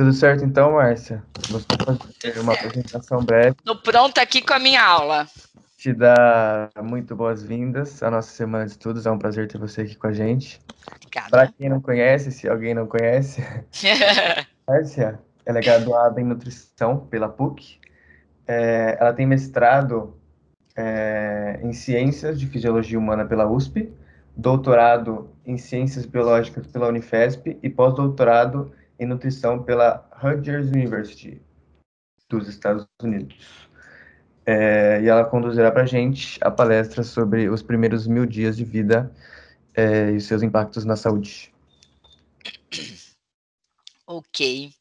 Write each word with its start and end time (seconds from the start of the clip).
Tudo 0.00 0.14
certo 0.14 0.42
então, 0.46 0.72
Márcia? 0.72 1.22
Você 1.50 1.66
fazer 1.84 2.40
uma 2.40 2.54
apresentação 2.54 3.22
breve. 3.22 3.54
Estou 3.58 3.76
pronta 3.76 4.22
aqui 4.22 4.40
com 4.40 4.54
a 4.54 4.58
minha 4.58 4.82
aula. 4.82 5.26
Te 5.76 5.92
dar 5.92 6.70
muito 6.82 7.14
boas-vindas 7.14 8.02
à 8.02 8.10
nossa 8.10 8.30
Semana 8.30 8.64
de 8.64 8.70
Estudos. 8.70 9.04
É 9.04 9.10
um 9.10 9.18
prazer 9.18 9.46
ter 9.46 9.58
você 9.58 9.82
aqui 9.82 9.96
com 9.96 10.06
a 10.06 10.12
gente. 10.14 10.58
Para 11.30 11.48
quem 11.48 11.68
não 11.68 11.82
conhece, 11.82 12.32
se 12.32 12.48
alguém 12.48 12.72
não 12.72 12.86
conhece, 12.86 13.46
Márcia, 14.66 15.20
ela 15.44 15.58
é 15.58 15.60
graduada 15.60 16.18
em 16.18 16.24
Nutrição 16.24 17.00
pela 17.00 17.28
PUC. 17.28 17.78
É, 18.48 18.96
ela 18.98 19.12
tem 19.12 19.26
mestrado 19.26 20.18
é, 20.74 21.60
em 21.62 21.74
Ciências 21.74 22.40
de 22.40 22.46
Fisiologia 22.46 22.98
Humana 22.98 23.26
pela 23.26 23.46
USP, 23.46 23.92
doutorado 24.34 25.30
em 25.44 25.58
Ciências 25.58 26.06
Biológicas 26.06 26.66
pela 26.68 26.88
Unifesp 26.88 27.58
e 27.62 27.68
pós-doutorado 27.68 28.72
em 29.00 29.06
Nutrição 29.06 29.62
pela 29.62 30.06
Rutgers 30.12 30.68
University 30.68 31.40
dos 32.28 32.46
Estados 32.46 32.86
Unidos. 33.02 33.68
É, 34.46 35.00
e 35.02 35.08
ela 35.08 35.24
conduzirá 35.24 35.70
para 35.72 35.82
a 35.82 35.86
gente 35.86 36.38
a 36.42 36.50
palestra 36.50 37.02
sobre 37.02 37.48
os 37.48 37.62
primeiros 37.62 38.06
mil 38.06 38.26
dias 38.26 38.56
de 38.56 38.64
vida 38.64 39.10
é, 39.74 40.10
e 40.10 40.20
seus 40.20 40.42
impactos 40.42 40.84
na 40.84 40.96
saúde. 40.96 41.52
Ok. 44.06 44.72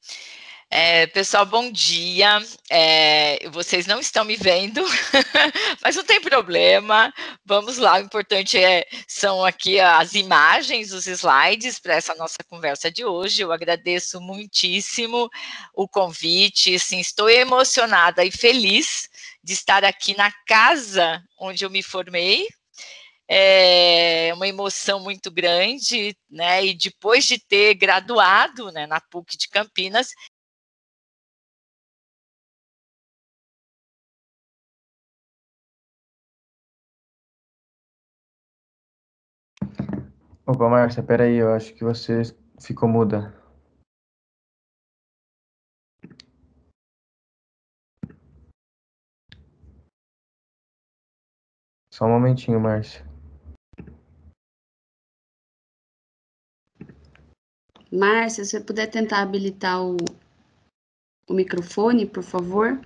É, 0.71 1.07
pessoal, 1.07 1.47
bom 1.47 1.71
dia. 1.71 2.39
É, 2.69 3.49
vocês 3.49 3.87
não 3.87 3.99
estão 3.99 4.23
me 4.23 4.35
vendo, 4.35 4.83
mas 5.81 5.95
não 5.95 6.03
tem 6.03 6.21
problema. 6.21 7.11
Vamos 7.43 7.77
lá. 7.79 7.95
O 7.95 8.01
importante 8.01 8.55
é, 8.57 8.85
são 9.07 9.43
aqui 9.43 9.79
as 9.79 10.13
imagens, 10.13 10.93
os 10.93 11.07
slides 11.07 11.79
para 11.79 11.95
essa 11.95 12.13
nossa 12.13 12.37
conversa 12.47 12.91
de 12.91 13.03
hoje. 13.03 13.41
Eu 13.41 13.51
agradeço 13.51 14.21
muitíssimo 14.21 15.27
o 15.73 15.87
convite. 15.87 16.77
Sim, 16.77 16.99
estou 16.99 17.27
emocionada 17.27 18.23
e 18.23 18.29
feliz 18.29 19.09
de 19.43 19.53
estar 19.53 19.83
aqui 19.83 20.15
na 20.15 20.31
casa 20.45 21.19
onde 21.39 21.65
eu 21.65 21.69
me 21.71 21.81
formei, 21.81 22.45
é 23.27 24.31
uma 24.33 24.47
emoção 24.47 24.99
muito 24.99 25.29
grande, 25.31 26.15
né? 26.29 26.65
E 26.65 26.73
depois 26.73 27.25
de 27.25 27.39
ter 27.39 27.75
graduado 27.75 28.71
né, 28.71 28.87
na 28.87 28.99
PUC 28.99 29.37
de 29.37 29.47
Campinas, 29.47 30.09
Opa, 40.51 40.67
Márcia, 40.67 41.03
peraí, 41.03 41.35
eu 41.35 41.53
acho 41.53 41.75
que 41.75 41.83
você 41.83 42.23
ficou 42.59 42.89
muda. 42.89 43.31
Só 51.93 52.05
um 52.05 52.09
momentinho, 52.09 52.59
Márcia. 52.59 53.05
Márcia, 57.93 58.43
se 58.43 58.49
você 58.49 58.59
puder 58.59 58.87
tentar 58.87 59.21
habilitar 59.21 59.85
o, 59.85 59.97
o 61.29 61.33
microfone, 61.35 62.07
por 62.07 62.23
favor. 62.23 62.81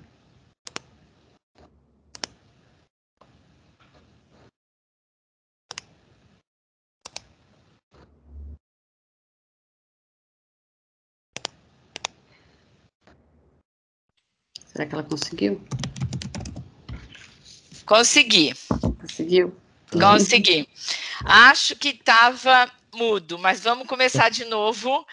Será 14.73 14.87
que 14.87 14.95
ela 14.95 15.03
conseguiu? 15.03 15.61
Consegui. 17.85 18.53
Conseguiu? 18.99 19.55
Consegui. 19.91 20.67
Acho 21.23 21.75
que 21.75 21.89
estava 21.89 22.71
mudo, 22.91 23.37
mas 23.37 23.61
vamos 23.61 23.87
começar 23.87 24.29
de 24.29 24.45
novo. 24.45 25.05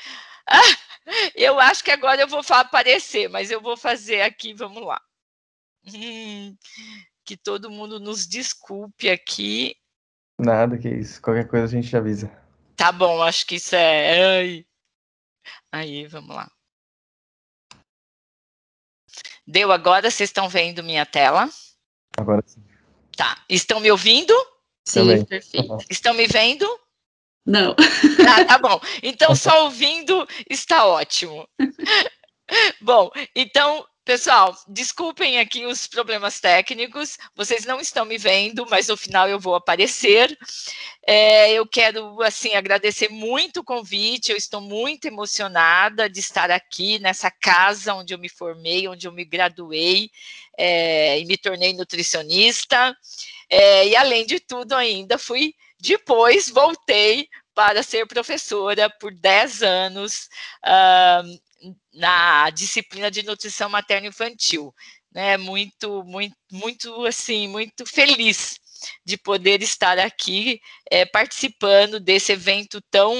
eu 1.36 1.60
acho 1.60 1.84
que 1.84 1.90
agora 1.90 2.22
eu 2.22 2.28
vou 2.28 2.40
aparecer, 2.48 3.28
mas 3.28 3.50
eu 3.50 3.60
vou 3.60 3.76
fazer 3.76 4.22
aqui, 4.22 4.54
vamos 4.54 4.82
lá. 4.82 5.00
Hum, 5.92 6.56
que 7.24 7.36
todo 7.36 7.70
mundo 7.70 8.00
nos 8.00 8.26
desculpe 8.26 9.10
aqui. 9.10 9.76
Nada, 10.38 10.78
que 10.78 10.88
isso. 10.88 11.20
Qualquer 11.20 11.46
coisa 11.46 11.66
a 11.66 11.68
gente 11.68 11.94
avisa. 11.94 12.30
Tá 12.76 12.90
bom, 12.90 13.22
acho 13.22 13.46
que 13.46 13.56
isso 13.56 13.76
é. 13.76 14.38
Ai. 14.38 14.66
Aí, 15.70 16.06
vamos 16.06 16.34
lá. 16.34 16.50
Deu 19.46 19.72
agora? 19.72 20.10
Vocês 20.10 20.28
estão 20.28 20.48
vendo 20.48 20.82
minha 20.82 21.04
tela? 21.06 21.48
Agora 22.16 22.42
sim. 22.46 22.62
Tá. 23.16 23.36
Estão 23.48 23.80
me 23.80 23.90
ouvindo? 23.90 24.34
Sim, 24.84 25.00
Também. 25.00 25.24
perfeito. 25.24 25.76
Estão 25.90 26.14
me 26.14 26.26
vendo? 26.26 26.66
Não. 27.46 27.74
Ah, 28.28 28.44
tá 28.44 28.58
bom. 28.58 28.80
Então, 29.02 29.34
só 29.36 29.64
ouvindo 29.64 30.26
está 30.48 30.86
ótimo. 30.86 31.48
bom, 32.80 33.10
então 33.34 33.84
Pessoal, 34.04 34.56
desculpem 34.66 35.38
aqui 35.38 35.66
os 35.66 35.86
problemas 35.86 36.40
técnicos, 36.40 37.18
vocês 37.34 37.66
não 37.66 37.78
estão 37.78 38.04
me 38.06 38.16
vendo, 38.16 38.66
mas 38.68 38.88
no 38.88 38.96
final 38.96 39.28
eu 39.28 39.38
vou 39.38 39.54
aparecer. 39.54 40.36
É, 41.06 41.52
eu 41.52 41.66
quero, 41.66 42.20
assim, 42.22 42.54
agradecer 42.54 43.10
muito 43.10 43.60
o 43.60 43.64
convite, 43.64 44.30
eu 44.30 44.36
estou 44.36 44.60
muito 44.60 45.04
emocionada 45.06 46.08
de 46.08 46.18
estar 46.18 46.50
aqui 46.50 46.98
nessa 46.98 47.30
casa 47.30 47.94
onde 47.94 48.14
eu 48.14 48.18
me 48.18 48.28
formei, 48.28 48.88
onde 48.88 49.06
eu 49.06 49.12
me 49.12 49.24
graduei 49.24 50.10
é, 50.56 51.20
e 51.20 51.26
me 51.26 51.36
tornei 51.36 51.74
nutricionista. 51.74 52.96
É, 53.50 53.86
e, 53.88 53.96
além 53.96 54.24
de 54.24 54.40
tudo, 54.40 54.74
ainda 54.74 55.18
fui, 55.18 55.54
depois 55.78 56.48
voltei 56.48 57.28
para 57.54 57.82
ser 57.82 58.06
professora 58.06 58.88
por 58.88 59.12
10 59.12 59.62
anos, 59.62 60.28
uh, 60.64 61.40
na 61.92 62.50
disciplina 62.50 63.10
de 63.10 63.22
nutrição 63.22 63.68
materno-infantil, 63.68 64.74
né? 65.12 65.36
Muito, 65.36 66.02
muito, 66.04 66.36
muito 66.52 67.04
assim, 67.06 67.48
muito 67.48 67.84
feliz 67.86 68.58
de 69.04 69.16
poder 69.18 69.62
estar 69.62 69.98
aqui 69.98 70.60
é, 70.90 71.04
participando 71.04 72.00
desse 72.00 72.32
evento 72.32 72.80
tão 72.90 73.14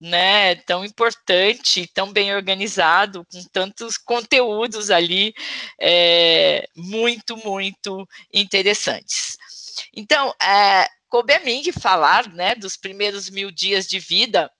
né, 0.00 0.56
tão 0.56 0.84
importante, 0.84 1.90
tão 1.94 2.12
bem 2.12 2.34
organizado, 2.34 3.24
com 3.32 3.42
tantos 3.50 3.96
conteúdos 3.96 4.90
ali, 4.90 5.32
é, 5.80 6.68
muito, 6.76 7.36
muito 7.38 8.06
interessantes. 8.32 9.38
Então, 9.96 10.34
é, 10.42 10.86
coube 11.08 11.32
a 11.32 11.40
mim 11.40 11.62
falar, 11.72 12.28
né, 12.28 12.54
dos 12.54 12.76
primeiros 12.76 13.30
mil 13.30 13.50
dias 13.50 13.86
de 13.86 13.98
vida 13.98 14.50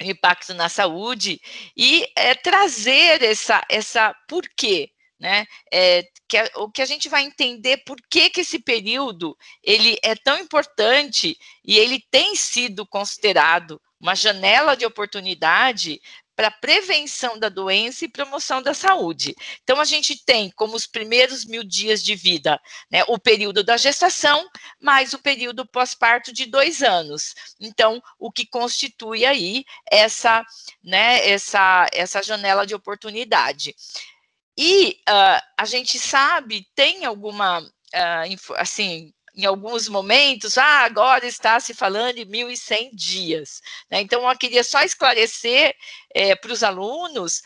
impacto 0.00 0.54
na 0.54 0.68
saúde 0.68 1.40
e 1.76 2.06
é, 2.16 2.34
trazer 2.34 3.22
essa, 3.22 3.62
essa 3.68 4.14
por 4.28 4.48
quê, 4.56 4.90
né? 5.18 5.46
É, 5.72 6.04
que 6.28 6.36
a, 6.36 6.50
o 6.56 6.70
que 6.70 6.82
a 6.82 6.86
gente 6.86 7.08
vai 7.08 7.22
entender 7.22 7.78
por 7.78 7.96
que, 8.08 8.30
que 8.30 8.42
esse 8.42 8.58
período 8.58 9.36
ele 9.62 9.96
é 10.02 10.14
tão 10.14 10.38
importante 10.38 11.36
e 11.64 11.76
ele 11.78 12.00
tem 12.10 12.36
sido 12.36 12.86
considerado 12.86 13.80
uma 14.00 14.14
janela 14.14 14.76
de 14.76 14.86
oportunidade 14.86 16.00
para 16.38 16.52
prevenção 16.52 17.36
da 17.36 17.48
doença 17.48 18.04
e 18.04 18.08
promoção 18.08 18.62
da 18.62 18.72
saúde. 18.72 19.34
Então, 19.64 19.80
a 19.80 19.84
gente 19.84 20.24
tem 20.24 20.52
como 20.52 20.76
os 20.76 20.86
primeiros 20.86 21.44
mil 21.44 21.64
dias 21.64 22.00
de 22.00 22.14
vida 22.14 22.60
né, 22.88 23.02
o 23.08 23.18
período 23.18 23.64
da 23.64 23.76
gestação, 23.76 24.48
mais 24.80 25.12
o 25.12 25.18
período 25.18 25.66
pós-parto 25.66 26.32
de 26.32 26.46
dois 26.46 26.80
anos. 26.80 27.34
Então, 27.58 28.00
o 28.20 28.30
que 28.30 28.46
constitui 28.46 29.26
aí 29.26 29.64
essa, 29.90 30.46
né, 30.80 31.28
essa, 31.28 31.88
essa 31.92 32.22
janela 32.22 32.64
de 32.64 32.72
oportunidade. 32.72 33.74
E 34.56 35.00
uh, 35.08 35.42
a 35.58 35.64
gente 35.64 35.98
sabe, 35.98 36.68
tem 36.72 37.04
alguma, 37.04 37.62
uh, 37.62 38.54
assim, 38.58 39.12
em 39.38 39.46
alguns 39.46 39.88
momentos, 39.88 40.58
ah, 40.58 40.80
agora 40.80 41.24
está 41.24 41.60
se 41.60 41.72
falando 41.72 42.18
em 42.18 42.26
1.100 42.26 42.90
dias. 42.92 43.62
Né? 43.88 44.00
Então, 44.00 44.28
eu 44.28 44.36
queria 44.36 44.64
só 44.64 44.82
esclarecer 44.82 45.76
é, 46.12 46.34
para 46.34 46.52
os 46.52 46.64
alunos 46.64 47.40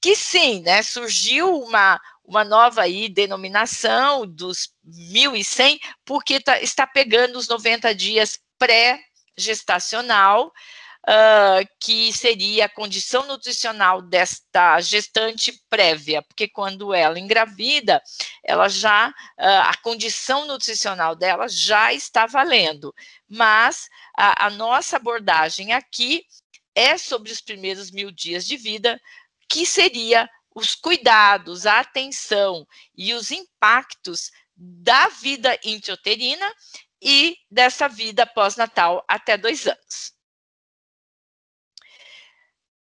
que 0.00 0.16
sim, 0.16 0.60
né, 0.62 0.82
surgiu 0.82 1.62
uma, 1.62 2.00
uma 2.24 2.42
nova 2.42 2.82
aí 2.82 3.08
denominação 3.08 4.26
dos 4.26 4.70
1.100, 4.84 5.78
porque 6.04 6.40
tá, 6.40 6.60
está 6.60 6.84
pegando 6.88 7.38
os 7.38 7.46
90 7.46 7.94
dias 7.94 8.40
pré-gestacional, 8.58 10.52
uh, 11.06 11.68
que 11.80 12.12
seria 12.12 12.66
a 12.66 12.68
condição 12.68 13.26
nutricional 13.26 14.02
desta 14.02 14.80
gestante 14.80 15.52
prévia, 15.68 16.22
porque 16.22 16.48
quando 16.48 16.92
ela 16.94 17.18
engravida, 17.18 18.02
ela 18.44 18.68
já, 18.68 19.08
uh, 19.08 19.12
a 19.38 19.76
condição 19.82 20.46
nutricional 20.46 21.14
dela 21.14 21.48
já 21.48 21.92
está 21.92 22.26
valendo. 22.26 22.94
Mas 23.28 23.88
a, 24.16 24.46
a 24.46 24.50
nossa 24.50 24.96
abordagem 24.96 25.72
aqui 25.72 26.24
é 26.74 26.96
sobre 26.96 27.32
os 27.32 27.40
primeiros 27.40 27.90
mil 27.90 28.10
dias 28.10 28.46
de 28.46 28.56
vida, 28.56 29.00
que 29.48 29.66
seria 29.66 30.28
os 30.54 30.74
cuidados, 30.74 31.66
a 31.66 31.80
atenção 31.80 32.66
e 32.96 33.14
os 33.14 33.30
impactos 33.30 34.30
da 34.56 35.08
vida 35.08 35.58
intrauterina 35.64 36.52
e 37.00 37.36
dessa 37.50 37.88
vida 37.88 38.26
pós-natal 38.26 39.04
até 39.06 39.36
dois 39.36 39.66
anos. 39.66 40.17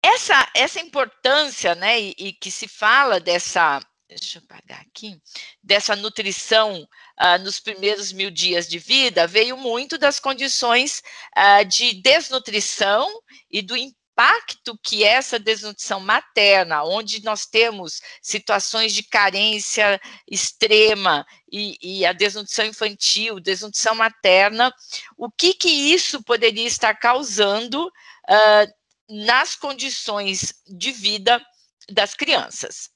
Essa, 0.05 0.47
essa 0.53 0.79
importância, 0.79 1.73
né, 1.73 1.99
e, 1.99 2.15
e 2.19 2.33
que 2.33 2.51
se 2.51 2.67
fala 2.67 3.19
dessa, 3.19 3.81
deixa 4.07 4.37
eu 4.37 4.43
apagar 4.43 4.81
aqui, 4.81 5.19
dessa 5.63 5.95
nutrição 5.95 6.87
uh, 7.19 7.43
nos 7.43 7.59
primeiros 7.59 8.13
mil 8.13 8.29
dias 8.29 8.67
de 8.67 8.77
vida, 8.77 9.25
veio 9.25 9.57
muito 9.57 9.97
das 9.97 10.19
condições 10.19 11.01
uh, 11.35 11.65
de 11.65 12.03
desnutrição 12.03 13.09
e 13.49 13.63
do 13.63 13.75
impacto 13.75 14.77
que 14.83 15.03
essa 15.03 15.39
desnutrição 15.39 15.99
materna, 15.99 16.83
onde 16.83 17.23
nós 17.23 17.47
temos 17.47 17.99
situações 18.21 18.93
de 18.93 19.01
carência 19.01 19.99
extrema 20.29 21.25
e, 21.51 21.79
e, 21.81 22.05
a 22.05 22.13
desnutrição 22.13 22.65
infantil, 22.65 23.39
desnutrição 23.39 23.95
materna, 23.95 24.71
o 25.17 25.31
que 25.31 25.55
que 25.55 25.67
isso 25.67 26.21
poderia 26.23 26.67
estar 26.67 26.93
causando 26.93 27.87
uh, 27.87 28.84
nas 29.09 29.55
condições 29.55 30.53
de 30.67 30.91
vida 30.91 31.43
das 31.89 32.13
crianças. 32.13 32.89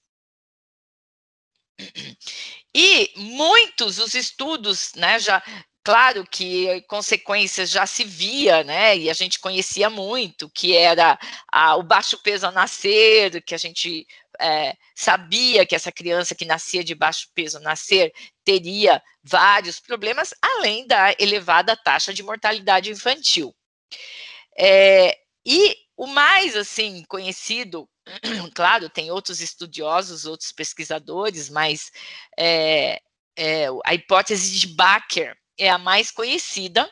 E 2.73 3.11
muitos 3.15 3.99
os 3.99 4.13
estudos, 4.13 4.93
né, 4.95 5.19
já 5.19 5.41
Claro 5.81 6.23
que 6.23 6.81
consequências 6.83 7.69
já 7.69 7.85
se 7.87 8.03
via, 8.03 8.63
né? 8.63 8.97
E 8.97 9.09
a 9.09 9.13
gente 9.13 9.39
conhecia 9.39 9.89
muito, 9.89 10.49
que 10.49 10.75
era 10.75 11.17
a, 11.51 11.77
o 11.77 11.83
baixo 11.83 12.21
peso 12.21 12.45
ao 12.45 12.51
nascer, 12.51 13.41
que 13.43 13.55
a 13.55 13.57
gente 13.57 14.05
é, 14.39 14.75
sabia 14.93 15.65
que 15.65 15.73
essa 15.73 15.91
criança 15.91 16.35
que 16.35 16.45
nascia 16.45 16.83
de 16.83 16.93
baixo 16.93 17.29
peso 17.33 17.57
ao 17.57 17.63
nascer 17.63 18.11
teria 18.43 19.01
vários 19.23 19.79
problemas, 19.79 20.33
além 20.41 20.85
da 20.85 21.15
elevada 21.17 21.77
taxa 21.77 22.13
de 22.13 22.21
mortalidade 22.21 22.91
infantil. 22.91 23.55
É, 24.57 25.17
e 25.45 25.75
o 25.99 26.07
mais 26.07 26.55
assim 26.55 27.03
conhecido, 27.09 27.85
claro, 28.55 28.89
tem 28.89 29.11
outros 29.11 29.41
estudiosos, 29.41 30.25
outros 30.25 30.49
pesquisadores, 30.53 31.49
mas 31.49 31.91
é, 32.37 33.01
é, 33.35 33.65
a 33.83 33.93
hipótese 33.93 34.57
de 34.57 34.67
Baker 34.67 35.37
é 35.57 35.69
a 35.69 35.77
mais 35.77 36.09
conhecida 36.09 36.89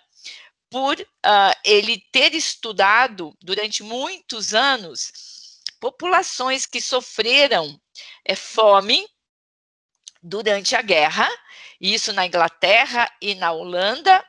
por 0.69 0.99
uh, 0.99 1.55
ele 1.63 2.03
ter 2.11 2.35
estudado 2.35 3.33
durante 3.41 3.81
muitos 3.81 4.53
anos 4.53 5.61
populações 5.79 6.65
que 6.65 6.81
sofreram 6.81 7.79
é, 8.25 8.35
fome 8.35 9.07
durante 10.21 10.75
a 10.75 10.81
guerra, 10.81 11.29
isso 11.79 12.11
na 12.11 12.25
Inglaterra 12.25 13.09
e 13.21 13.35
na 13.35 13.53
Holanda, 13.53 14.21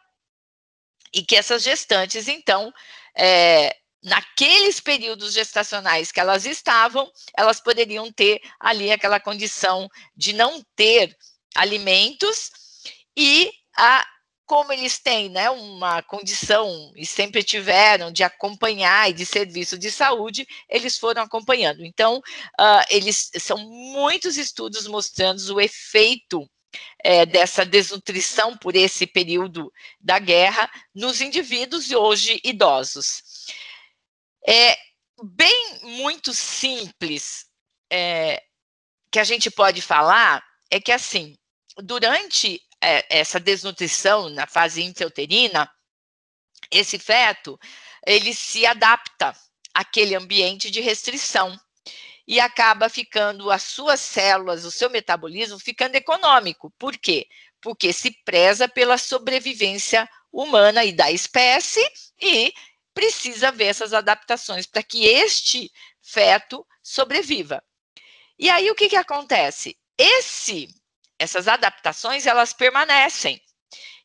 e 1.13 1.25
que 1.25 1.35
essas 1.35 1.65
gestantes, 1.65 2.29
então, 2.29 2.73
é, 3.17 3.77
naqueles 4.03 4.81
períodos 4.81 5.33
gestacionais 5.33 6.13
que 6.13 6.21
elas 6.21 6.47
estavam, 6.47 7.11
elas 7.37 7.61
poderiam 7.61 8.13
ter 8.13 8.41
ali 8.61 8.91
aquela 8.91 9.19
condição 9.21 9.89
de 10.17 10.33
não 10.33 10.63
ter 10.77 11.17
alimentos 11.55 12.51
e 13.17 13.51
a 13.77 14.07
como 14.49 14.73
eles 14.73 14.99
têm 14.99 15.29
né, 15.29 15.51
uma 15.51 16.01
condição 16.03 16.91
e 16.97 17.05
sempre 17.05 17.43
tiveram 17.43 18.11
de 18.11 18.25
acompanhar 18.25 19.11
e 19.11 19.13
de 19.13 19.27
serviço 19.27 19.79
de 19.79 19.91
saúde, 19.91 20.49
eles 20.71 20.97
foram 20.97 21.21
acompanhando. 21.21 21.85
Então, 21.85 22.17
uh, 22.17 22.85
eles 22.89 23.31
são 23.39 23.59
muitos 23.59 24.39
estudos 24.39 24.87
mostrando 24.87 25.39
o 25.55 25.61
efeito 25.61 26.49
é, 27.05 27.27
dessa 27.27 27.65
desnutrição 27.65 28.57
por 28.57 28.75
esse 28.75 29.07
período 29.07 29.71
da 30.01 30.19
guerra 30.19 30.71
nos 30.95 31.21
indivíduos 31.21 31.91
hoje 31.91 32.41
idosos. 32.43 33.23
É 34.47 34.77
bem 35.23 35.81
muito 35.83 36.33
simples 36.33 37.47
é, 37.91 38.43
que 39.11 39.19
a 39.19 39.25
gente 39.25 39.51
pode 39.51 39.81
falar 39.81 40.45
é 40.71 40.81
que 40.81 40.93
assim 40.93 41.37
durante 41.77 42.61
é, 42.81 43.19
essa 43.19 43.41
desnutrição 43.41 44.29
na 44.29 44.47
fase 44.47 44.83
intrauterina, 44.83 45.71
esse 46.71 46.99
feto 46.99 47.59
ele 48.07 48.35
se 48.35 48.65
adapta 48.67 49.35
àquele 49.75 50.15
ambiente 50.15 50.71
de 50.71 50.81
restrição 50.81 51.59
e 52.27 52.39
acaba 52.41 52.89
ficando 52.89 53.51
as 53.51 53.63
suas 53.63 54.01
células, 54.01 54.65
o 54.65 54.71
seu 54.71 54.91
metabolismo 54.91 55.59
ficando 55.59 55.95
econômico. 55.95 56.71
Por 56.79 56.97
quê? 56.97 57.27
Porque 57.61 57.93
se 57.93 58.11
preza 58.25 58.69
pela 58.69 58.99
sobrevivência 58.99 60.09
humana 60.31 60.85
e 60.85 60.93
da 60.93 61.11
espécie 61.11 61.85
e 62.21 62.53
precisa 62.99 63.53
ver 63.53 63.67
essas 63.67 63.95
adaptações 63.95 64.67
para 64.67 64.83
que 64.83 65.07
este 65.07 65.71
feto 66.03 66.67
sobreviva. 66.83 67.63
E 68.37 68.51
aí 68.51 68.69
o 68.73 68.75
que, 68.75 68.89
que 68.89 68.97
acontece? 68.97 69.79
Esse 69.97 70.69
essas 71.17 71.47
adaptações 71.47 72.27
elas 72.27 72.53
permanecem. 72.53 73.41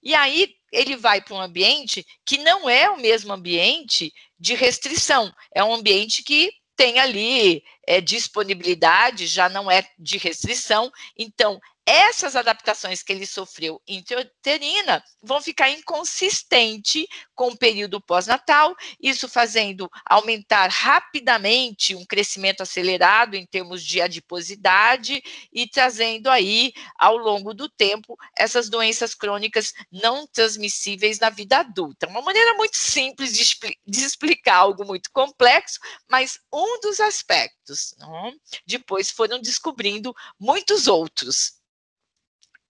E 0.04 0.14
aí 0.14 0.54
ele 0.72 0.96
vai 0.96 1.22
para 1.22 1.34
um 1.34 1.42
ambiente 1.42 2.06
que 2.24 2.38
não 2.38 2.70
é 2.70 2.88
o 2.88 2.98
mesmo 2.98 3.34
ambiente 3.34 4.14
de 4.40 4.54
restrição, 4.54 5.34
é 5.56 5.64
um 5.64 5.74
ambiente 5.74 6.22
que 6.22 6.52
tem 6.76 7.00
ali 7.00 7.64
é, 7.88 8.00
disponibilidade, 8.00 9.26
já 9.26 9.50
não 9.50 9.72
é 9.72 9.84
de 9.98 10.20
restrição, 10.20 10.92
então 11.18 11.60
essas 11.86 12.36
adaptações 12.36 13.04
que 13.04 13.12
ele 13.12 13.26
sofreu 13.26 13.82
intrauterina 13.88 15.04
vão 15.22 15.42
ficar 15.42 15.70
inconsistente 15.70 17.08
com 17.36 17.50
o 17.50 17.58
período 17.58 18.00
pós-natal, 18.00 18.76
isso 19.02 19.28
fazendo 19.28 19.90
aumentar 20.06 20.70
rapidamente 20.70 21.96
um 21.96 22.06
crescimento 22.06 22.62
acelerado 22.62 23.36
em 23.36 23.46
termos 23.46 23.84
de 23.84 24.02
adiposidade 24.02 25.22
e 25.52 25.68
trazendo 25.68 26.30
aí, 26.30 26.72
ao 26.98 27.18
longo 27.18 27.54
do 27.54 27.68
tempo, 27.68 28.18
essas 28.38 28.70
doenças 28.70 29.14
crônicas 29.14 29.74
não 29.92 30.26
transmissíveis 30.28 31.20
na 31.20 31.30
vida 31.30 31.58
adulta. 31.58 32.08
Uma 32.08 32.22
maneira 32.22 32.54
muito 32.54 32.78
simples 32.78 33.34
de, 33.34 33.78
de 33.86 34.06
explicar 34.06 34.56
algo 34.56 34.86
muito 34.86 35.10
complexo, 35.12 35.80
mas 36.10 36.40
um 36.52 36.80
dos 36.80 37.00
aspectos. 37.00 37.94
Não? 37.98 38.34
Depois 38.66 39.12
foram 39.12 39.42
descobrindo 39.42 40.14
muitos 40.40 40.88
outros. 40.88 41.63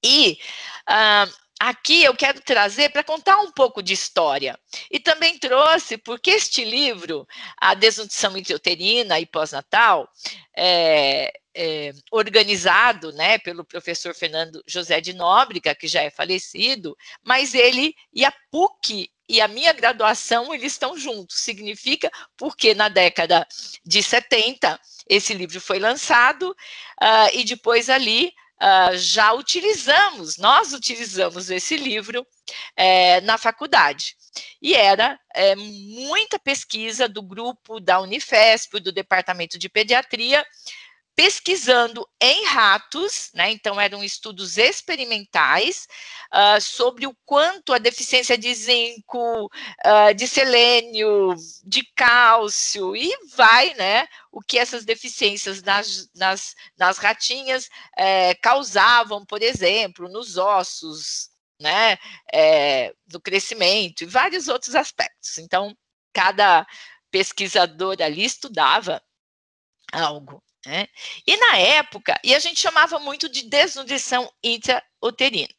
E 0.03 0.37
uh, 0.89 1.33
aqui 1.59 2.03
eu 2.03 2.15
quero 2.15 2.41
trazer 2.41 2.89
para 2.89 3.03
contar 3.03 3.37
um 3.37 3.51
pouco 3.51 3.81
de 3.81 3.93
história. 3.93 4.59
E 4.91 4.99
também 4.99 5.37
trouxe, 5.39 5.97
porque 5.97 6.31
este 6.31 6.65
livro, 6.65 7.25
A 7.57 7.73
Desnutrição 7.73 8.37
Intrauterina 8.37 9.19
e 9.19 9.25
Pós-Natal, 9.25 10.09
é, 10.55 11.31
é, 11.55 11.93
organizado 12.11 13.11
né, 13.13 13.37
pelo 13.37 13.63
professor 13.63 14.13
Fernando 14.13 14.61
José 14.67 14.99
de 14.99 15.13
Nóbrega, 15.13 15.75
que 15.75 15.87
já 15.87 16.01
é 16.01 16.09
falecido, 16.09 16.97
mas 17.23 17.53
ele 17.53 17.95
e 18.11 18.25
a 18.25 18.33
PUC 18.51 19.09
e 19.29 19.39
a 19.39 19.47
minha 19.47 19.71
graduação, 19.71 20.53
eles 20.53 20.73
estão 20.73 20.97
juntos. 20.97 21.39
Significa 21.39 22.11
porque 22.35 22.73
na 22.73 22.89
década 22.89 23.47
de 23.85 24.03
70, 24.03 24.79
esse 25.07 25.33
livro 25.33 25.61
foi 25.61 25.79
lançado, 25.79 26.51
uh, 26.51 27.29
e 27.33 27.43
depois 27.43 27.89
ali 27.89 28.33
uh, 28.63 28.97
já 28.97 29.33
utilizamos, 29.33 30.37
nós 30.37 30.71
utilizamos 30.71 31.49
esse 31.49 31.75
livro 31.75 32.25
é, 32.75 33.19
na 33.21 33.37
faculdade. 33.37 34.15
E 34.61 34.73
era 34.73 35.19
é, 35.35 35.55
muita 35.55 36.39
pesquisa 36.39 37.07
do 37.07 37.21
grupo 37.21 37.79
da 37.79 37.99
Unifesp, 37.99 38.79
do 38.79 38.91
Departamento 38.91 39.59
de 39.59 39.69
Pediatria, 39.69 40.43
pesquisando 41.15 42.07
em 42.19 42.45
ratos, 42.45 43.29
né? 43.33 43.51
Então 43.51 43.79
eram 43.79 44.03
estudos 44.03 44.57
experimentais 44.57 45.87
uh, 46.33 46.59
sobre 46.59 47.05
o 47.05 47.15
quanto 47.25 47.71
a 47.73 47.77
deficiência 47.77 48.37
de 48.37 48.53
zinco, 48.53 49.45
uh, 49.45 50.13
de 50.15 50.27
selênio, 50.27 51.35
de 51.63 51.83
cálcio 51.95 52.95
e 52.95 53.11
vai, 53.35 53.73
né? 53.75 54.07
O 54.31 54.41
que 54.41 54.57
essas 54.57 54.85
deficiências 54.85 55.61
nas, 55.61 56.09
nas, 56.15 56.55
nas 56.77 56.97
ratinhas 56.97 57.69
eh, 57.97 58.33
causavam, 58.35 59.23
por 59.25 59.43
exemplo, 59.43 60.09
nos 60.09 60.37
ossos, 60.37 61.29
né? 61.59 61.97
Eh, 62.33 62.93
do 63.05 63.21
crescimento 63.21 64.03
e 64.03 64.07
vários 64.07 64.47
outros 64.47 64.75
aspectos. 64.75 65.37
Então 65.37 65.75
cada 66.11 66.65
pesquisador 67.11 67.97
ali 68.01 68.25
estudava 68.25 69.01
algo. 69.91 70.43
Né? 70.65 70.87
E 71.27 71.35
na 71.37 71.57
época, 71.57 72.17
e 72.23 72.33
a 72.33 72.39
gente 72.39 72.59
chamava 72.59 72.97
muito 72.99 73.27
de 73.27 73.43
desnutrição 73.43 74.31
intrauterina. 74.41 75.53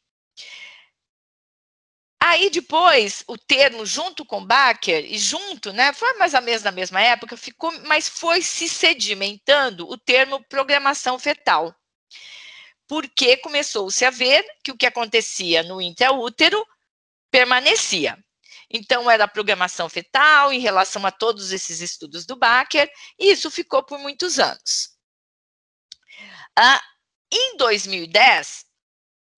Aí 2.19 2.49
depois 2.49 3.23
o 3.27 3.37
termo 3.37 3.85
junto 3.85 4.25
com 4.25 4.43
Baker 4.43 5.05
e 5.05 5.15
junto, 5.17 5.71
né, 5.71 5.93
foi 5.93 6.13
mais 6.17 6.33
ou 6.33 6.41
menos 6.41 6.63
na 6.63 6.71
mesma 6.71 6.99
época, 6.99 7.37
ficou, 7.37 7.71
mas 7.81 8.09
foi 8.09 8.41
se 8.41 8.67
sedimentando 8.67 9.87
o 9.87 9.95
termo 9.95 10.43
programação 10.49 11.19
fetal. 11.19 11.75
Porque 12.87 13.37
começou-se 13.37 14.03
a 14.03 14.09
ver 14.09 14.43
que 14.63 14.71
o 14.71 14.77
que 14.77 14.87
acontecia 14.87 15.61
no 15.63 15.79
intraútero 15.79 16.65
permanecia. 17.29 18.17
Então, 18.71 19.09
era 19.09 19.27
programação 19.27 19.87
fetal 19.87 20.51
em 20.51 20.59
relação 20.59 21.05
a 21.05 21.11
todos 21.11 21.51
esses 21.51 21.79
estudos 21.79 22.25
do 22.25 22.35
Baker, 22.35 22.89
e 23.19 23.31
isso 23.31 23.51
ficou 23.51 23.83
por 23.83 23.99
muitos 23.99 24.39
anos. 24.39 24.94
Ah, 26.57 26.81
em 27.31 27.57
2010, 27.57 28.65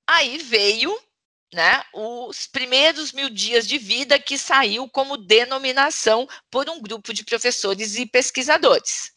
aí 0.07 0.37
veio 0.37 0.97
né, 1.53 1.83
os 1.93 2.45
primeiros 2.45 3.11
mil 3.11 3.29
dias 3.29 3.67
de 3.67 3.77
vida 3.77 4.19
que 4.19 4.37
saiu 4.37 4.87
como 4.89 5.17
denominação 5.17 6.27
por 6.51 6.69
um 6.69 6.81
grupo 6.81 7.13
de 7.13 7.23
professores 7.23 7.95
e 7.95 8.05
pesquisadores. 8.05 9.11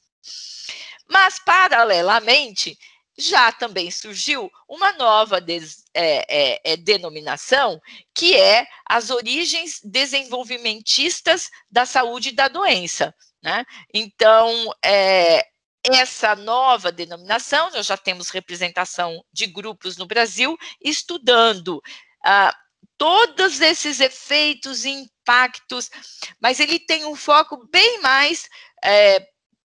Mas, 1.08 1.38
paralelamente, 1.40 2.78
já 3.18 3.52
também 3.52 3.90
surgiu 3.90 4.50
uma 4.68 4.92
nova 4.92 5.40
des, 5.40 5.84
é, 5.92 6.52
é, 6.52 6.60
é, 6.72 6.76
denominação, 6.76 7.80
que 8.14 8.36
é 8.36 8.66
as 8.86 9.10
origens 9.10 9.80
desenvolvimentistas 9.82 11.50
da 11.70 11.84
saúde 11.84 12.30
e 12.30 12.34
da 12.34 12.48
doença. 12.48 13.14
Né? 13.42 13.64
Então, 13.92 14.72
é, 14.84 15.49
essa 15.84 16.36
nova 16.36 16.92
denominação, 16.92 17.70
nós 17.70 17.86
já 17.86 17.96
temos 17.96 18.30
representação 18.30 19.24
de 19.32 19.46
grupos 19.46 19.96
no 19.96 20.06
Brasil 20.06 20.56
estudando 20.80 21.82
ah, 22.24 22.54
todos 22.98 23.60
esses 23.60 23.98
efeitos 23.98 24.84
e 24.84 24.90
impactos, 24.90 25.90
mas 26.38 26.60
ele 26.60 26.78
tem 26.78 27.04
um 27.06 27.16
foco 27.16 27.66
bem 27.70 28.00
mais 28.00 28.48
é, 28.84 29.26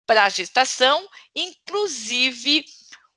para 0.07 0.25
a 0.25 0.29
gestação, 0.29 1.09
inclusive 1.35 2.65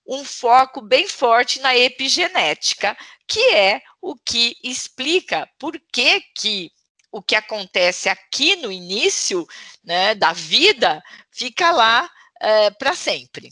um 0.08 0.24
foco 0.24 0.82
bem 0.82 1.08
forte 1.08 1.60
na 1.60 1.76
epigenética, 1.76 2.98
que 3.28 3.50
é 3.50 3.82
o 4.02 4.16
que 4.16 4.56
explica 4.64 5.50
por 5.60 5.78
que, 5.92 6.22
que 6.34 6.72
o 7.12 7.22
que 7.22 7.36
acontece 7.36 8.08
aqui 8.08 8.56
no 8.56 8.72
início 8.72 9.46
né, 9.84 10.16
da 10.16 10.32
vida 10.32 11.04
fica 11.32 11.72
lá 11.72 12.10
é, 12.42 12.72
para 12.72 12.96
sempre. 12.96 13.50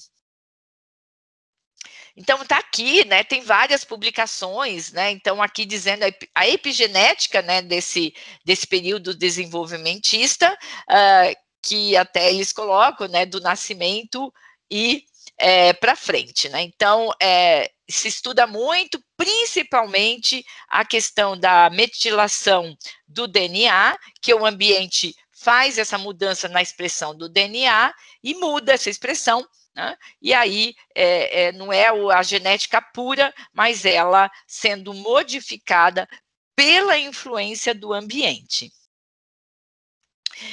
Então 2.17 2.41
está 2.41 2.57
aqui, 2.57 3.03
né? 3.05 3.23
Tem 3.23 3.41
várias 3.41 3.83
publicações, 3.83 4.91
né? 4.93 5.11
Então 5.11 5.41
aqui 5.41 5.65
dizendo 5.65 6.05
a 6.33 6.47
epigenética, 6.47 7.41
né? 7.41 7.61
Desse 7.61 8.13
desse 8.45 8.65
período 8.65 9.13
desenvolvimentista, 9.13 10.57
uh, 10.89 11.35
que 11.61 11.97
até 11.97 12.31
eles 12.31 12.53
colocam, 12.53 13.07
né? 13.09 13.25
Do 13.25 13.41
nascimento 13.41 14.33
e 14.71 15.03
é, 15.37 15.73
para 15.73 15.95
frente, 15.95 16.47
né? 16.49 16.61
Então, 16.61 17.11
é, 17.21 17.69
se 17.89 18.07
estuda 18.07 18.47
muito, 18.47 18.99
principalmente 19.17 20.43
a 20.69 20.85
questão 20.85 21.37
da 21.37 21.69
metilação 21.69 22.75
do 23.07 23.27
DNA, 23.27 23.97
que 24.21 24.33
o 24.33 24.45
ambiente 24.45 25.13
faz 25.35 25.77
essa 25.77 25.97
mudança 25.97 26.47
na 26.47 26.61
expressão 26.61 27.15
do 27.15 27.27
DNA 27.27 27.93
e 28.23 28.33
muda 28.35 28.73
essa 28.73 28.89
expressão, 28.89 29.45
né? 29.75 29.97
e 30.21 30.33
aí 30.33 30.73
é, 30.95 31.43
é, 31.43 31.51
não 31.51 31.71
é 31.71 31.87
a 31.89 32.23
genética 32.23 32.81
pura, 32.81 33.33
mas 33.53 33.83
ela 33.83 34.31
sendo 34.47 34.93
modificada 34.93 36.07
pela 36.55 36.97
influência 36.97 37.75
do 37.75 37.93
ambiente. 37.93 38.71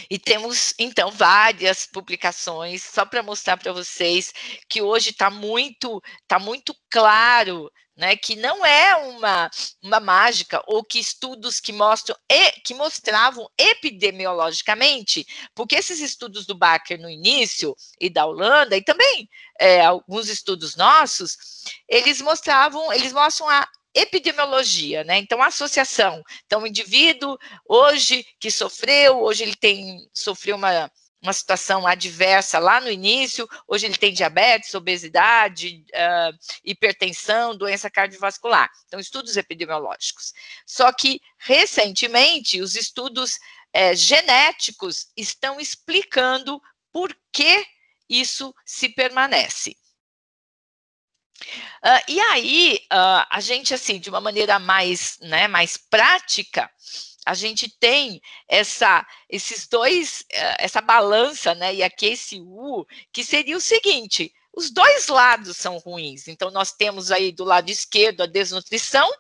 E 0.09 0.19
temos, 0.19 0.75
então, 0.79 1.11
várias 1.11 1.87
publicações, 1.87 2.85
só 2.85 3.05
para 3.05 3.23
mostrar 3.23 3.57
para 3.57 3.73
vocês 3.73 4.33
que 4.69 4.81
hoje 4.81 5.11
está 5.11 5.29
muito, 5.29 6.01
tá 6.29 6.39
muito 6.39 6.75
claro 6.89 7.71
né, 7.97 8.17
que 8.17 8.37
não 8.37 8.65
é 8.65 8.97
uma, 8.97 9.51
uma 9.83 10.01
mágica, 10.01 10.63
ou 10.67 10.83
que 10.83 10.99
estudos 10.99 11.61
que 11.61 11.73
mostram 11.73 12.17
e 12.31 12.53
que 12.63 12.75
mostravam 12.75 13.49
epidemiologicamente, 13.59 15.27
porque 15.55 15.77
esses 15.77 16.01
estudos 16.01 16.47
do 16.47 16.55
Baker 16.55 17.01
no 17.01 17.11
início 17.11 17.77
e 18.01 18.09
da 18.09 18.27
Holanda, 18.27 18.77
e 18.77 18.83
também 18.83 19.29
é, 19.61 19.85
alguns 19.85 20.29
estudos 20.29 20.77
nossos, 20.77 21.37
eles 21.89 22.21
mostravam, 22.21 22.93
eles 22.93 23.13
mostram 23.13 23.49
a 23.49 23.67
epidemiologia, 23.95 25.05
né? 25.05 25.19
Então, 25.19 25.43
associação. 25.43 26.23
Então, 26.47 26.63
o 26.63 26.67
indivíduo, 26.67 27.37
hoje, 27.69 28.25
que 28.41 28.51
sofreu, 28.51 29.21
hoje 29.21 29.43
ele 29.43 29.55
tem, 29.55 30.09
sofreu 30.15 30.57
uma, 30.57 30.91
uma 31.23 31.33
situação 31.33 31.87
adversa 31.87 32.59
lá 32.59 32.81
no 32.81 32.91
início, 32.91 33.49
hoje 33.69 33.87
ele 33.87 33.97
tem 33.97 34.13
diabetes, 34.13 34.75
obesidade, 34.75 35.85
uh, 35.95 36.37
hipertensão, 36.65 37.57
doença 37.57 37.89
cardiovascular. 37.89 38.69
Então, 38.87 38.99
estudos 38.99 39.37
epidemiológicos. 39.37 40.33
Só 40.67 40.93
que, 40.93 41.21
recentemente, 41.39 42.61
os 42.61 42.75
estudos 42.75 43.37
uh, 43.37 43.95
genéticos 43.95 45.07
estão 45.17 45.61
explicando 45.61 46.61
por 46.93 47.17
que 47.33 47.65
isso 48.09 48.53
se 48.67 48.89
permanece. 48.89 49.77
Uh, 51.85 52.03
e 52.09 52.21
aí, 52.21 52.81
uh, 52.93 53.27
a 53.31 53.41
gente, 53.41 53.73
assim, 53.73 53.99
de 53.99 54.11
uma 54.11 54.21
maneira 54.21 54.59
mais, 54.59 55.19
né, 55.21 55.49
mais 55.49 55.77
prática, 55.77 56.71
a 57.25 57.35
gente 57.35 57.69
tem 57.79 58.21
essa, 58.49 59.07
esses 59.29 59.67
dois, 59.69 60.21
uh, 60.33 60.57
essa 60.59 60.81
balança, 60.81 61.55
né, 61.55 61.75
e 61.75 61.83
aqui 61.83 62.07
esse 62.07 62.41
U, 62.41 62.85
que 63.13 63.25
seria 63.25 63.57
o 63.57 63.61
seguinte, 63.61 64.33
os 64.55 64.71
dois 64.71 65.09
lados 65.09 65.57
são 65.57 65.79
ruins. 65.79 66.29
Então, 66.29 66.51
nós 66.51 66.73
temos 66.73 67.11
aí 67.11 67.33
do 67.33 67.45
lado 67.45 67.71
esquerdo 67.71 68.23
a 68.23 68.27
desnutrição, 68.27 69.11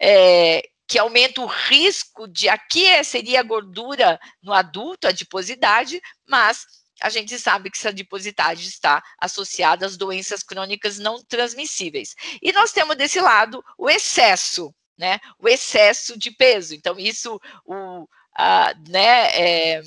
é, 0.00 0.62
que 0.86 0.98
aumenta 0.98 1.40
o 1.40 1.46
risco 1.46 2.26
de, 2.28 2.48
aqui 2.48 2.86
é, 2.86 3.02
seria 3.02 3.40
a 3.40 3.44
gordura 3.44 4.18
no 4.42 4.52
adulto, 4.52 5.06
a 5.06 5.10
adiposidade, 5.10 6.00
mas 6.28 6.66
a 7.00 7.08
gente 7.08 7.38
sabe 7.38 7.70
que 7.70 7.78
essa 7.78 7.88
adiposidade 7.88 8.68
está 8.68 9.02
associada 9.18 9.84
às 9.84 9.96
doenças 9.96 10.42
crônicas 10.42 10.98
não 10.98 11.22
transmissíveis. 11.24 12.14
E 12.40 12.52
nós 12.52 12.72
temos 12.72 12.96
desse 12.96 13.20
lado 13.20 13.62
o 13.76 13.90
excesso, 13.90 14.74
né? 14.96 15.18
O 15.38 15.48
excesso 15.48 16.18
de 16.18 16.30
peso. 16.30 16.74
Então, 16.74 16.98
isso, 16.98 17.40
o, 17.64 18.06
a, 18.36 18.74
né, 18.88 19.30
é, 19.30 19.82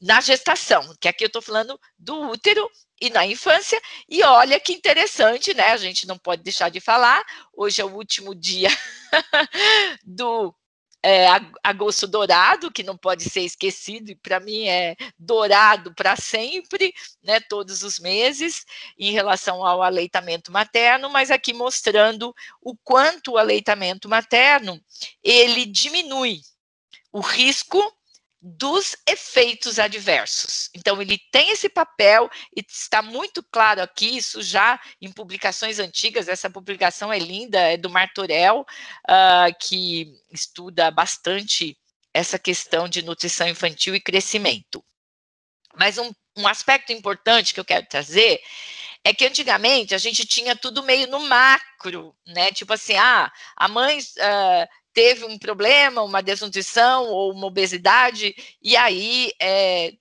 na 0.00 0.20
gestação, 0.20 0.94
que 1.00 1.08
aqui 1.08 1.24
eu 1.24 1.28
estou 1.28 1.42
falando 1.42 1.78
do 1.98 2.30
útero 2.30 2.68
e 3.00 3.10
na 3.10 3.26
infância, 3.26 3.80
e 4.08 4.22
olha 4.22 4.60
que 4.60 4.72
interessante, 4.72 5.54
né? 5.54 5.68
A 5.68 5.76
gente 5.76 6.06
não 6.06 6.18
pode 6.18 6.42
deixar 6.42 6.68
de 6.68 6.80
falar. 6.80 7.22
Hoje 7.52 7.80
é 7.80 7.84
o 7.84 7.94
último 7.94 8.34
dia 8.34 8.68
do 10.04 10.54
é, 11.04 11.26
agosto 11.62 12.06
dourado, 12.06 12.70
que 12.70 12.82
não 12.82 12.96
pode 12.96 13.24
ser 13.24 13.40
esquecido, 13.40 14.10
e 14.10 14.14
para 14.14 14.38
mim 14.38 14.68
é 14.68 14.94
dourado 15.18 15.92
para 15.94 16.14
sempre, 16.16 16.94
né, 17.22 17.40
todos 17.40 17.82
os 17.82 17.98
meses, 17.98 18.64
em 18.96 19.10
relação 19.10 19.66
ao 19.66 19.82
aleitamento 19.82 20.52
materno, 20.52 21.10
mas 21.10 21.30
aqui 21.30 21.52
mostrando 21.52 22.32
o 22.60 22.76
quanto 22.76 23.32
o 23.32 23.38
aleitamento 23.38 24.08
materno, 24.08 24.80
ele 25.22 25.66
diminui 25.66 26.40
o 27.12 27.20
risco 27.20 27.78
dos 28.44 28.96
efeitos 29.06 29.78
adversos. 29.78 30.68
Então, 30.74 31.00
ele 31.00 31.16
tem 31.30 31.50
esse 31.50 31.68
papel, 31.68 32.28
e 32.56 32.64
está 32.68 33.00
muito 33.00 33.40
claro 33.40 33.80
aqui, 33.80 34.16
isso 34.16 34.42
já 34.42 34.80
em 35.00 35.12
publicações 35.12 35.78
antigas, 35.78 36.26
essa 36.26 36.50
publicação 36.50 37.12
é 37.12 37.20
linda, 37.20 37.60
é 37.60 37.76
do 37.76 37.88
Martorell, 37.88 38.66
uh, 39.08 39.54
que 39.60 40.12
estuda 40.32 40.90
bastante 40.90 41.78
essa 42.12 42.36
questão 42.36 42.88
de 42.88 43.02
nutrição 43.02 43.46
infantil 43.46 43.94
e 43.94 44.00
crescimento. 44.00 44.84
Mas 45.76 45.96
um, 45.96 46.12
um 46.36 46.48
aspecto 46.48 46.92
importante 46.92 47.54
que 47.54 47.60
eu 47.60 47.64
quero 47.64 47.86
trazer 47.86 48.42
é 49.04 49.14
que 49.14 49.24
antigamente 49.24 49.94
a 49.94 49.98
gente 49.98 50.26
tinha 50.26 50.54
tudo 50.54 50.82
meio 50.82 51.08
no 51.08 51.20
macro, 51.20 52.14
né? 52.26 52.50
Tipo 52.52 52.74
assim, 52.74 52.94
ah, 52.96 53.32
a 53.56 53.68
mãe 53.68 53.98
uh, 53.98 54.68
teve 54.92 55.24
um 55.24 55.38
problema, 55.38 56.02
uma 56.02 56.22
desnutrição 56.22 57.04
ou 57.04 57.32
uma 57.32 57.46
obesidade, 57.46 58.34
e 58.62 58.76
aí 58.76 59.32
é, 59.40 59.92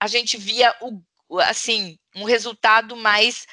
a 0.00 0.06
gente 0.06 0.36
via 0.36 0.74
o, 0.80 1.40
assim 1.40 1.98
um 2.14 2.24
resultado 2.24 2.96
mais, 2.96 3.46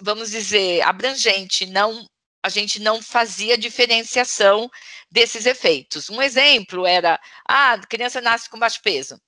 vamos 0.00 0.30
dizer, 0.30 0.82
abrangente, 0.82 1.66
não 1.66 2.06
a 2.42 2.50
gente 2.50 2.78
não 2.78 3.00
fazia 3.00 3.56
diferenciação 3.56 4.70
desses 5.10 5.46
efeitos. 5.46 6.10
Um 6.10 6.20
exemplo 6.20 6.86
era, 6.86 7.18
ah, 7.48 7.72
a 7.72 7.86
criança 7.86 8.20
nasce 8.20 8.50
com 8.50 8.58
baixo 8.58 8.82
peso. 8.82 9.18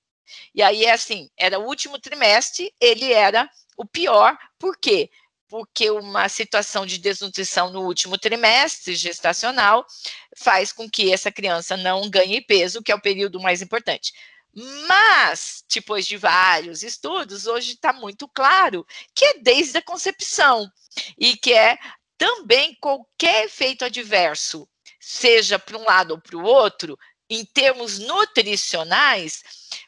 E 0.53 0.61
aí 0.61 0.85
é 0.85 0.91
assim, 0.91 1.27
era 1.35 1.57
o 1.57 1.65
último 1.65 1.97
trimestre, 1.97 2.71
ele 2.79 3.11
era 3.11 3.49
o 3.75 3.85
pior, 3.85 4.37
por 4.59 4.77
quê? 4.77 5.09
porque 5.09 5.26
uma 5.91 6.27
situação 6.27 6.85
de 6.85 6.97
desnutrição 6.97 7.69
no 7.71 7.81
último 7.81 8.17
trimestre 8.17 8.95
gestacional 8.95 9.85
faz 10.35 10.71
com 10.71 10.89
que 10.89 11.11
essa 11.11 11.31
criança 11.31 11.77
não 11.77 12.09
ganhe 12.09 12.41
peso, 12.41 12.81
que 12.81 12.91
é 12.91 12.95
o 12.95 13.01
período 13.01 13.39
mais 13.39 13.61
importante. 13.61 14.13
Mas, 14.87 15.63
depois 15.71 16.07
de 16.07 16.17
vários 16.17 16.81
estudos, 16.81 17.45
hoje 17.45 17.73
está 17.73 17.93
muito 17.93 18.27
claro 18.27 18.85
que 19.13 19.23
é 19.23 19.33
desde 19.39 19.77
a 19.77 19.81
concepção 19.81 20.69
e 21.17 21.37
que 21.37 21.53
é 21.53 21.77
também 22.17 22.75
qualquer 22.81 23.45
efeito 23.45 23.85
adverso, 23.85 24.67
seja 24.99 25.59
para 25.59 25.77
um 25.77 25.83
lado 25.83 26.11
ou 26.11 26.19
para 26.19 26.35
o 26.35 26.43
outro, 26.43 26.97
em 27.29 27.45
termos 27.45 27.99
nutricionais, 27.99 29.43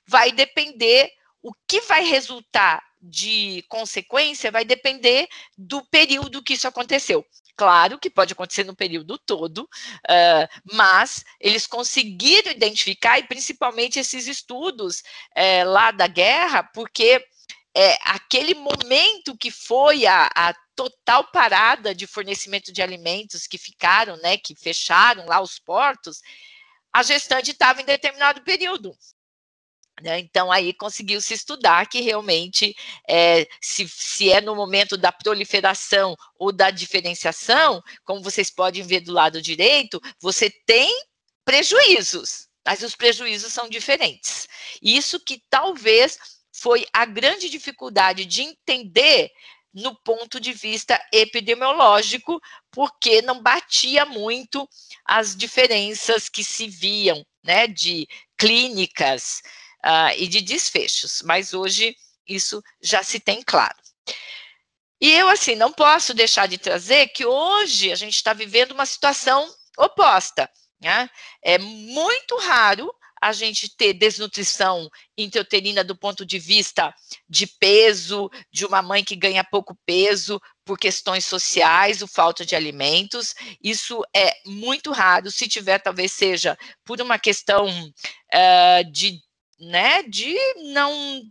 vai 0.06 0.32
depender 0.32 1.10
o 1.42 1.52
que 1.68 1.82
vai 1.82 2.04
resultar 2.04 2.84
de 3.02 3.64
consequência 3.70 4.52
vai 4.52 4.66
depender 4.66 5.28
do 5.58 5.84
período 5.86 6.44
que 6.44 6.54
isso 6.54 6.68
aconteceu. 6.68 7.26
Claro 7.56 8.00
que 8.00 8.10
pode 8.10 8.34
acontecer 8.34 8.64
no 8.64 8.76
período 8.76 9.18
todo, 9.18 9.64
uh, 9.64 10.62
mas 10.74 11.26
eles 11.40 11.68
conseguiram 11.68 12.52
identificar, 12.52 13.20
e 13.20 13.28
principalmente 13.28 14.00
esses 14.00 14.28
estudos 14.28 15.04
uh, 15.36 15.70
lá 15.70 15.92
da 15.92 16.08
guerra, 16.08 16.64
porque 16.74 17.22
é, 17.76 17.98
aquele 18.04 18.56
momento 18.56 19.38
que 19.38 19.52
foi 19.52 20.06
a, 20.06 20.30
a, 20.36 20.54
total 20.76 21.30
parada 21.32 21.94
de 21.94 22.08
fornecimento 22.08 22.72
de 22.72 22.82
alimentos 22.82 23.46
que 23.46 23.58
ficaram, 23.58 24.16
né, 24.18 24.38
que 24.38 24.56
fecharam 24.56 25.26
lá 25.26 25.42
os 25.42 25.60
portos, 25.60 26.22
a 26.94 27.04
gestante 27.04 27.52
estava 27.52 27.82
em 27.82 27.86
determinado 27.86 28.42
período. 28.42 28.96
Né? 30.02 30.20
Então, 30.20 30.52
aí 30.52 30.74
conseguiu 30.74 31.20
se 31.22 31.34
estudar 31.34 31.88
que 31.88 32.02
realmente, 32.02 32.76
é, 33.08 33.48
se, 33.62 33.88
se 33.88 34.32
é 34.32 34.40
no 34.40 34.56
momento 34.56 34.98
da 34.98 35.12
proliferação 35.12 36.16
ou 36.38 36.52
da 36.52 36.70
diferenciação, 36.70 37.82
como 38.06 38.22
vocês 38.22 38.50
podem 38.50 38.82
ver 38.84 39.02
do 39.02 39.12
lado 39.12 39.42
direito, 39.42 40.02
você 40.22 40.50
tem 40.66 40.90
prejuízos, 41.44 42.48
mas 42.66 42.82
os 42.84 42.96
prejuízos 42.96 43.52
são 43.52 43.68
diferentes. 43.68 44.48
Isso 44.82 45.20
que 45.20 45.42
talvez 45.50 46.18
foi 46.54 46.86
a 46.94 47.06
grande 47.06 47.50
dificuldade 47.50 48.26
de 48.26 48.42
entender 48.42 49.32
no 49.74 49.96
ponto 50.04 50.40
de 50.40 50.52
vista 50.52 51.00
epidemiológico, 51.14 52.40
porque 52.72 53.22
não 53.22 53.42
batia 53.42 54.06
muito 54.06 54.68
as 55.06 55.36
diferenças 55.36 56.28
que 56.28 56.44
se 56.44 56.68
viam, 56.68 57.24
né, 57.44 57.68
de 57.68 58.08
clínicas, 58.38 59.42
uh, 59.86 60.14
e 60.18 60.28
de 60.28 60.42
desfechos, 60.42 61.22
mas 61.24 61.54
hoje 61.54 61.96
isso 62.28 62.62
já 62.82 63.04
se 63.04 63.20
tem 63.20 63.42
claro. 63.42 63.78
E 65.02 65.12
eu, 65.12 65.30
assim, 65.30 65.56
não 65.56 65.72
posso 65.72 66.14
deixar 66.14 66.48
de 66.48 66.58
trazer 66.58 67.08
que 67.08 67.26
hoje 67.26 67.92
a 67.92 67.96
gente 67.96 68.16
está 68.16 68.34
vivendo 68.34 68.74
uma 68.74 68.86
situação 68.86 69.50
oposta. 69.78 70.50
Né? 70.82 71.10
É 71.42 71.58
muito 71.58 72.38
raro 72.38 72.94
a 73.22 73.34
gente 73.34 73.76
ter 73.76 73.94
desnutrição 73.94 74.90
intrauterina 75.18 75.84
do 75.84 75.96
ponto 75.96 76.26
de 76.26 76.40
vista 76.40 76.94
de 77.28 77.46
peso, 77.48 78.30
de 78.52 78.66
uma 78.66 78.82
mãe 78.82 79.04
que 79.04 79.16
ganha 79.16 79.44
pouco 79.44 79.78
peso 79.86 80.40
por 80.64 80.78
questões 80.78 81.26
sociais, 81.26 82.02
o 82.02 82.08
falta 82.08 82.46
de 82.46 82.56
alimentos. 82.56 83.34
Isso 83.62 84.02
é 84.16 84.34
muito 84.46 84.92
raro. 84.92 85.30
Se 85.30 85.48
tiver, 85.48 85.80
talvez 85.80 86.12
seja 86.14 86.58
por 86.86 87.02
uma 87.02 87.20
questão 87.20 87.68
uh, 87.68 88.92
de 88.92 89.20
né, 89.60 90.04
de 90.04 90.36
não 90.74 91.22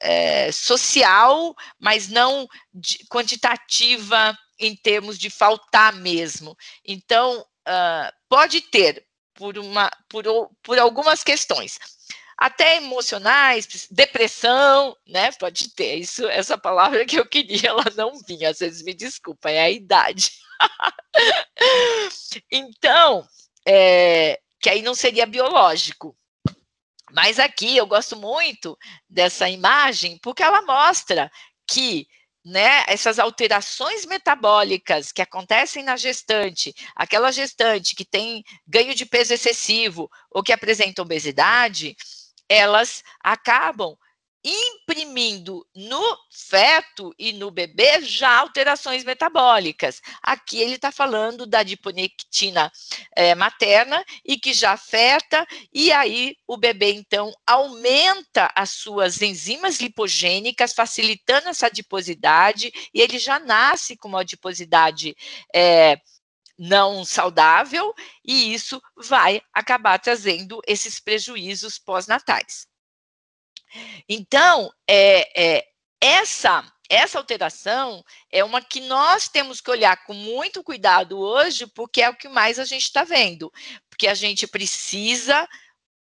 é, 0.00 0.52
social, 0.52 1.54
mas 1.78 2.08
não 2.08 2.46
de, 2.72 2.98
quantitativa 3.10 4.36
em 4.58 4.74
termos 4.76 5.18
de 5.18 5.30
faltar 5.30 5.94
mesmo. 5.94 6.56
Então, 6.84 7.40
uh, 7.40 8.12
pode 8.28 8.60
ter 8.60 9.06
por, 9.34 9.56
uma, 9.58 9.90
por, 10.08 10.24
por 10.62 10.78
algumas 10.78 11.22
questões, 11.22 11.78
até 12.36 12.76
emocionais, 12.76 13.88
depressão, 13.90 14.96
né? 15.06 15.32
Pode 15.32 15.74
ter. 15.74 15.96
Isso, 15.96 16.26
essa 16.28 16.56
palavra 16.56 17.04
que 17.04 17.18
eu 17.18 17.26
queria, 17.26 17.70
ela 17.70 17.84
não 17.96 18.18
vinha. 18.26 18.50
Às 18.50 18.60
vezes 18.60 18.82
me 18.82 18.94
desculpa, 18.94 19.50
é 19.50 19.60
a 19.60 19.70
idade. 19.70 20.32
então, 22.50 23.26
é, 23.66 24.40
que 24.60 24.70
aí 24.70 24.82
não 24.82 24.94
seria 24.94 25.26
biológico, 25.26 26.16
mas 27.12 27.38
aqui 27.38 27.76
eu 27.76 27.86
gosto 27.86 28.16
muito 28.16 28.76
dessa 29.08 29.48
imagem 29.48 30.18
porque 30.22 30.42
ela 30.42 30.62
mostra 30.62 31.30
que 31.66 32.06
né, 32.44 32.84
essas 32.86 33.18
alterações 33.18 34.06
metabólicas 34.06 35.12
que 35.12 35.20
acontecem 35.20 35.82
na 35.82 35.96
gestante, 35.96 36.74
aquela 36.96 37.30
gestante 37.30 37.94
que 37.94 38.04
tem 38.04 38.42
ganho 38.66 38.94
de 38.94 39.04
peso 39.04 39.34
excessivo 39.34 40.10
ou 40.30 40.42
que 40.42 40.52
apresenta 40.52 41.02
obesidade, 41.02 41.94
elas 42.48 43.02
acabam 43.22 43.96
imprimindo 44.44 45.66
no 45.74 46.16
feto 46.30 47.12
e 47.18 47.32
no 47.32 47.50
bebê 47.50 48.00
já 48.02 48.38
alterações 48.38 49.04
metabólicas. 49.04 50.00
Aqui 50.22 50.60
ele 50.60 50.74
está 50.74 50.92
falando 50.92 51.46
da 51.46 51.62
diponectina 51.62 52.70
é, 53.16 53.34
materna 53.34 54.04
e 54.24 54.38
que 54.38 54.52
já 54.52 54.72
afeta, 54.72 55.46
e 55.72 55.90
aí 55.92 56.36
o 56.46 56.56
bebê 56.56 56.92
então 56.92 57.32
aumenta 57.46 58.50
as 58.54 58.70
suas 58.70 59.20
enzimas 59.20 59.80
lipogênicas, 59.80 60.72
facilitando 60.72 61.48
essa 61.48 61.66
adiposidade, 61.66 62.72
e 62.94 63.00
ele 63.00 63.18
já 63.18 63.38
nasce 63.38 63.96
com 63.96 64.08
uma 64.08 64.20
adiposidade. 64.20 65.16
É, 65.54 65.98
não 66.58 67.04
saudável, 67.04 67.94
e 68.24 68.52
isso 68.52 68.82
vai 68.96 69.40
acabar 69.54 69.96
trazendo 70.00 70.60
esses 70.66 70.98
prejuízos 70.98 71.78
pós-natais. 71.78 72.67
Então, 74.08 74.72
é, 74.88 75.58
é, 75.58 75.64
essa, 76.00 76.64
essa 76.88 77.18
alteração 77.18 78.04
é 78.30 78.42
uma 78.44 78.62
que 78.62 78.80
nós 78.80 79.28
temos 79.28 79.60
que 79.60 79.70
olhar 79.70 80.04
com 80.04 80.14
muito 80.14 80.62
cuidado 80.62 81.18
hoje, 81.18 81.66
porque 81.66 82.02
é 82.02 82.08
o 82.08 82.16
que 82.16 82.28
mais 82.28 82.58
a 82.58 82.64
gente 82.64 82.84
está 82.84 83.04
vendo. 83.04 83.52
Porque 83.90 84.06
a 84.06 84.14
gente 84.14 84.46
precisa 84.46 85.48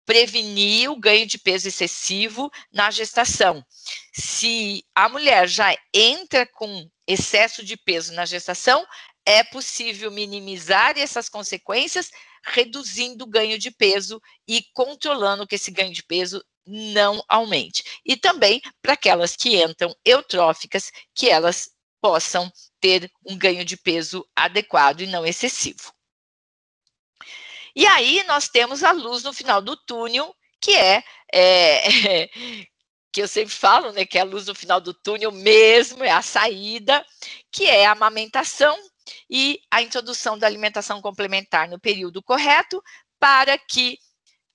prevenir 0.05 0.89
o 0.89 0.99
ganho 0.99 1.25
de 1.25 1.37
peso 1.37 1.67
excessivo 1.67 2.51
na 2.71 2.91
gestação. 2.91 3.63
Se 4.13 4.83
a 4.95 5.07
mulher 5.07 5.47
já 5.47 5.75
entra 5.93 6.45
com 6.45 6.89
excesso 7.07 7.63
de 7.63 7.77
peso 7.77 8.13
na 8.13 8.25
gestação, 8.25 8.85
é 9.25 9.43
possível 9.43 10.11
minimizar 10.11 10.97
essas 10.97 11.29
consequências 11.29 12.09
reduzindo 12.43 13.23
o 13.23 13.27
ganho 13.27 13.57
de 13.57 13.69
peso 13.69 14.21
e 14.47 14.63
controlando 14.73 15.45
que 15.45 15.55
esse 15.55 15.69
ganho 15.69 15.93
de 15.93 16.03
peso 16.03 16.43
não 16.65 17.23
aumente. 17.27 17.83
E 18.05 18.15
também 18.15 18.61
para 18.81 18.93
aquelas 18.93 19.35
que 19.35 19.61
entram 19.61 19.95
eutróficas, 20.05 20.91
que 21.13 21.29
elas 21.29 21.69
possam 22.01 22.51
ter 22.79 23.11
um 23.25 23.37
ganho 23.37 23.63
de 23.63 23.77
peso 23.77 24.27
adequado 24.35 25.01
e 25.01 25.07
não 25.07 25.25
excessivo. 25.25 25.93
E 27.75 27.85
aí 27.85 28.23
nós 28.23 28.49
temos 28.49 28.83
a 28.83 28.91
luz 28.91 29.23
no 29.23 29.31
final 29.31 29.61
do 29.61 29.77
túnel, 29.77 30.35
que 30.59 30.73
é, 30.73 31.03
é 31.33 32.29
que 33.13 33.21
eu 33.21 33.27
sempre 33.27 33.53
falo, 33.53 33.91
né, 33.91 34.05
que 34.05 34.17
é 34.17 34.21
a 34.21 34.25
luz 34.25 34.47
no 34.47 34.55
final 34.55 34.79
do 34.79 34.93
túnel 34.93 35.31
mesmo, 35.31 36.03
é 36.03 36.11
a 36.11 36.21
saída, 36.21 37.05
que 37.51 37.65
é 37.65 37.85
a 37.85 37.91
amamentação 37.91 38.77
e 39.29 39.59
a 39.69 39.81
introdução 39.81 40.37
da 40.37 40.47
alimentação 40.47 41.01
complementar 41.01 41.67
no 41.67 41.79
período 41.79 42.23
correto, 42.23 42.81
para 43.19 43.57
que 43.57 43.99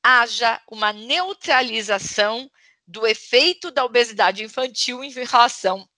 haja 0.06 0.60
uma 0.70 0.92
neutralização 0.92 2.48
do 2.86 3.04
efeito 3.04 3.72
da 3.72 3.84
obesidade 3.84 4.44
infantil 4.44 5.02
em 5.02 5.10
relação 5.10 5.88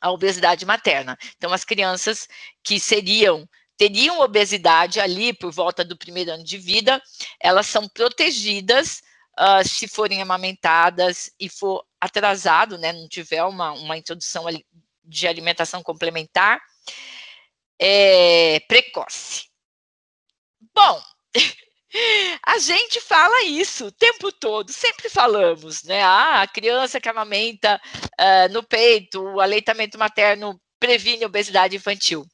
à 0.00 0.10
obesidade 0.10 0.66
materna. 0.66 1.16
Então, 1.36 1.52
as 1.52 1.64
crianças 1.64 2.26
que 2.64 2.80
seriam 2.80 3.48
teriam 3.76 4.20
obesidade 4.20 4.98
ali 5.00 5.32
por 5.32 5.52
volta 5.52 5.84
do 5.84 5.96
primeiro 5.96 6.32
ano 6.32 6.42
de 6.42 6.58
vida, 6.58 7.00
elas 7.40 7.68
são 7.68 7.88
protegidas 7.88 9.02
uh, 9.38 9.66
se 9.66 9.86
forem 9.86 10.20
amamentadas 10.20 11.30
e 11.38 11.48
for 11.48 11.84
atrasado, 12.00 12.76
né, 12.76 12.92
não 12.92 13.08
tiver 13.08 13.42
uma, 13.44 13.72
uma 13.72 13.96
introdução 13.96 14.44
de 15.04 15.28
alimentação 15.28 15.82
complementar 15.82 16.60
é, 17.78 18.60
precoce. 18.68 19.48
Bom, 20.74 21.02
A 22.44 22.58
gente 22.58 23.00
fala 23.00 23.44
isso 23.44 23.86
o 23.86 23.92
tempo 23.92 24.32
todo, 24.32 24.72
sempre 24.72 25.08
falamos, 25.08 25.82
né? 25.82 26.02
Ah, 26.02 26.42
a 26.42 26.48
criança 26.48 27.00
que 27.00 27.08
amamenta 27.08 27.80
uh, 28.18 28.52
no 28.52 28.62
peito, 28.62 29.22
o 29.22 29.40
aleitamento 29.40 29.98
materno 29.98 30.60
previne 30.80 31.24
obesidade 31.24 31.76
infantil. 31.76 32.26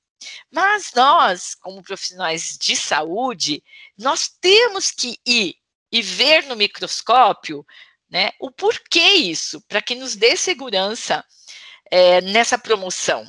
Mas 0.51 0.93
nós, 0.95 1.55
como 1.55 1.83
profissionais 1.83 2.57
de 2.61 2.77
saúde, 2.77 3.63
nós 3.97 4.29
temos 4.41 4.91
que 4.91 5.19
ir 5.27 5.55
e 5.91 6.03
ver 6.03 6.45
no 6.45 6.57
microscópio 6.57 7.65
né, 8.11 8.31
o 8.41 8.51
porquê 8.51 9.13
isso, 9.15 9.61
para 9.69 9.83
que 9.83 9.95
nos 9.95 10.17
dê 10.17 10.37
segurança 10.37 11.25
é, 11.91 12.21
nessa 12.21 12.59
promoção. 12.59 13.27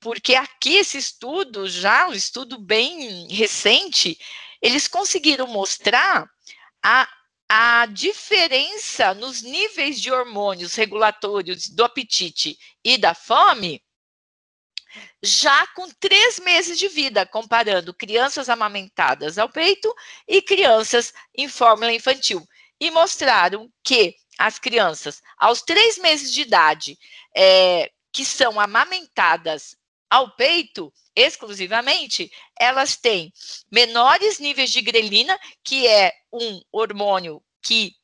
porque 0.00 0.34
aqui 0.34 0.76
esse 0.76 0.98
estudo, 0.98 1.68
já 1.68 2.06
um 2.08 2.12
estudo 2.12 2.60
bem 2.60 3.26
recente, 3.28 4.16
eles 4.66 4.88
conseguiram 4.88 5.46
mostrar 5.46 6.28
a, 6.82 7.08
a 7.48 7.86
diferença 7.86 9.14
nos 9.14 9.40
níveis 9.40 10.00
de 10.00 10.10
hormônios 10.10 10.74
regulatórios 10.74 11.68
do 11.68 11.84
apetite 11.84 12.58
e 12.84 12.98
da 12.98 13.14
fome 13.14 13.80
já 15.22 15.68
com 15.68 15.88
três 16.00 16.40
meses 16.40 16.76
de 16.80 16.88
vida, 16.88 17.24
comparando 17.24 17.94
crianças 17.94 18.48
amamentadas 18.48 19.38
ao 19.38 19.48
peito 19.48 19.94
e 20.26 20.42
crianças 20.42 21.14
em 21.32 21.48
fórmula 21.48 21.92
infantil. 21.92 22.44
E 22.80 22.90
mostraram 22.90 23.70
que 23.84 24.16
as 24.36 24.58
crianças, 24.58 25.22
aos 25.38 25.62
três 25.62 25.96
meses 25.96 26.34
de 26.34 26.40
idade, 26.42 26.98
é, 27.36 27.88
que 28.12 28.24
são 28.24 28.58
amamentadas 28.58 29.76
ao 30.10 30.34
peito, 30.36 30.92
exclusivamente, 31.14 32.30
elas 32.58 32.96
têm 32.96 33.32
menores 33.70 34.38
níveis 34.38 34.70
de 34.70 34.80
grelina, 34.80 35.38
que 35.64 35.86
é 35.86 36.12
um 36.32 36.60
hormônio 36.72 37.42
que 37.62 37.94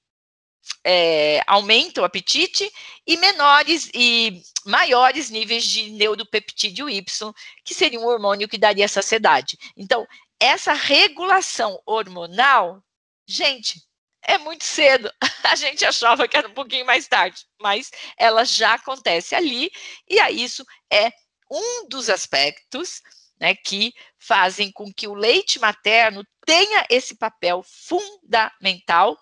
é, 0.85 1.43
aumenta 1.47 2.01
o 2.01 2.05
apetite, 2.05 2.71
e 3.07 3.17
menores 3.17 3.91
e 3.95 4.43
maiores 4.65 5.31
níveis 5.31 5.65
de 5.65 5.91
neuropeptídeo 5.91 6.88
Y, 6.88 7.33
que 7.65 7.75
seria 7.75 7.99
um 8.01 8.07
hormônio 8.07 8.49
que 8.49 8.59
daria 8.59 8.88
saciedade. 8.88 9.59
Então, 9.77 10.07
essa 10.38 10.73
regulação 10.73 11.81
hormonal, 11.87 12.83
gente, 13.27 13.83
é 14.23 14.38
muito 14.38 14.65
cedo. 14.65 15.12
A 15.45 15.57
gente 15.57 15.85
achava 15.85 16.27
que 16.29 16.37
era 16.37 16.49
um 16.49 16.55
pouquinho 16.55 16.87
mais 16.87 17.07
tarde, 17.09 17.45
mas 17.61 17.91
ela 18.17 18.45
já 18.45 18.75
acontece 18.75 19.35
ali, 19.35 19.71
e 20.09 20.19
aí 20.21 20.43
isso 20.43 20.65
é 20.91 21.12
um 21.53 21.88
dos 21.88 22.09
aspectos 22.09 23.03
né, 23.38 23.55
que 23.55 23.93
fazem 24.19 24.73
com 24.73 24.93
que 24.93 25.07
o 25.07 25.15
leite 25.15 25.59
materno 25.59 26.25
tenha 26.47 26.87
esse 26.88 27.17
papel 27.17 27.62
fundamental 27.62 29.19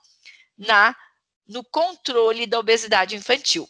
na 0.56 0.94
no 1.48 1.64
controle 1.64 2.46
da 2.46 2.60
obesidade 2.60 3.16
infantil. 3.16 3.68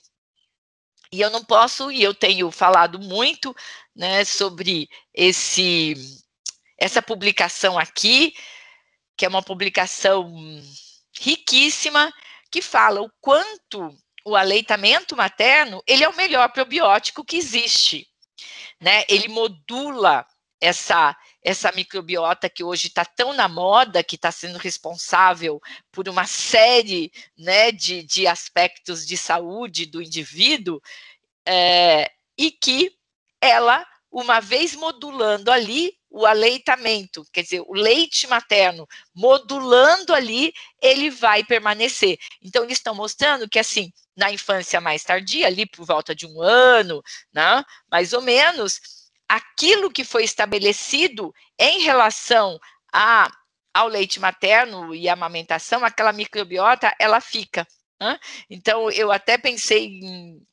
E 1.10 1.20
eu 1.20 1.30
não 1.30 1.42
posso, 1.42 1.90
e 1.90 2.02
eu 2.02 2.14
tenho 2.14 2.50
falado 2.50 2.98
muito 2.98 3.56
né, 3.96 4.24
sobre 4.24 4.88
esse 5.14 5.94
essa 6.76 7.00
publicação 7.00 7.78
aqui, 7.78 8.34
que 9.16 9.24
é 9.24 9.28
uma 9.28 9.42
publicação 9.42 10.32
riquíssima, 11.18 12.12
que 12.50 12.62
fala 12.62 13.02
o 13.02 13.10
quanto 13.20 13.94
o 14.24 14.34
aleitamento 14.34 15.16
materno 15.16 15.82
ele 15.86 16.02
é 16.02 16.08
o 16.08 16.16
melhor 16.16 16.50
probiótico 16.52 17.24
que 17.24 17.36
existe. 17.36 18.09
Né? 18.80 19.04
Ele 19.08 19.28
modula 19.28 20.26
essa 20.60 21.16
essa 21.42 21.72
microbiota 21.72 22.50
que 22.50 22.62
hoje 22.62 22.88
está 22.88 23.04
tão 23.04 23.32
na 23.32 23.48
moda, 23.48 24.04
que 24.04 24.16
está 24.16 24.30
sendo 24.30 24.58
responsável 24.58 25.60
por 25.90 26.08
uma 26.08 26.26
série 26.26 27.10
né, 27.36 27.72
de, 27.72 28.02
de 28.02 28.26
aspectos 28.26 29.06
de 29.06 29.16
saúde 29.16 29.86
do 29.86 30.02
indivíduo, 30.02 30.80
é, 31.46 32.10
e 32.36 32.50
que 32.50 32.94
ela, 33.40 33.86
uma 34.10 34.38
vez 34.40 34.74
modulando 34.74 35.50
ali 35.50 35.98
o 36.10 36.26
aleitamento, 36.26 37.24
quer 37.32 37.42
dizer, 37.42 37.60
o 37.60 37.72
leite 37.72 38.26
materno, 38.26 38.86
modulando 39.14 40.12
ali, 40.12 40.52
ele 40.82 41.08
vai 41.08 41.44
permanecer. 41.44 42.18
Então, 42.42 42.64
eles 42.64 42.78
estão 42.78 42.94
mostrando 42.94 43.48
que, 43.48 43.60
assim, 43.60 43.92
na 44.20 44.30
infância 44.30 44.80
mais 44.82 45.02
tardia, 45.02 45.46
ali 45.46 45.64
por 45.64 45.86
volta 45.86 46.14
de 46.14 46.26
um 46.26 46.42
ano, 46.42 47.02
né, 47.32 47.64
mais 47.90 48.12
ou 48.12 48.20
menos, 48.20 48.78
aquilo 49.26 49.90
que 49.90 50.04
foi 50.04 50.24
estabelecido 50.24 51.32
em 51.58 51.80
relação 51.80 52.60
a, 52.92 53.30
ao 53.72 53.88
leite 53.88 54.20
materno 54.20 54.94
e 54.94 55.08
amamentação, 55.08 55.82
aquela 55.84 56.12
microbiota, 56.12 56.94
ela 57.00 57.20
fica. 57.20 57.66
Né? 57.98 58.18
Então, 58.50 58.90
eu 58.90 59.10
até 59.10 59.38
pensei 59.38 59.86
em. 59.86 60.46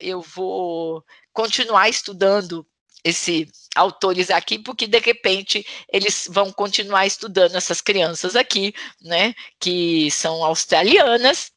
Eu 0.00 0.20
vou 0.22 1.04
continuar 1.32 1.88
estudando 1.88 2.66
esses 3.04 3.68
autores 3.76 4.30
aqui, 4.30 4.58
porque 4.58 4.86
de 4.86 4.98
repente 4.98 5.64
eles 5.92 6.26
vão 6.30 6.52
continuar 6.52 7.06
estudando 7.06 7.54
essas 7.54 7.80
crianças 7.80 8.34
aqui, 8.34 8.74
né, 9.00 9.34
que 9.58 10.10
são 10.10 10.44
australianas, 10.44 11.52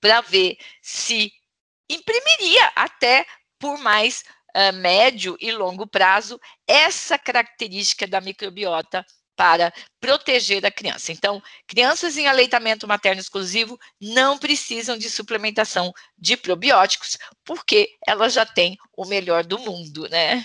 para 0.00 0.20
ver 0.20 0.56
se 0.82 1.32
imprimiria 1.88 2.72
até 2.74 3.26
por 3.58 3.78
mais 3.78 4.24
uh, 4.56 4.72
médio 4.74 5.36
e 5.40 5.52
longo 5.52 5.86
prazo 5.86 6.40
essa 6.66 7.18
característica 7.18 8.06
da 8.06 8.20
microbiota 8.20 9.04
para 9.36 9.72
proteger 9.98 10.66
a 10.66 10.70
criança. 10.70 11.12
Então, 11.12 11.42
crianças 11.66 12.18
em 12.18 12.26
aleitamento 12.26 12.86
materno 12.86 13.22
exclusivo 13.22 13.78
não 13.98 14.36
precisam 14.36 14.98
de 14.98 15.08
suplementação 15.08 15.94
de 16.18 16.36
probióticos, 16.36 17.16
porque 17.42 17.96
elas 18.06 18.34
já 18.34 18.44
têm 18.44 18.76
o 18.94 19.06
melhor 19.06 19.42
do 19.44 19.58
mundo, 19.58 20.06
né? 20.10 20.44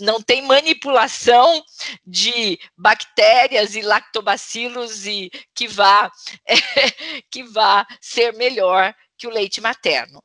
Não 0.00 0.20
tem 0.20 0.42
manipulação 0.42 1.64
de 2.04 2.58
bactérias 2.76 3.74
e 3.74 3.82
lactobacilos 3.82 5.06
e 5.06 5.30
que 5.54 5.68
vá 5.68 6.10
é, 6.46 6.54
que 7.30 7.42
vá 7.44 7.86
ser 8.00 8.32
melhor 8.34 8.94
que 9.16 9.26
o 9.26 9.30
leite 9.30 9.60
materno. 9.60 10.22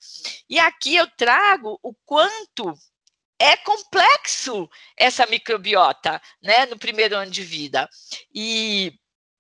E 0.50 0.60
aqui 0.60 0.96
eu 0.96 1.08
trago 1.16 1.80
o 1.84 1.94
quanto 2.06 2.74
é 3.40 3.56
complexo 3.58 4.68
essa 4.96 5.26
microbiota, 5.28 6.22
né, 6.42 6.66
no 6.66 6.78
primeiro 6.78 7.16
ano 7.16 7.30
de 7.30 7.44
vida. 7.44 7.88
E, 8.34 8.94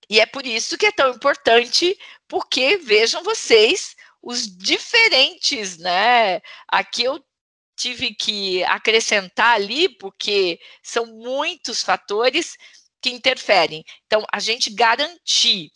e 0.10 0.20
é 0.20 0.26
por 0.26 0.46
isso 0.46 0.78
que 0.78 0.86
é 0.86 0.92
tão 0.92 1.10
importante, 1.10 1.98
porque 2.28 2.78
vejam 2.78 3.24
vocês 3.24 3.96
os 4.22 4.46
diferentes, 4.46 5.78
né? 5.78 6.42
Aqui 6.68 7.04
eu 7.04 7.24
tive 7.78 8.14
que 8.14 8.64
acrescentar 8.66 9.54
ali, 9.56 9.88
porque 9.88 10.60
são 10.82 11.06
muitos 11.06 11.84
fatores 11.84 12.58
que 13.02 13.10
interferem. 13.12 13.86
Então, 14.06 14.26
a 14.32 14.40
gente 14.40 14.72
garantir 14.72 15.72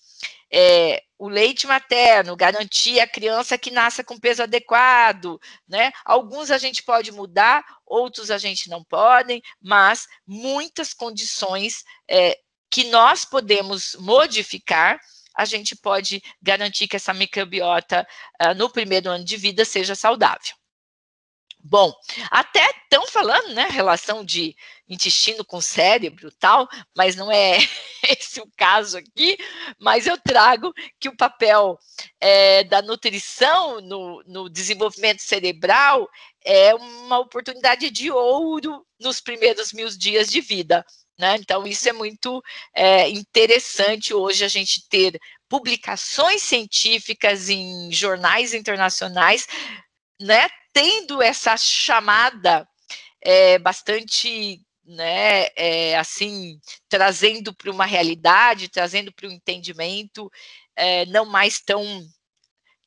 é, 0.52 1.02
o 1.18 1.30
leite 1.30 1.68
materno, 1.68 2.36
garantir 2.36 3.00
a 3.00 3.08
criança 3.08 3.58
que 3.58 3.72
nasça 3.72 4.04
com 4.04 4.20
peso 4.20 4.44
adequado, 4.44 5.40
né? 5.68 5.92
Alguns 6.04 6.52
a 6.52 6.58
gente 6.58 6.84
pode 6.84 7.12
mudar, 7.12 7.64
outros 7.86 8.32
a 8.32 8.38
gente 8.38 8.70
não 8.70 8.84
podem, 8.84 9.42
mas 9.62 10.08
muitas 10.28 10.94
condições 10.94 11.84
é, 12.10 12.38
que 12.70 12.86
nós 12.86 13.24
podemos 13.24 13.96
modificar, 14.00 15.00
a 15.36 15.46
gente 15.46 15.76
pode 15.76 16.22
garantir 16.42 16.88
que 16.88 16.96
essa 16.96 17.14
microbiota 17.14 18.06
uh, 18.42 18.54
no 18.56 18.70
primeiro 18.70 19.10
ano 19.10 19.24
de 19.24 19.38
vida 19.38 19.64
seja 19.64 19.96
saudável. 19.96 20.61
Bom, 21.63 21.93
até 22.30 22.69
estão 22.84 23.06
falando, 23.08 23.54
né, 23.54 23.67
relação 23.69 24.26
de 24.26 24.56
intestino 24.89 25.45
com 25.45 25.62
cérebro 25.62 26.32
tal, 26.39 26.67
mas 26.95 27.15
não 27.15 27.32
é 27.32 27.58
esse 28.10 28.41
o 28.41 28.50
caso 28.58 28.97
aqui, 28.97 29.38
mas 29.80 30.08
eu 30.08 30.17
trago 30.17 30.74
que 31.00 31.08
o 31.08 31.15
papel 31.15 31.78
é, 32.19 32.63
da 32.63 32.82
nutrição 32.82 33.80
no, 33.80 34.24
no 34.26 34.50
desenvolvimento 34.50 35.21
cerebral 35.21 36.10
é 36.43 36.74
uma 36.74 37.19
oportunidade 37.19 37.89
de 37.89 38.12
ouro 38.12 38.86
nos 39.00 39.21
primeiros 39.21 39.71
mil 39.71 39.88
dias 39.89 40.30
de 40.30 40.41
vida. 40.41 40.86
Né? 41.17 41.36
Então, 41.36 41.67
isso 41.67 41.88
é 41.88 41.93
muito 41.93 42.41
é, 42.76 43.08
interessante 43.10 44.13
hoje 44.13 44.43
a 44.43 44.47
gente 44.47 44.88
ter 44.89 45.19
publicações 45.47 46.41
científicas 46.41 47.47
em 47.47 47.91
jornais 47.91 48.54
internacionais 48.56 49.45
né, 50.22 50.48
tendo 50.74 51.22
essa 51.22 51.58
chamada 51.58 52.68
é, 53.22 53.60
bastante, 53.60 54.62
né, 54.86 55.48
é, 55.56 55.98
assim, 55.98 56.60
trazendo 56.88 57.54
para 57.54 57.72
uma 57.72 57.86
realidade, 57.86 58.70
trazendo 58.70 59.12
para 59.14 59.28
o 59.28 59.32
entendimento, 59.32 60.32
é, 60.76 61.06
não 61.08 61.26
mais 61.26 61.60
tão 61.60 61.84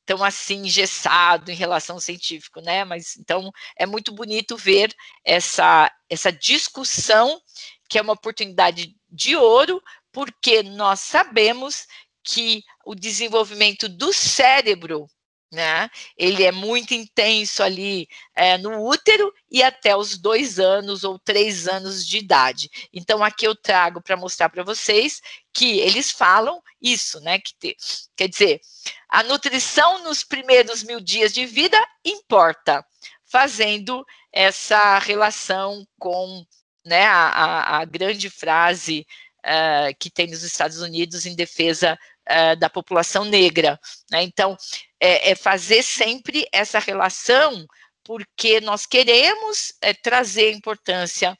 tão 0.05 0.23
assim 0.23 0.67
engessado 0.67 1.49
em 1.49 1.55
relação 1.55 1.95
ao 1.95 1.99
científico, 1.99 2.61
né? 2.61 2.85
Mas 2.85 3.17
então 3.17 3.51
é 3.75 3.87
muito 3.87 4.13
bonito 4.13 4.55
ver 4.55 4.93
essa 5.23 5.91
essa 6.07 6.31
discussão 6.31 7.41
que 7.89 7.97
é 7.97 8.01
uma 8.01 8.13
oportunidade 8.13 8.95
de 9.09 9.35
ouro, 9.35 9.81
porque 10.11 10.61
nós 10.63 10.99
sabemos 10.99 11.87
que 12.23 12.63
o 12.85 12.95
desenvolvimento 12.95 13.89
do 13.89 14.13
cérebro 14.13 15.07
né? 15.55 15.89
Ele 16.15 16.43
é 16.43 16.51
muito 16.51 16.93
intenso 16.93 17.63
ali 17.63 18.07
é, 18.35 18.57
no 18.57 18.85
útero 18.87 19.33
e 19.49 19.63
até 19.63 19.95
os 19.95 20.17
dois 20.17 20.59
anos 20.59 21.03
ou 21.03 21.17
três 21.17 21.67
anos 21.67 22.05
de 22.05 22.17
idade. 22.19 22.69
Então, 22.93 23.23
aqui 23.23 23.47
eu 23.47 23.55
trago 23.55 24.01
para 24.01 24.17
mostrar 24.17 24.49
para 24.49 24.63
vocês 24.63 25.21
que 25.51 25.79
eles 25.79 26.11
falam 26.11 26.61
isso, 26.79 27.19
né? 27.21 27.39
Que 27.39 27.55
te, 27.57 27.77
quer 28.15 28.27
dizer, 28.27 28.61
a 29.09 29.23
nutrição 29.23 30.03
nos 30.03 30.23
primeiros 30.23 30.83
mil 30.83 30.99
dias 30.99 31.33
de 31.33 31.45
vida 31.45 31.77
importa, 32.03 32.85
fazendo 33.23 34.05
essa 34.31 34.99
relação 34.99 35.87
com 35.97 36.45
né, 36.85 37.05
a, 37.05 37.79
a 37.79 37.85
grande 37.85 38.29
frase 38.29 39.07
uh, 39.39 39.95
que 39.99 40.09
tem 40.09 40.27
nos 40.27 40.43
Estados 40.43 40.81
Unidos 40.81 41.25
em 41.25 41.35
defesa 41.35 41.97
uh, 42.29 42.55
da 42.57 42.69
população 42.69 43.25
negra. 43.25 43.79
Né? 44.11 44.23
Então, 44.23 44.57
é, 44.99 45.31
é, 45.31 45.35
fazer 45.35 45.83
sempre 45.83 46.47
essa 46.51 46.79
relação, 46.79 47.65
porque 48.03 48.61
nós 48.61 48.85
queremos 48.85 49.73
é, 49.81 49.93
trazer 49.93 50.51
importância 50.51 51.37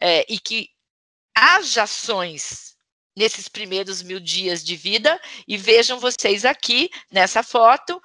é, 0.00 0.24
e 0.28 0.38
que 0.38 0.68
haja 1.34 1.82
ações 1.82 2.76
nesses 3.16 3.48
primeiros 3.48 4.02
mil 4.02 4.20
dias 4.20 4.62
de 4.62 4.76
vida, 4.76 5.18
e 5.48 5.56
vejam 5.56 5.98
vocês 5.98 6.44
aqui 6.44 6.90
nessa 7.10 7.42
foto, 7.42 7.98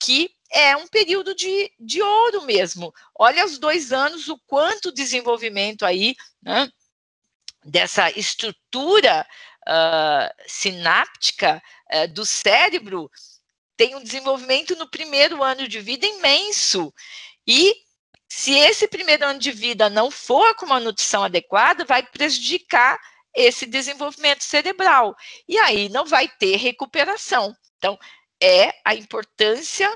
que 0.00 0.28
é 0.50 0.76
um 0.76 0.88
período 0.88 1.32
de, 1.32 1.72
de 1.78 2.02
ouro 2.02 2.42
mesmo. 2.42 2.92
Olha 3.16 3.44
os 3.44 3.56
dois 3.56 3.92
anos, 3.92 4.28
o 4.28 4.36
quanto 4.44 4.92
desenvolvimento 4.92 5.84
aí, 5.86 6.16
né, 6.42 6.68
dessa 7.64 8.10
estrutura 8.10 9.26
uh, 9.68 10.32
sináptica 10.46 11.62
uh, 11.92 12.08
do 12.12 12.24
cérebro, 12.24 13.10
tem 13.76 13.94
um 13.94 14.02
desenvolvimento 14.02 14.74
no 14.76 14.88
primeiro 14.88 15.42
ano 15.42 15.68
de 15.68 15.80
vida 15.80 16.06
imenso. 16.06 16.92
E 17.46 17.74
se 18.28 18.52
esse 18.52 18.88
primeiro 18.88 19.24
ano 19.26 19.38
de 19.38 19.52
vida 19.52 19.90
não 19.90 20.10
for 20.10 20.54
com 20.54 20.66
uma 20.66 20.80
nutrição 20.80 21.24
adequada, 21.24 21.84
vai 21.84 22.02
prejudicar 22.02 22.98
esse 23.34 23.66
desenvolvimento 23.66 24.42
cerebral. 24.42 25.14
E 25.46 25.58
aí 25.58 25.88
não 25.90 26.06
vai 26.06 26.26
ter 26.26 26.56
recuperação. 26.56 27.54
Então, 27.76 27.98
é 28.42 28.72
a 28.84 28.94
importância 28.94 29.90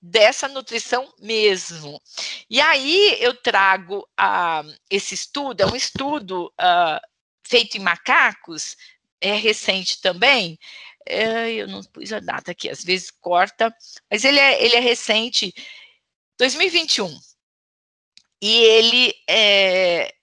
dessa 0.00 0.48
nutrição 0.48 1.12
mesmo. 1.20 2.00
E 2.50 2.60
aí 2.60 3.16
eu 3.20 3.34
trago 3.34 4.06
esse 4.90 5.14
estudo, 5.14 5.60
é 5.60 5.66
um 5.66 5.76
estudo 5.76 6.52
uh, 6.60 7.00
feito 7.46 7.76
em 7.76 7.80
macacos, 7.80 8.76
é 9.22 9.34
recente 9.34 10.00
também. 10.00 10.58
É, 11.06 11.52
eu 11.52 11.66
não 11.68 11.82
pus 11.82 12.12
a 12.12 12.20
data 12.20 12.50
aqui, 12.50 12.68
às 12.68 12.84
vezes 12.84 13.10
corta, 13.10 13.74
mas 14.10 14.24
ele 14.24 14.38
é, 14.38 14.62
ele 14.62 14.76
é 14.76 14.80
recente, 14.80 15.52
2021. 16.38 17.18
E 18.40 18.54
ele 18.54 19.14
é, 19.28 20.14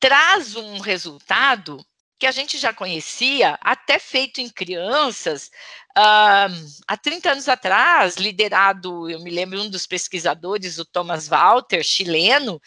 traz 0.00 0.56
um 0.56 0.78
resultado 0.78 1.84
que 2.18 2.26
a 2.26 2.32
gente 2.32 2.56
já 2.58 2.72
conhecia, 2.72 3.58
até 3.60 3.98
feito 3.98 4.40
em 4.40 4.48
crianças, 4.48 5.50
uh, 5.98 6.80
há 6.86 6.96
30 6.96 7.32
anos 7.32 7.48
atrás, 7.48 8.16
liderado, 8.16 9.10
eu 9.10 9.20
me 9.20 9.30
lembro, 9.30 9.60
um 9.60 9.68
dos 9.68 9.86
pesquisadores, 9.86 10.78
o 10.78 10.84
Thomas 10.84 11.28
Walter, 11.28 11.82
chileno, 11.82 12.62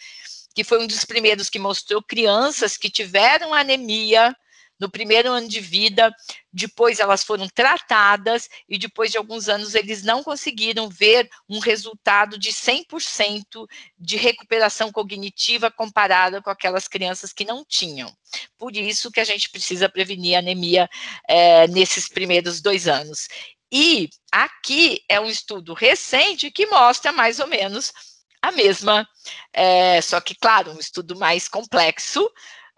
que 0.54 0.62
foi 0.62 0.78
um 0.82 0.86
dos 0.86 1.04
primeiros 1.04 1.48
que 1.48 1.58
mostrou 1.58 2.02
crianças 2.02 2.76
que 2.76 2.90
tiveram 2.90 3.54
anemia 3.54 4.36
no 4.78 4.90
primeiro 4.90 5.30
ano 5.30 5.48
de 5.48 5.60
vida, 5.60 6.14
depois 6.52 7.00
elas 7.00 7.24
foram 7.24 7.48
tratadas 7.48 8.48
e 8.68 8.78
depois 8.78 9.10
de 9.10 9.18
alguns 9.18 9.48
anos 9.48 9.74
eles 9.74 10.02
não 10.02 10.22
conseguiram 10.22 10.88
ver 10.88 11.28
um 11.48 11.58
resultado 11.58 12.38
de 12.38 12.50
100% 12.50 13.66
de 13.98 14.16
recuperação 14.16 14.92
cognitiva 14.92 15.70
comparada 15.70 16.40
com 16.40 16.50
aquelas 16.50 16.86
crianças 16.86 17.32
que 17.32 17.44
não 17.44 17.64
tinham. 17.64 18.12
Por 18.56 18.76
isso 18.76 19.10
que 19.10 19.20
a 19.20 19.24
gente 19.24 19.50
precisa 19.50 19.88
prevenir 19.88 20.36
anemia 20.36 20.88
é, 21.28 21.66
nesses 21.68 22.08
primeiros 22.08 22.60
dois 22.60 22.86
anos. 22.86 23.28
E 23.70 24.08
aqui 24.32 25.02
é 25.08 25.20
um 25.20 25.28
estudo 25.28 25.74
recente 25.74 26.50
que 26.50 26.66
mostra 26.66 27.12
mais 27.12 27.38
ou 27.38 27.46
menos 27.46 27.92
a 28.40 28.52
mesma, 28.52 29.06
é, 29.52 30.00
só 30.00 30.20
que, 30.20 30.34
claro, 30.34 30.72
um 30.72 30.78
estudo 30.78 31.16
mais 31.16 31.48
complexo, 31.48 32.30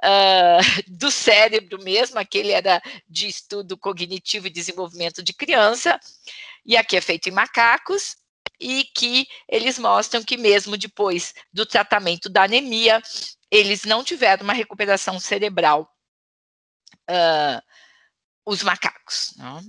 uh, 0.05 0.83
do 0.89 1.11
cérebro 1.11 1.83
mesmo, 1.83 2.19
aquele 2.19 2.53
era 2.53 2.83
de 3.09 3.27
estudo 3.29 3.77
cognitivo 3.77 4.47
e 4.47 4.51
desenvolvimento 4.51 5.23
de 5.23 5.33
criança, 5.33 5.99
e 6.65 6.77
aqui 6.77 6.97
é 6.97 7.01
feito 7.01 7.29
em 7.29 7.33
macacos, 7.33 8.17
e 8.59 8.85
que 8.85 9.27
eles 9.49 9.79
mostram 9.79 10.23
que 10.23 10.37
mesmo 10.37 10.77
depois 10.77 11.33
do 11.51 11.65
tratamento 11.65 12.29
da 12.29 12.43
anemia, 12.43 13.01
eles 13.51 13.85
não 13.85 14.05
tiveram 14.05 14.45
uma 14.45 14.53
recuperação 14.53 15.19
cerebral, 15.19 15.91
uh, 17.09 17.63
os 18.45 18.63
macacos. 18.63 19.33
Não? 19.37 19.63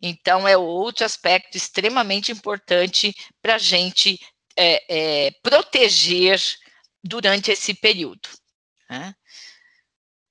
Então, 0.00 0.48
é 0.48 0.56
outro 0.56 1.04
aspecto 1.04 1.56
extremamente 1.56 2.32
importante 2.32 3.14
para 3.40 3.54
a 3.54 3.58
gente 3.58 4.18
é, 4.56 5.26
é, 5.26 5.30
proteger 5.42 6.40
durante 7.04 7.50
esse 7.50 7.74
período. 7.74 8.28
Né? 8.90 9.14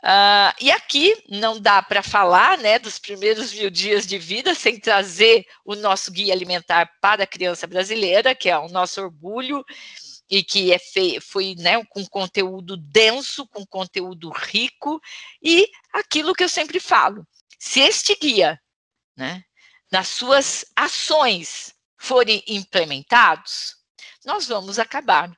Uh, 0.03 0.49
e 0.59 0.71
aqui 0.71 1.15
não 1.29 1.59
dá 1.59 1.79
para 1.81 2.01
falar 2.01 2.57
né, 2.57 2.79
dos 2.79 2.97
primeiros 2.97 3.53
mil 3.53 3.69
dias 3.69 4.07
de 4.07 4.17
vida 4.17 4.55
sem 4.55 4.79
trazer 4.79 5.45
o 5.63 5.75
nosso 5.75 6.11
guia 6.11 6.33
alimentar 6.33 6.91
para 6.99 7.23
a 7.23 7.27
criança 7.27 7.67
brasileira, 7.67 8.33
que 8.33 8.49
é 8.49 8.57
o 8.57 8.67
nosso 8.67 8.99
orgulho 8.99 9.63
e 10.27 10.43
que 10.43 10.73
é 10.73 10.79
foi 11.19 11.55
né, 11.59 11.83
com 11.85 12.03
conteúdo 12.05 12.77
denso, 12.77 13.45
com 13.47 13.63
conteúdo 13.65 14.31
rico, 14.31 14.99
e 15.43 15.69
aquilo 15.93 16.33
que 16.33 16.43
eu 16.43 16.49
sempre 16.49 16.79
falo: 16.79 17.27
se 17.59 17.81
este 17.81 18.15
guia, 18.15 18.59
né, 19.15 19.43
nas 19.91 20.07
suas 20.07 20.65
ações, 20.75 21.75
forem 21.95 22.41
implementados, 22.47 23.75
nós 24.25 24.47
vamos 24.47 24.79
acabar 24.79 25.31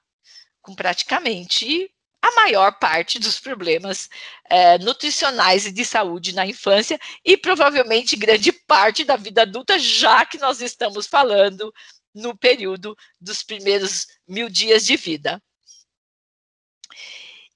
com 0.61 0.73
praticamente 0.73 1.92
a 2.23 2.31
maior 2.35 2.79
parte 2.79 3.19
dos 3.19 3.37
problemas 3.37 4.09
é, 4.49 4.77
nutricionais 4.77 5.65
e 5.65 5.73
de 5.73 5.83
saúde 5.83 6.33
na 6.33 6.45
infância 6.47 6.97
e 7.23 7.35
provavelmente 7.35 8.15
grande 8.15 8.53
parte 8.53 9.03
da 9.03 9.17
vida 9.17 9.41
adulta, 9.41 9.77
já 9.77 10.25
que 10.25 10.37
nós 10.37 10.61
estamos 10.61 11.05
falando 11.05 11.73
no 12.15 12.37
período 12.37 12.95
dos 13.19 13.43
primeiros 13.43 14.07
mil 14.25 14.47
dias 14.47 14.85
de 14.85 14.95
vida. 14.95 15.43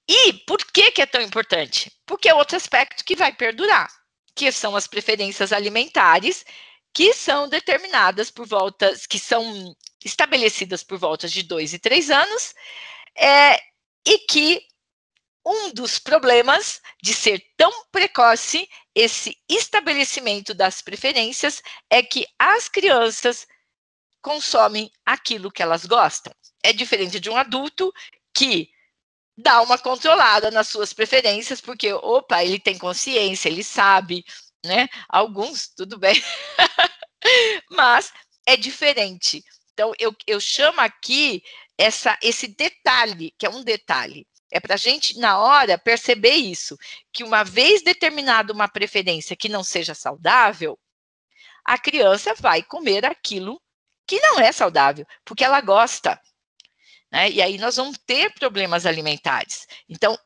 E 0.06 0.34
por 0.46 0.58
que, 0.58 0.90
que 0.90 1.00
é 1.00 1.06
tão 1.06 1.22
importante? 1.22 1.90
Porque 2.04 2.28
é 2.28 2.34
outro 2.34 2.58
aspecto 2.58 3.06
que 3.06 3.16
vai 3.16 3.34
perdurar, 3.34 3.88
que 4.34 4.52
são 4.52 4.76
as 4.76 4.86
preferências 4.86 5.50
alimentares, 5.50 6.44
que 6.92 7.14
são 7.14 7.48
determinadas 7.48 8.30
por 8.30 8.46
voltas, 8.46 9.06
que 9.06 9.18
são 9.18 9.74
estabelecidas 10.04 10.82
por 10.82 10.98
voltas 10.98 11.32
de 11.32 11.42
dois 11.42 11.72
e 11.72 11.78
três 11.78 12.10
anos, 12.10 12.54
é, 13.16 13.67
e 14.08 14.20
que 14.20 14.66
um 15.44 15.70
dos 15.70 15.98
problemas 15.98 16.80
de 17.02 17.12
ser 17.12 17.44
tão 17.58 17.70
precoce 17.92 18.66
esse 18.94 19.36
estabelecimento 19.46 20.54
das 20.54 20.80
preferências 20.80 21.62
é 21.90 22.02
que 22.02 22.26
as 22.38 22.68
crianças 22.68 23.46
consomem 24.22 24.90
aquilo 25.04 25.52
que 25.52 25.62
elas 25.62 25.84
gostam. 25.84 26.32
É 26.62 26.72
diferente 26.72 27.20
de 27.20 27.28
um 27.28 27.36
adulto 27.36 27.92
que 28.34 28.70
dá 29.36 29.60
uma 29.60 29.76
controlada 29.78 30.50
nas 30.50 30.68
suas 30.68 30.94
preferências, 30.94 31.60
porque, 31.60 31.92
opa, 31.92 32.42
ele 32.42 32.58
tem 32.58 32.78
consciência, 32.78 33.48
ele 33.48 33.62
sabe, 33.62 34.24
né? 34.64 34.88
Alguns, 35.06 35.68
tudo 35.68 35.98
bem. 35.98 36.20
Mas 37.70 38.10
é 38.46 38.56
diferente. 38.56 39.44
Então, 39.74 39.92
eu, 39.98 40.16
eu 40.26 40.40
chamo 40.40 40.80
aqui 40.80 41.42
essa, 41.78 42.18
esse 42.20 42.48
detalhe, 42.48 43.32
que 43.38 43.46
é 43.46 43.50
um 43.50 43.62
detalhe. 43.62 44.26
É 44.50 44.58
para 44.58 44.74
a 44.74 44.78
gente, 44.78 45.18
na 45.18 45.38
hora, 45.38 45.78
perceber 45.78 46.34
isso, 46.34 46.76
que 47.12 47.22
uma 47.22 47.44
vez 47.44 47.82
determinada 47.82 48.52
uma 48.52 48.66
preferência 48.66 49.36
que 49.36 49.48
não 49.48 49.62
seja 49.62 49.94
saudável, 49.94 50.78
a 51.64 51.78
criança 51.78 52.34
vai 52.34 52.62
comer 52.62 53.04
aquilo 53.04 53.62
que 54.06 54.18
não 54.20 54.40
é 54.40 54.50
saudável, 54.50 55.06
porque 55.24 55.44
ela 55.44 55.60
gosta. 55.60 56.20
Né? 57.12 57.30
E 57.30 57.42
aí 57.42 57.58
nós 57.58 57.76
vamos 57.76 57.98
ter 57.98 58.32
problemas 58.32 58.86
alimentares. 58.86 59.66
Então, 59.86 60.18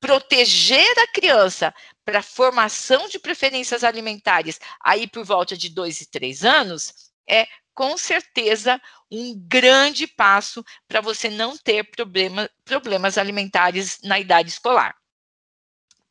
proteger 0.00 0.98
a 0.98 1.06
criança 1.08 1.74
para 2.04 2.22
formação 2.22 3.08
de 3.08 3.18
preferências 3.18 3.82
alimentares 3.82 4.60
aí 4.80 5.08
por 5.08 5.24
volta 5.24 5.56
de 5.56 5.68
dois 5.70 6.00
e 6.00 6.06
três 6.06 6.44
anos 6.44 7.10
é 7.28 7.48
com 7.74 7.96
certeza 7.96 8.80
um 9.14 9.34
grande 9.46 10.06
passo 10.06 10.64
para 10.88 11.00
você 11.00 11.30
não 11.30 11.56
ter 11.56 11.84
problema, 11.84 12.50
problemas 12.64 13.16
alimentares 13.16 14.00
na 14.02 14.18
idade 14.18 14.48
escolar. 14.48 14.96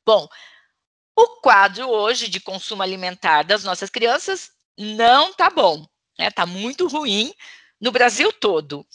Bom, 0.05 0.27
o 1.15 1.27
quadro 1.41 1.89
hoje 1.89 2.29
de 2.29 2.39
consumo 2.39 2.81
alimentar 2.81 3.43
das 3.43 3.63
nossas 3.63 3.89
crianças 3.89 4.51
não 4.77 5.31
está 5.31 5.49
bom, 5.49 5.85
né? 6.17 6.31
Tá 6.31 6.45
muito 6.45 6.87
ruim 6.87 7.33
no 7.79 7.91
Brasil 7.91 8.31
todo. 8.31 8.87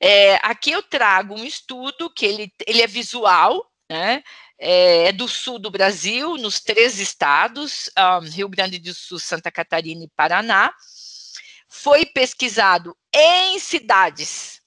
É, 0.00 0.36
aqui 0.36 0.70
eu 0.70 0.82
trago 0.82 1.34
um 1.34 1.44
estudo 1.44 2.10
que 2.10 2.24
ele, 2.24 2.52
ele 2.66 2.80
é 2.80 2.86
visual, 2.86 3.70
né? 3.90 4.22
É, 4.58 5.08
é 5.08 5.12
do 5.12 5.28
sul 5.28 5.58
do 5.58 5.70
Brasil, 5.70 6.36
nos 6.36 6.60
três 6.60 6.98
estados, 6.98 7.88
um, 7.88 8.00
ah, 8.00 8.20
Rio 8.20 8.48
Grande 8.48 8.78
do 8.78 8.92
Sul, 8.92 9.18
Santa 9.18 9.50
Catarina 9.50 10.04
e 10.04 10.10
Paraná 10.16 10.72
foi 11.70 12.04
pesquisado 12.04 12.96
em 13.14 13.58
cidades 13.58 14.60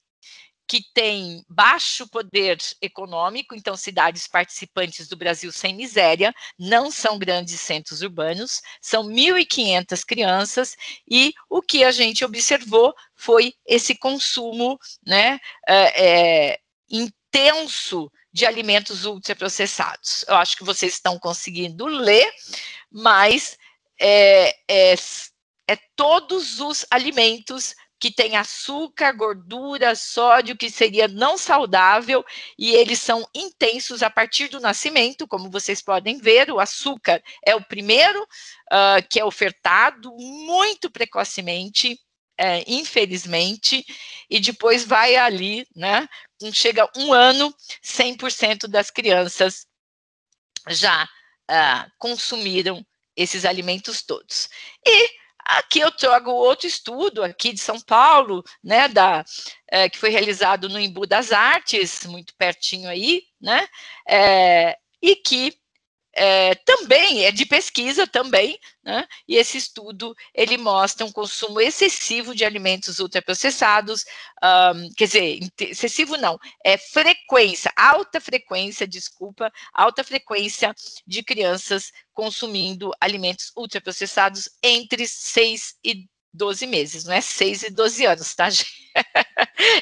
que 0.66 0.82
tem 0.94 1.44
baixo 1.48 2.08
poder 2.08 2.56
econômico, 2.80 3.54
então 3.54 3.76
cidades 3.76 4.26
participantes 4.26 5.06
do 5.06 5.16
Brasil 5.16 5.52
sem 5.52 5.74
miséria, 5.76 6.34
não 6.58 6.90
são 6.90 7.18
grandes 7.18 7.60
centros 7.60 8.00
urbanos, 8.00 8.62
são 8.80 9.04
1.500 9.04 10.04
crianças, 10.06 10.74
e 11.08 11.34
o 11.50 11.60
que 11.60 11.84
a 11.84 11.92
gente 11.92 12.24
observou 12.24 12.94
foi 13.14 13.52
esse 13.66 13.94
consumo 13.94 14.78
né, 15.06 15.38
é, 15.68 16.52
é, 16.52 16.58
intenso 16.90 18.10
de 18.32 18.46
alimentos 18.46 19.04
ultraprocessados. 19.04 20.24
Eu 20.26 20.36
acho 20.36 20.56
que 20.56 20.64
vocês 20.64 20.94
estão 20.94 21.18
conseguindo 21.18 21.86
ler, 21.86 22.28
mas 22.90 23.56
é, 24.00 24.56
é, 25.68 25.76
todos 25.96 26.60
os 26.60 26.84
alimentos 26.90 27.74
que 27.98 28.10
tem 28.10 28.36
açúcar, 28.36 29.12
gordura, 29.12 29.94
sódio, 29.94 30.56
que 30.56 30.70
seria 30.70 31.08
não 31.08 31.38
saudável, 31.38 32.22
e 32.58 32.74
eles 32.74 33.00
são 33.00 33.26
intensos 33.34 34.02
a 34.02 34.10
partir 34.10 34.48
do 34.48 34.60
nascimento, 34.60 35.26
como 35.26 35.50
vocês 35.50 35.80
podem 35.80 36.18
ver, 36.18 36.50
o 36.50 36.60
açúcar 36.60 37.22
é 37.46 37.54
o 37.54 37.64
primeiro 37.64 38.22
uh, 38.22 39.08
que 39.08 39.18
é 39.18 39.24
ofertado 39.24 40.14
muito 40.18 40.90
precocemente, 40.90 41.98
é, 42.36 42.62
infelizmente, 42.66 43.86
e 44.28 44.38
depois 44.38 44.84
vai 44.84 45.16
ali, 45.16 45.66
né, 45.74 46.06
chega 46.52 46.90
um 46.96 47.10
ano, 47.10 47.54
100% 47.82 48.66
das 48.66 48.90
crianças 48.90 49.66
já 50.68 51.04
uh, 51.04 51.90
consumiram 51.96 52.84
esses 53.16 53.46
alimentos 53.46 54.02
todos. 54.02 54.48
E 54.84 55.23
Aqui 55.44 55.80
eu 55.80 55.90
trago 55.90 56.30
outro 56.30 56.66
estudo 56.66 57.22
aqui 57.22 57.52
de 57.52 57.60
São 57.60 57.80
Paulo, 57.80 58.42
né, 58.62 58.88
da, 58.88 59.24
é, 59.70 59.88
que 59.88 59.98
foi 59.98 60.10
realizado 60.10 60.68
no 60.68 60.80
Embu 60.80 61.06
das 61.06 61.32
Artes, 61.32 62.04
muito 62.06 62.34
pertinho 62.36 62.88
aí, 62.88 63.22
né, 63.40 63.66
é, 64.08 64.76
e 65.02 65.16
que 65.16 65.52
é, 66.16 66.54
também 66.54 67.24
é 67.24 67.32
de 67.32 67.44
pesquisa 67.44 68.06
também, 68.06 68.58
né? 68.82 69.06
E 69.26 69.36
esse 69.36 69.58
estudo 69.58 70.14
ele 70.32 70.56
mostra 70.56 71.04
um 71.04 71.12
consumo 71.12 71.60
excessivo 71.60 72.34
de 72.34 72.44
alimentos 72.44 73.00
ultraprocessados, 73.00 74.04
um, 74.42 74.92
quer 74.96 75.06
dizer, 75.06 75.38
excessivo 75.60 76.16
não, 76.16 76.38
é 76.64 76.76
frequência, 76.78 77.72
alta 77.76 78.20
frequência, 78.20 78.86
desculpa, 78.86 79.52
alta 79.72 80.04
frequência 80.04 80.74
de 81.06 81.22
crianças 81.22 81.90
consumindo 82.12 82.92
alimentos 83.00 83.50
ultraprocessados 83.56 84.48
entre 84.62 85.06
6 85.06 85.74
e 85.84 86.06
12 86.34 86.66
meses, 86.66 87.04
não 87.04 87.14
é 87.14 87.20
6 87.20 87.62
e 87.62 87.70
12 87.70 88.04
anos, 88.04 88.34
tá, 88.34 88.50
gente? 88.50 88.92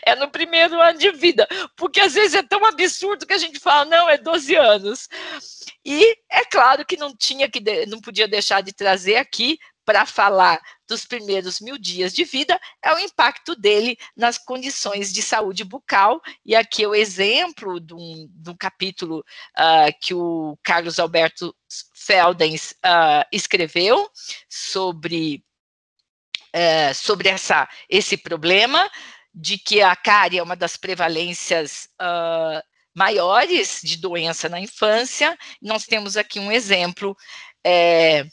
É 0.05 0.15
no 0.15 0.31
primeiro 0.31 0.81
ano 0.81 0.99
de 0.99 1.11
vida, 1.13 1.49
porque 1.77 2.01
às 2.01 2.15
vezes 2.15 2.35
é 2.35 2.43
tão 2.43 2.65
absurdo 2.65 3.27
que 3.27 3.33
a 3.33 3.39
gente 3.39 3.59
fala, 3.59 3.87
não, 3.87 4.09
é 4.09 4.19
12 4.19 4.55
anos. 4.55 5.09
E 5.85 6.17
é 6.31 6.45
claro 6.45 6.85
que 6.85 6.97
não 6.97 7.17
tinha 7.17 7.49
que, 7.51 7.61
não 7.87 8.01
podia 8.01 8.29
deixar 8.29 8.63
de 8.63 8.73
trazer 8.73 9.17
aqui 9.17 9.59
para 9.85 10.07
falar 10.07 10.61
dos 10.89 11.05
primeiros 11.05 11.61
mil 11.61 11.77
dias 11.77 12.13
de 12.13 12.25
vida 12.25 12.61
é 12.83 12.95
o 12.95 12.99
impacto 12.99 13.57
dele 13.57 13.97
nas 14.17 14.39
condições 14.39 15.13
de 15.13 15.23
saúde 15.23 15.65
bucal. 15.65 16.21
E 16.45 16.55
aqui 16.55 16.85
é 16.85 16.89
o 16.89 16.95
exemplo 16.95 17.81
de 17.81 17.95
um, 17.95 18.29
de 18.31 18.51
um 18.51 18.57
capítulo 18.57 19.25
uh, 19.59 19.93
que 20.01 20.15
o 20.15 20.57
Carlos 20.63 20.99
Alberto 20.99 21.55
Feldens 21.95 22.73
uh, 22.85 23.27
escreveu 23.33 24.09
sobre 24.49 25.45
é, 26.53 26.93
sobre 26.93 27.29
essa, 27.29 27.69
esse 27.89 28.17
problema 28.17 28.91
de 29.35 29.57
que 29.57 29.81
a 29.81 29.97
cárie 29.97 30.39
é 30.39 30.43
uma 30.43 30.57
das 30.57 30.77
prevalências 30.77 31.89
uh, 32.01 32.63
maiores 32.95 33.81
de 33.83 33.97
doença 33.97 34.49
na 34.49 34.61
infância. 34.61 35.37
Nós 35.61 35.87
temos 35.87 36.17
aqui 36.17 36.39
um 36.39 36.53
exemplo 36.53 37.17
é, 37.65 38.27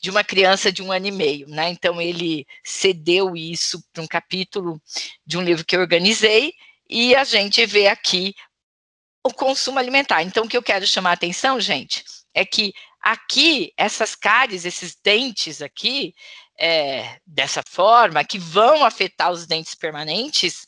de 0.00 0.10
uma 0.10 0.24
criança 0.24 0.72
de 0.72 0.82
um 0.82 0.90
ano 0.90 1.06
e 1.06 1.12
meio, 1.12 1.46
né? 1.48 1.68
Então 1.70 2.00
ele 2.00 2.46
cedeu 2.64 3.36
isso 3.36 3.82
para 3.92 4.02
um 4.02 4.06
capítulo 4.06 4.80
de 5.24 5.38
um 5.38 5.42
livro 5.42 5.64
que 5.64 5.76
eu 5.76 5.80
organizei 5.80 6.54
e 6.88 7.14
a 7.14 7.22
gente 7.22 7.64
vê 7.66 7.86
aqui 7.86 8.34
o 9.22 9.32
consumo 9.32 9.78
alimentar. 9.78 10.22
Então 10.22 10.44
o 10.44 10.48
que 10.48 10.56
eu 10.56 10.62
quero 10.62 10.86
chamar 10.86 11.10
a 11.10 11.14
atenção, 11.14 11.60
gente, 11.60 12.04
é 12.34 12.44
que 12.44 12.72
aqui 13.00 13.72
essas 13.76 14.14
cáries, 14.14 14.64
esses 14.64 14.96
dentes 14.96 15.62
aqui, 15.62 16.14
é, 16.60 17.18
dessa 17.26 17.62
forma, 17.66 18.22
que 18.22 18.38
vão 18.38 18.84
afetar 18.84 19.30
os 19.30 19.46
dentes 19.46 19.74
permanentes, 19.74 20.66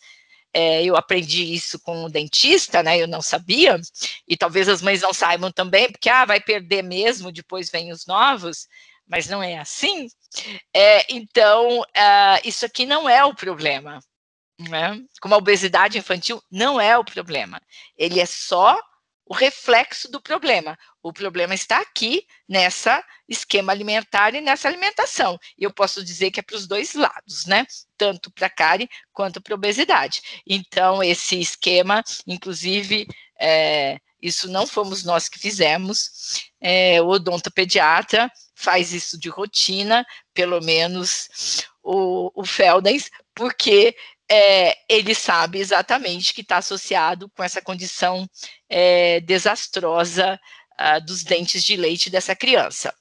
é, 0.55 0.83
eu 0.85 0.97
aprendi 0.97 1.55
isso 1.55 1.79
com 1.81 2.05
o 2.05 2.09
dentista, 2.09 2.83
né? 2.83 2.99
Eu 2.99 3.07
não 3.07 3.21
sabia, 3.23 3.81
e 4.27 4.37
talvez 4.37 4.69
as 4.69 4.83
mães 4.83 5.03
não 5.03 5.13
saibam 5.13 5.53
também, 5.53 5.91
porque 5.91 6.09
ah, 6.09 6.25
vai 6.25 6.41
perder 6.41 6.83
mesmo, 6.83 7.31
depois 7.31 7.71
vem 7.71 7.93
os 7.93 8.07
novos, 8.07 8.67
mas 9.07 9.29
não 9.29 9.43
é 9.43 9.59
assim. 9.59 10.09
É, 10.75 11.13
então, 11.13 11.81
uh, 11.81 12.41
isso 12.45 12.65
aqui 12.65 12.87
não 12.87 13.09
é 13.09 13.25
o 13.25 13.35
problema. 13.35 14.01
Né? 14.59 15.01
Como 15.21 15.35
a 15.35 15.39
obesidade 15.39 15.99
infantil 15.99 16.43
não 16.51 16.81
é 16.81 16.97
o 16.97 17.05
problema, 17.05 17.61
ele 17.97 18.21
é 18.21 18.27
só 18.27 18.79
o 19.27 19.35
reflexo 19.35 20.11
do 20.11 20.21
problema. 20.21 20.77
O 21.03 21.13
problema 21.13 21.55
está 21.55 21.81
aqui 21.81 22.27
nessa 22.49 23.03
esquema 23.29 23.73
alimentar 23.73 24.35
e 24.35 24.41
nessa 24.41 24.69
alimentação. 24.69 25.39
E 25.57 25.65
eu 25.65 25.73
posso 25.73 26.05
dizer 26.05 26.31
que 26.31 26.41
é 26.41 26.43
para 26.43 26.57
os 26.57 26.67
dois 26.67 26.95
lados, 26.95 27.47
né? 27.47 27.67
Tanto 27.97 28.31
para 28.31 28.47
a 28.47 28.51
cárie 28.51 28.89
quanto 29.13 29.41
para 29.41 29.55
a 29.55 29.57
obesidade. 29.57 30.21
Então, 30.47 31.03
esse 31.03 31.41
esquema, 31.41 32.03
inclusive, 32.27 33.07
é, 33.41 33.99
isso 34.21 34.49
não 34.49 34.67
fomos 34.67 35.03
nós 35.03 35.29
que 35.29 35.39
fizemos, 35.39 36.43
é, 36.61 37.03
o 37.03 37.09
odontopediatra 37.09 38.31
faz 38.55 38.93
isso 38.93 39.19
de 39.19 39.29
rotina, 39.29 40.07
pelo 40.33 40.61
menos 40.61 41.67
o, 41.83 42.31
o 42.41 42.45
Feldens, 42.45 43.11
porque 43.35 43.97
é, 44.35 44.79
ele 44.89 45.15
sabe 45.15 45.59
exatamente 45.59 46.33
que 46.33 46.41
está 46.41 46.57
associado 46.57 47.29
com 47.37 47.45
essa 47.45 47.61
condição 47.61 48.27
é, 48.67 49.21
desastrosa 49.21 50.41
uh, 50.81 51.05
dos 51.05 51.23
dentes 51.23 51.63
de 51.63 51.77
leite 51.77 52.09
dessa 52.09 52.35
criança. 52.35 52.95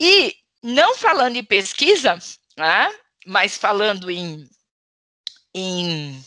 E 0.00 0.34
não 0.60 0.96
falando 0.96 1.36
em 1.36 1.44
pesquisa, 1.44 2.18
né, 2.56 2.92
mas 3.24 3.56
falando 3.56 4.10
em, 4.10 4.50
em 5.54 6.20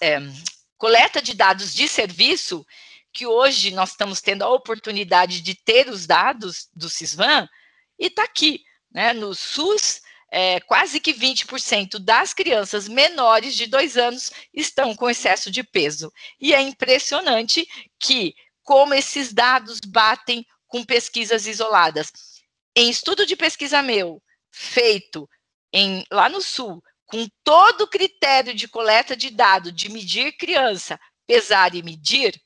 é, 0.00 0.18
coleta 0.76 1.22
de 1.22 1.34
dados 1.34 1.72
de 1.72 1.86
serviço, 1.86 2.66
que 3.12 3.24
hoje 3.24 3.70
nós 3.70 3.90
estamos 3.90 4.20
tendo 4.20 4.42
a 4.42 4.50
oportunidade 4.50 5.42
de 5.42 5.54
ter 5.54 5.88
os 5.88 6.08
dados 6.08 6.68
do 6.74 6.90
CISVAN, 6.90 7.48
e 8.00 8.06
está 8.06 8.24
aqui, 8.24 8.64
né, 8.90 9.12
no 9.12 9.32
SUS, 9.32 10.00
é, 10.34 10.60
quase 10.60 10.98
que 10.98 11.12
20% 11.12 11.98
das 11.98 12.32
crianças 12.32 12.88
menores 12.88 13.54
de 13.54 13.66
dois 13.66 13.98
anos 13.98 14.32
estão 14.54 14.96
com 14.96 15.10
excesso 15.10 15.50
de 15.50 15.62
peso. 15.62 16.10
E 16.40 16.54
é 16.54 16.60
impressionante 16.62 17.68
que, 18.00 18.34
como 18.62 18.94
esses 18.94 19.30
dados 19.30 19.78
batem 19.86 20.46
com 20.66 20.82
pesquisas 20.82 21.46
isoladas. 21.46 22.10
Em 22.74 22.88
estudo 22.88 23.26
de 23.26 23.36
pesquisa 23.36 23.82
meu, 23.82 24.22
feito 24.50 25.28
em, 25.70 26.02
lá 26.10 26.30
no 26.30 26.40
Sul, 26.40 26.82
com 27.04 27.28
todo 27.44 27.82
o 27.82 27.88
critério 27.88 28.54
de 28.54 28.66
coleta 28.66 29.14
de 29.14 29.28
dados, 29.28 29.70
de 29.74 29.90
medir 29.90 30.32
criança, 30.38 30.98
pesar 31.26 31.74
e 31.74 31.82
medir, 31.82 32.40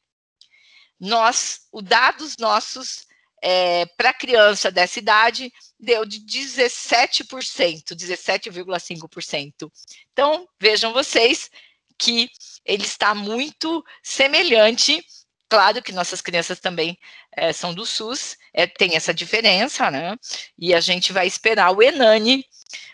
nós, 0.99 1.69
os 1.73 1.85
dados 1.85 2.37
nossos 2.37 3.06
é, 3.43 3.87
para 3.87 4.13
criança 4.13 4.71
dessa 4.71 4.99
idade 4.99 5.53
deu 5.79 6.05
de 6.05 6.21
17%, 6.21 7.95
17,5%. 7.95 9.71
Então, 10.13 10.49
vejam 10.59 10.93
vocês 10.93 11.51
que 11.99 12.31
ele 12.65 12.85
está 12.85 13.15
muito 13.15 13.85
semelhante. 14.03 15.05
Claro 15.49 15.83
que 15.83 15.93
nossas 15.93 16.21
crianças 16.21 16.59
também 16.59 16.99
é, 17.33 17.53
são 17.53 17.73
do 17.73 17.87
SUS, 17.87 18.37
é, 18.53 18.67
tem 18.67 18.97
essa 18.97 19.15
diferença, 19.15 19.91
né? 19.91 20.17
E 20.59 20.75
a 20.75 20.81
gente 20.81 21.13
vai 21.13 21.27
esperar 21.27 21.71
o 21.71 21.83
ENANI, 21.83 22.45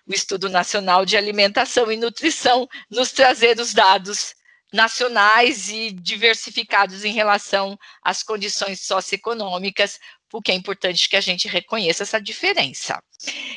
o 0.07 0.13
Estudo 0.13 0.51
Nacional 0.51 1.07
de 1.07 1.17
Alimentação 1.17 1.91
e 1.91 1.97
Nutrição, 1.97 2.69
nos 2.91 3.11
trazer 3.13 3.59
os 3.59 3.73
dados 3.73 4.35
nacionais 4.73 5.69
e 5.69 5.93
diversificados 5.93 7.05
em 7.05 7.13
relação 7.13 7.79
às 8.03 8.23
condições 8.23 8.81
socioeconômicas 8.81 10.01
porque 10.33 10.51
é 10.51 10.55
importante 10.55 11.11
que 11.11 11.17
a 11.17 11.21
gente 11.21 11.47
reconheça 11.47 12.05
essa 12.05 12.19
diferença. 12.19 12.99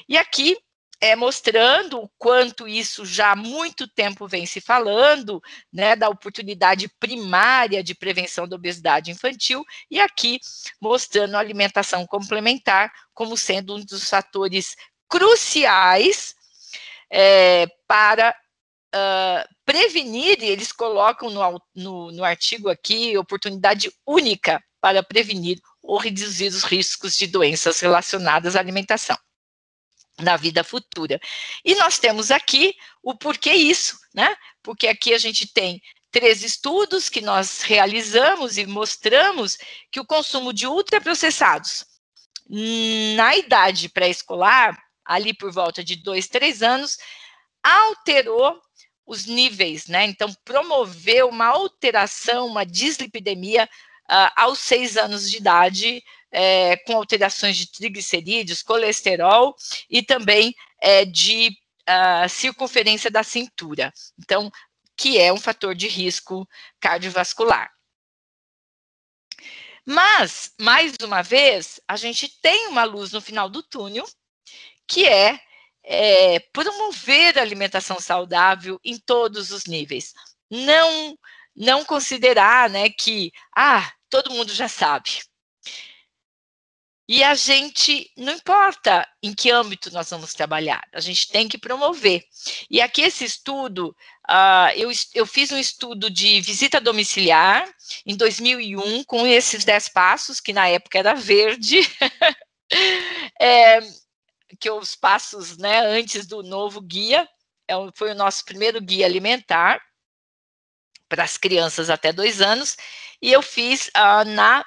E 0.09 0.17
aqui 0.17 0.57
é, 0.99 1.15
mostrando 1.15 2.01
o 2.01 2.09
quanto 2.17 2.67
isso 2.67 3.05
já 3.05 3.31
há 3.31 3.35
muito 3.35 3.87
tempo 3.87 4.27
vem 4.27 4.45
se 4.45 4.59
falando, 4.59 5.41
né, 5.71 5.95
da 5.95 6.09
oportunidade 6.09 6.89
primária 6.99 7.81
de 7.81 7.95
prevenção 7.95 8.45
da 8.47 8.57
obesidade 8.57 9.09
infantil, 9.09 9.63
e 9.89 10.01
aqui 10.01 10.39
mostrando 10.81 11.35
a 11.35 11.39
alimentação 11.39 12.05
complementar 12.05 12.91
como 13.13 13.37
sendo 13.37 13.75
um 13.75 13.85
dos 13.85 14.09
fatores 14.09 14.75
cruciais 15.07 16.35
é, 17.09 17.67
para 17.87 18.35
uh, 18.93 19.55
prevenir, 19.63 20.41
eles 20.41 20.71
colocam 20.73 21.29
no, 21.29 21.61
no, 21.73 22.11
no 22.11 22.23
artigo 22.23 22.69
aqui, 22.69 23.17
oportunidade 23.17 23.91
única 24.05 24.61
para 24.81 25.01
prevenir 25.01 25.59
ou 25.85 25.97
reduzir 25.97 26.47
os 26.47 26.63
riscos 26.63 27.15
de 27.15 27.27
doenças 27.27 27.79
relacionadas 27.79 28.55
à 28.55 28.59
alimentação 28.59 29.17
na 30.19 30.37
vida 30.37 30.63
futura. 30.63 31.19
E 31.63 31.75
nós 31.75 31.99
temos 31.99 32.31
aqui 32.31 32.75
o 33.03 33.15
porquê 33.15 33.53
isso, 33.53 33.97
né? 34.13 34.35
Porque 34.63 34.87
aqui 34.87 35.13
a 35.13 35.17
gente 35.17 35.47
tem 35.47 35.81
três 36.09 36.43
estudos 36.43 37.09
que 37.09 37.19
nós 37.19 37.61
realizamos 37.61 38.57
e 38.57 38.65
mostramos 38.65 39.57
que 39.91 39.99
o 39.99 40.05
consumo 40.05 40.53
de 40.53 40.65
ultraprocessados 40.65 41.85
na 42.47 43.35
idade 43.35 43.89
pré-escolar, 43.89 44.81
ali 45.03 45.33
por 45.33 45.51
volta 45.51 45.83
de 45.83 45.97
dois, 45.97 46.27
três 46.27 46.61
anos, 46.61 46.97
alterou 47.61 48.61
os 49.05 49.25
níveis, 49.25 49.87
né? 49.87 50.05
Então, 50.05 50.33
promoveu 50.45 51.29
uma 51.29 51.47
alteração, 51.47 52.47
uma 52.47 52.65
dislipidemia 52.65 53.69
uh, 54.09 54.31
aos 54.35 54.59
seis 54.59 54.97
anos 54.97 55.29
de 55.29 55.37
idade, 55.37 56.03
é, 56.31 56.75
com 56.77 56.97
alterações 56.97 57.55
de 57.55 57.71
triglicerídeos, 57.71 58.61
colesterol 58.61 59.55
e 59.89 60.03
também 60.03 60.53
é, 60.81 61.05
de 61.05 61.57
uh, 61.89 62.27
circunferência 62.27 63.09
da 63.09 63.23
cintura. 63.23 63.93
Então, 64.19 64.51
que 64.97 65.17
é 65.17 65.31
um 65.31 65.37
fator 65.37 65.73
de 65.75 65.87
risco 65.87 66.47
cardiovascular. 66.79 67.71
Mas, 69.85 70.51
mais 70.59 70.93
uma 71.01 71.21
vez, 71.21 71.79
a 71.87 71.95
gente 71.95 72.27
tem 72.41 72.67
uma 72.67 72.83
luz 72.83 73.11
no 73.11 73.21
final 73.21 73.47
do 73.47 73.61
túnel, 73.61 74.05
que 74.87 75.05
é, 75.05 75.39
é 75.83 76.39
promover 76.51 77.37
a 77.37 77.41
alimentação 77.41 77.99
saudável 77.99 78.79
em 78.83 78.97
todos 78.97 79.51
os 79.51 79.65
níveis. 79.65 80.13
Não, 80.49 81.17
não 81.55 81.85
considerar 81.85 82.69
né, 82.69 82.89
que, 82.89 83.31
ah, 83.55 83.91
todo 84.09 84.31
mundo 84.31 84.53
já 84.53 84.67
sabe. 84.67 85.21
E 87.07 87.23
a 87.23 87.35
gente, 87.35 88.11
não 88.17 88.33
importa 88.33 89.07
em 89.21 89.31
que 89.31 89.51
âmbito 89.51 89.91
nós 89.91 90.09
vamos 90.09 90.33
trabalhar, 90.33 90.81
a 90.91 90.99
gente 90.99 91.27
tem 91.27 91.47
que 91.47 91.57
promover. 91.57 92.23
E 92.67 92.81
aqui 92.81 93.03
esse 93.03 93.23
estudo, 93.23 93.95
uh, 94.27 94.71
eu, 94.75 94.89
eu 95.13 95.25
fiz 95.27 95.51
um 95.51 95.57
estudo 95.57 96.09
de 96.09 96.41
visita 96.41 96.81
domiciliar 96.81 97.71
em 98.07 98.17
2001, 98.17 99.03
com 99.03 99.25
esses 99.27 99.63
10 99.63 99.89
passos, 99.89 100.39
que 100.39 100.51
na 100.51 100.67
época 100.67 100.97
era 100.97 101.13
verde, 101.13 101.81
é, 103.39 103.81
que 104.59 104.71
os 104.71 104.95
passos 104.95 105.57
né, 105.57 105.85
antes 105.85 106.25
do 106.25 106.41
novo 106.41 106.81
guia, 106.81 107.29
é, 107.67 107.75
foi 107.93 108.11
o 108.11 108.15
nosso 108.15 108.43
primeiro 108.45 108.81
guia 108.81 109.05
alimentar 109.05 109.79
para 111.07 111.23
as 111.23 111.37
crianças 111.37 111.89
até 111.89 112.11
dois 112.11 112.41
anos, 112.41 112.77
e 113.21 113.31
eu 113.31 113.41
fiz 113.41 113.87
uh, 113.89 114.25
na 114.25 114.65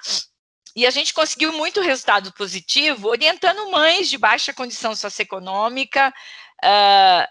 e 0.76 0.86
a 0.86 0.90
gente 0.90 1.12
conseguiu 1.12 1.52
muito 1.52 1.80
resultado 1.80 2.32
positivo 2.32 3.08
orientando 3.08 3.68
mães 3.68 4.08
de 4.08 4.16
baixa 4.16 4.54
condição 4.54 4.94
socioeconômica 4.94 6.14
uh, 6.62 7.26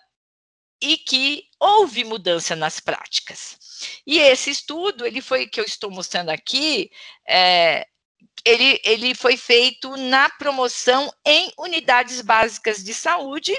e 0.82 0.98
que 0.98 1.46
houve 1.58 2.04
mudança 2.04 2.58
nas 2.58 2.82
práticas. 2.82 3.58
E 4.06 4.20
esse 4.20 4.50
estudo, 4.50 5.06
ele 5.06 5.22
foi 5.22 5.48
que 5.48 5.62
eu 5.62 5.64
estou 5.64 5.90
mostrando 5.90 6.30
aqui, 6.30 6.92
é, 7.26 7.88
ele, 8.44 8.80
ele 8.84 9.16
foi 9.16 9.38
feito 9.38 9.96
na 9.96 10.30
promoção 10.30 11.12
em 11.26 11.52
unidades 11.58 12.22
básicas 12.22 12.84
de 12.84 12.94
saúde, 12.94 13.58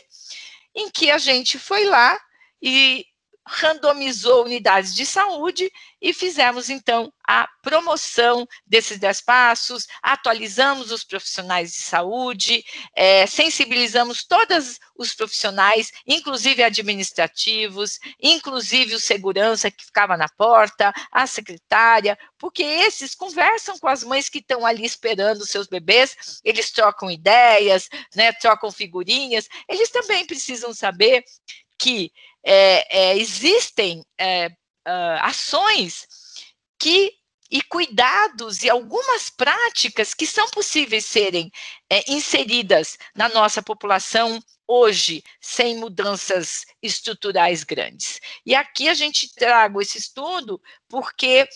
em 0.74 0.90
que 0.90 1.10
a 1.10 1.18
gente 1.18 1.58
foi 1.58 1.84
lá 1.84 2.18
e 2.60 3.06
randomizou 3.50 4.44
unidades 4.44 4.94
de 4.94 5.06
saúde 5.06 5.72
e 6.00 6.12
fizemos, 6.12 6.68
então, 6.68 7.12
a 7.26 7.48
promoção 7.62 8.46
desses 8.66 8.98
10 8.98 9.22
passos, 9.22 9.86
atualizamos 10.02 10.92
os 10.92 11.02
profissionais 11.02 11.72
de 11.72 11.80
saúde, 11.80 12.62
é, 12.94 13.26
sensibilizamos 13.26 14.24
todos 14.24 14.78
os 14.96 15.14
profissionais, 15.14 15.90
inclusive 16.06 16.62
administrativos, 16.62 17.98
inclusive 18.22 18.94
o 18.94 19.00
segurança 19.00 19.70
que 19.70 19.86
ficava 19.86 20.16
na 20.16 20.28
porta, 20.28 20.92
a 21.10 21.26
secretária, 21.26 22.18
porque 22.38 22.62
esses 22.62 23.14
conversam 23.14 23.78
com 23.78 23.88
as 23.88 24.04
mães 24.04 24.28
que 24.28 24.38
estão 24.38 24.64
ali 24.64 24.84
esperando 24.84 25.40
os 25.40 25.50
seus 25.50 25.66
bebês, 25.66 26.40
eles 26.44 26.70
trocam 26.70 27.10
ideias, 27.10 27.88
né, 28.14 28.30
trocam 28.32 28.70
figurinhas, 28.70 29.48
eles 29.68 29.90
também 29.90 30.26
precisam 30.26 30.72
saber 30.74 31.24
que 31.78 32.12
é, 32.50 33.10
é, 33.10 33.18
existem 33.18 34.02
é, 34.18 34.46
uh, 34.46 35.20
ações 35.20 36.06
que 36.78 37.12
e 37.50 37.62
cuidados 37.62 38.62
e 38.62 38.70
algumas 38.70 39.30
práticas 39.30 40.14
que 40.14 40.26
são 40.26 40.46
possíveis 40.48 41.04
serem 41.04 41.50
é, 41.90 42.10
inseridas 42.10 42.98
na 43.14 43.28
nossa 43.28 43.62
população 43.62 44.38
hoje, 44.66 45.22
sem 45.40 45.76
mudanças 45.76 46.66
estruturais 46.82 47.64
grandes. 47.64 48.20
E 48.44 48.54
aqui 48.54 48.88
a 48.88 48.94
gente 48.94 49.34
trago 49.34 49.80
esse 49.80 49.96
estudo 49.96 50.60
porque 50.88 51.48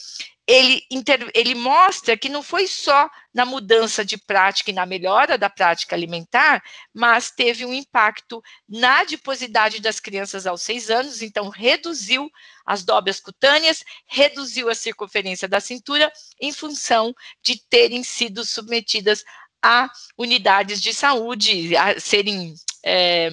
ele, 0.47 0.83
inter, 0.91 1.31
ele 1.35 1.55
mostra 1.55 2.17
que 2.17 2.29
não 2.29 2.43
foi 2.43 2.67
só 2.67 3.09
na 3.33 3.47
mudança 3.47 4.05
de 4.05 4.19
prática 4.19 4.71
e 4.71 4.75
na 4.75 4.85
melhora 4.85 5.39
da 5.39 5.49
prática 5.49 5.95
alimentar, 5.95 6.63
mas 6.93 7.31
teve 7.31 7.65
um 7.65 7.73
impacto 7.73 8.43
na 8.69 9.01
adiposidade 9.01 9.81
das 9.81 10.01
crianças 10.01 10.47
aos 10.47 10.63
seis 10.63 10.91
anos, 10.91 11.23
então 11.23 11.49
reduziu 11.49 12.31
as 12.67 12.85
dobras 12.85 13.21
cutâneas, 13.21 13.85
reduziu 14.07 14.69
a 14.69 14.75
circunferência 14.75 15.47
da 15.47 15.61
cintura, 15.61 16.13
em 16.41 16.53
função 16.53 17.15
de 17.43 17.61
terem 17.69 18.03
sido 18.03 18.45
submetidas 18.45 19.25
a 19.63 19.89
unidades 20.19 20.83
de 20.83 20.93
saúde, 20.93 21.77
a 21.77 22.01
serem 22.01 22.55
é, 22.85 23.31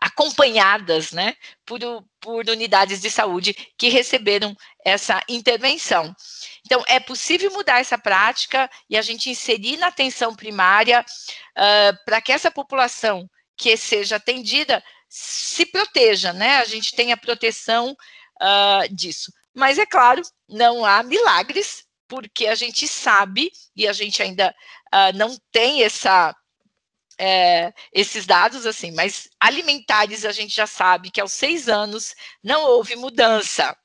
acompanhadas 0.00 1.12
né, 1.12 1.34
por, 1.64 1.80
por 2.20 2.48
unidades 2.48 3.00
de 3.00 3.10
saúde 3.10 3.54
que 3.76 3.88
receberam 3.88 4.56
essa 4.84 5.22
intervenção. 5.28 6.14
Então, 6.64 6.82
é 6.86 6.98
possível 7.00 7.50
mudar 7.52 7.80
essa 7.80 7.98
prática 7.98 8.70
e 8.88 8.96
a 8.96 9.02
gente 9.02 9.30
inserir 9.30 9.76
na 9.76 9.88
atenção 9.88 10.34
primária 10.34 11.00
uh, 11.00 12.04
para 12.04 12.20
que 12.20 12.32
essa 12.32 12.50
população 12.50 13.28
que 13.56 13.76
seja 13.76 14.16
atendida 14.16 14.82
se 15.08 15.64
proteja, 15.66 16.32
né? 16.32 16.58
A 16.58 16.64
gente 16.64 16.94
tenha 16.94 17.16
proteção 17.16 17.92
uh, 18.40 18.94
disso. 18.94 19.32
Mas, 19.54 19.78
é 19.78 19.86
claro, 19.86 20.22
não 20.48 20.84
há 20.84 21.02
milagres, 21.02 21.84
porque 22.08 22.46
a 22.46 22.54
gente 22.54 22.88
sabe, 22.88 23.50
e 23.76 23.86
a 23.86 23.92
gente 23.92 24.22
ainda 24.22 24.54
uh, 24.92 25.16
não 25.16 25.36
tem 25.52 25.82
essa 25.84 26.34
é, 27.18 27.72
esses 27.92 28.26
dados, 28.26 28.66
assim, 28.66 28.90
mas 28.92 29.28
alimentares 29.40 30.24
a 30.24 30.32
gente 30.32 30.54
já 30.54 30.66
sabe 30.66 31.10
que 31.10 31.20
aos 31.20 31.32
seis 31.32 31.68
anos 31.68 32.14
não 32.42 32.64
houve 32.64 32.96
mudança. 32.96 33.76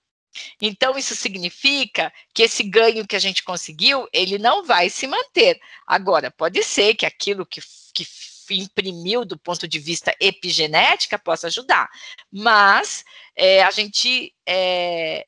Então, 0.61 0.97
isso 0.97 1.15
significa 1.15 2.13
que 2.33 2.43
esse 2.43 2.63
ganho 2.63 3.07
que 3.07 3.15
a 3.15 3.19
gente 3.19 3.43
conseguiu, 3.43 4.07
ele 4.13 4.37
não 4.37 4.63
vai 4.63 4.89
se 4.89 5.07
manter. 5.07 5.59
Agora, 5.87 6.31
pode 6.31 6.63
ser 6.63 6.95
que 6.95 7.05
aquilo 7.05 7.45
que, 7.45 7.61
que 7.93 8.05
imprimiu 8.51 9.25
do 9.25 9.37
ponto 9.37 9.67
de 9.67 9.79
vista 9.79 10.15
epigenética 10.19 11.19
possa 11.19 11.47
ajudar, 11.47 11.87
mas 12.31 13.03
é, 13.35 13.63
a 13.63 13.71
gente 13.71 14.33
é, 14.47 15.25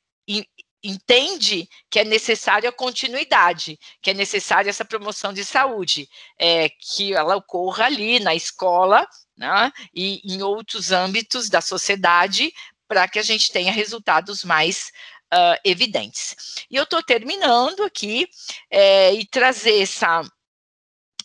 entende 0.83 1.69
que 1.89 1.99
é 1.99 2.03
necessária 2.03 2.69
a 2.69 2.73
continuidade, 2.73 3.79
que 4.01 4.11
é 4.11 4.13
necessária 4.13 4.69
essa 4.69 4.85
promoção 4.85 5.31
de 5.31 5.45
saúde, 5.45 6.09
é, 6.37 6.69
que 6.69 7.13
ela 7.13 7.35
ocorra 7.35 7.85
ali 7.85 8.19
na 8.19 8.33
escola 8.33 9.07
né, 9.37 9.71
e 9.93 10.21
em 10.23 10.41
outros 10.41 10.91
âmbitos 10.91 11.49
da 11.49 11.61
sociedade, 11.61 12.53
para 12.87 13.07
que 13.07 13.19
a 13.19 13.23
gente 13.23 13.51
tenha 13.51 13.71
resultados 13.71 14.43
mais 14.43 14.91
uh, 15.33 15.57
evidentes. 15.63 16.65
E 16.69 16.75
eu 16.75 16.83
estou 16.83 17.01
terminando 17.01 17.83
aqui 17.83 18.27
é, 18.69 19.13
e 19.13 19.25
trazer 19.25 19.81
essa, 19.81 20.21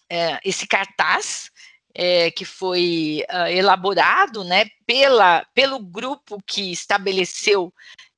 é, 0.08 0.38
esse 0.44 0.66
cartaz 0.66 1.50
é, 1.94 2.30
que 2.30 2.44
foi 2.44 3.24
uh, 3.30 3.48
elaborado 3.48 4.44
né, 4.44 4.66
pela, 4.86 5.44
pelo 5.54 5.78
grupo 5.80 6.40
que 6.46 6.70
estabeleceu 6.70 7.72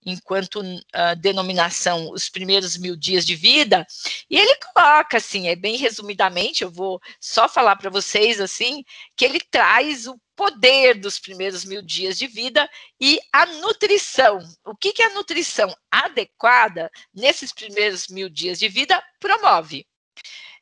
enquanto 0.05 0.61
uh, 0.61 1.17
denominação 1.21 2.11
os 2.11 2.29
primeiros 2.29 2.77
mil 2.77 2.97
dias 2.97 3.27
de 3.27 3.35
vida, 3.35 3.87
e 4.31 4.39
ele 4.39 4.55
coloca 4.57 5.17
assim, 5.17 5.49
é 5.49 5.57
bem 5.57 5.77
resumidamente, 5.77 6.63
eu 6.63 6.71
vou 6.71 7.01
só 7.21 7.49
falar 7.49 7.77
para 7.77 7.91
vocês 7.91 8.41
assim, 8.41 8.85
que 9.17 9.25
ele 9.25 9.41
traz 9.41 10.07
o 10.07 10.19
poder 10.37 10.95
dos 10.95 11.19
primeiros 11.19 11.65
mil 11.65 11.83
dias 11.83 12.17
de 12.17 12.29
vida 12.29 12.71
e 13.01 13.19
a 13.33 13.45
nutrição. 13.45 14.39
O 14.65 14.77
que, 14.77 14.93
que 14.93 15.03
a 15.03 15.11
nutrição 15.11 15.75
adequada 15.91 16.91
nesses 17.13 17.53
primeiros 17.53 18.07
mil 18.07 18.29
dias 18.29 18.59
de 18.59 18.69
vida 18.69 19.03
promove? 19.19 19.85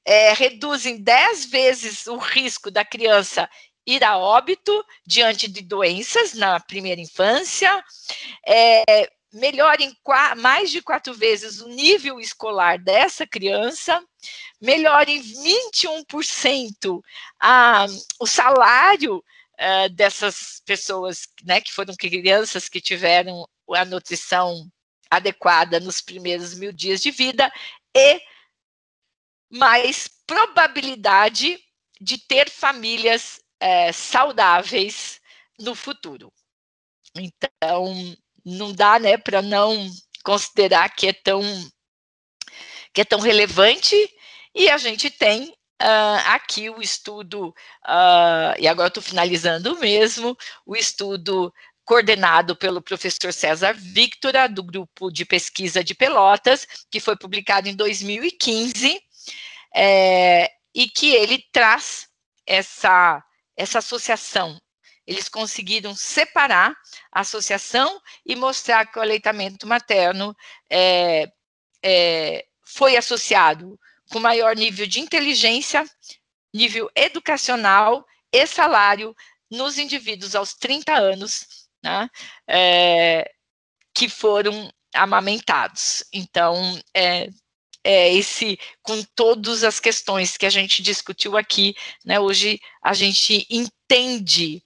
É, 0.03 0.33
reduz 0.33 0.87
em 0.87 1.03
10 1.03 1.47
vezes 1.47 2.07
o 2.07 2.17
risco 2.17 2.71
da 2.71 2.85
criança 2.85 3.49
ir 3.87 4.03
a 4.03 4.19
óbito 4.19 4.85
diante 5.07 5.47
de 5.47 5.63
doenças 5.63 6.33
na 6.35 6.59
primeira 6.59 7.01
infância, 7.01 7.85
é, 8.47 9.09
melhora 9.37 9.83
em 9.83 9.95
mais 10.39 10.71
de 10.71 10.83
quatro 10.83 11.15
vezes 11.15 11.61
o 11.61 11.69
nível 11.69 12.19
escolar 12.19 12.79
dessa 12.79 13.27
criança, 13.27 14.03
melhora 14.61 15.11
em 15.11 15.21
21% 15.23 17.01
a, 17.41 17.87
o 18.19 18.27
salário 18.27 19.19
uh, 19.19 19.89
dessas 19.91 20.63
pessoas, 20.65 21.29
né, 21.45 21.61
que 21.61 21.73
foram 21.73 21.95
crianças 21.95 22.69
que 22.69 22.81
tiveram 22.81 23.47
a 23.75 23.85
nutrição 23.85 24.71
adequada 25.11 25.79
nos 25.79 26.01
primeiros 26.01 26.55
mil 26.55 26.73
dias 26.73 27.01
de 27.01 27.11
vida 27.11 27.53
e 27.95 28.21
mais 29.51 30.09
probabilidade 30.27 31.63
de 32.01 32.19
ter 32.19 32.51
famílias 32.51 33.41
é, 33.61 33.93
saudáveis 33.93 35.21
no 35.59 35.75
futuro. 35.75 36.33
Então, 37.15 38.17
não 38.47 38.73
dá, 38.73 38.99
né, 38.99 39.17
para 39.19 39.43
não 39.43 39.91
considerar 40.23 40.89
que 40.91 41.09
é 41.09 41.13
tão 41.13 41.43
que 42.93 43.01
é 43.03 43.05
tão 43.05 43.21
relevante 43.21 43.95
e 44.55 44.71
a 44.71 44.79
gente 44.79 45.11
tem 45.11 45.51
uh, 45.83 46.19
aqui 46.29 46.71
o 46.71 46.81
estudo 46.81 47.49
uh, 47.49 48.57
e 48.59 48.67
agora 48.67 48.89
estou 48.89 49.03
finalizando 49.03 49.79
mesmo 49.79 50.37
o 50.65 50.75
estudo 50.75 51.53
coordenado 51.85 52.57
pelo 52.57 52.83
professor 52.83 53.33
César 53.33 53.75
Victora, 53.75 54.49
do 54.49 54.63
grupo 54.63 55.11
de 55.11 55.25
pesquisa 55.25 55.85
de 55.85 55.95
Pelotas, 55.95 56.67
que 56.91 56.99
foi 56.99 57.17
publicado 57.17 57.69
em 57.69 57.77
2015, 57.77 59.01
é, 59.75 60.51
e 60.75 60.89
que 60.89 61.15
ele 61.15 61.45
traz 61.53 62.09
essa, 62.45 63.23
essa 63.57 63.79
associação. 63.79 64.61
Eles 65.07 65.29
conseguiram 65.29 65.95
separar 65.95 66.75
a 67.13 67.21
associação 67.21 68.01
e 68.25 68.35
mostrar 68.35 68.87
que 68.87 68.99
o 68.99 69.03
aleitamento 69.03 69.67
materno 69.67 70.37
é, 70.71 71.31
é, 71.83 72.45
foi 72.65 72.97
associado 72.97 73.79
com 74.11 74.19
maior 74.19 74.57
nível 74.57 74.87
de 74.87 75.01
inteligência, 75.01 75.85
nível 76.53 76.91
educacional 76.95 78.05
e 78.33 78.47
salário 78.47 79.15
nos 79.51 79.79
indivíduos 79.79 80.35
aos 80.35 80.55
30 80.55 80.93
anos 80.93 81.67
né, 81.83 82.09
é, 82.49 83.31
que 83.95 84.09
foram 84.09 84.73
amamentados. 84.95 86.05
Então, 86.13 86.81
é, 86.95 87.29
é, 87.85 88.13
esse, 88.13 88.59
com 88.83 89.01
todas 89.15 89.63
as 89.63 89.79
questões 89.79 90.37
que 90.37 90.47
a 90.47 90.51
gente 90.51 90.83
discutiu 90.83 91.37
aqui, 91.37 91.75
né, 92.05 92.19
hoje 92.19 92.59
a 92.83 92.93
gente 92.93 93.47
entende 93.49 94.63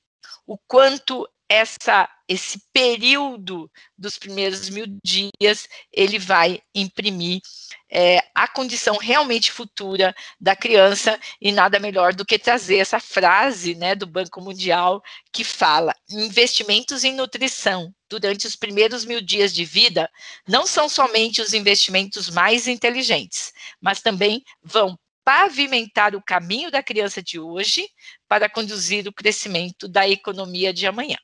o 0.50 0.58
quanto 0.66 1.28
essa, 1.48 2.08
esse 2.28 2.60
período 2.72 3.70
dos 3.96 4.18
primeiros 4.18 4.68
mil 4.68 4.84
dias, 5.04 5.68
ele 5.92 6.18
vai 6.18 6.60
imprimir 6.74 7.40
é, 7.88 8.18
a 8.34 8.48
condição 8.48 8.96
realmente 8.96 9.52
futura 9.52 10.12
da 10.40 10.56
criança, 10.56 11.20
e 11.40 11.52
nada 11.52 11.78
melhor 11.78 12.12
do 12.12 12.24
que 12.24 12.36
trazer 12.36 12.78
essa 12.78 12.98
frase 12.98 13.76
né, 13.76 13.94
do 13.94 14.08
Banco 14.08 14.40
Mundial 14.40 15.00
que 15.32 15.44
fala: 15.44 15.94
investimentos 16.10 17.04
em 17.04 17.14
nutrição 17.14 17.94
durante 18.08 18.44
os 18.48 18.56
primeiros 18.56 19.04
mil 19.04 19.20
dias 19.20 19.54
de 19.54 19.64
vida 19.64 20.10
não 20.48 20.66
são 20.66 20.88
somente 20.88 21.40
os 21.40 21.54
investimentos 21.54 22.28
mais 22.28 22.66
inteligentes, 22.66 23.52
mas 23.80 24.02
também 24.02 24.42
vão 24.64 24.98
pavimentar 25.30 26.16
o 26.16 26.22
caminho 26.22 26.72
da 26.72 26.82
criança 26.82 27.22
de 27.22 27.38
hoje 27.38 27.88
para 28.26 28.50
conduzir 28.50 29.06
o 29.06 29.12
crescimento 29.12 29.86
da 29.86 30.08
economia 30.08 30.72
de 30.72 30.88
amanhã. 30.88 31.16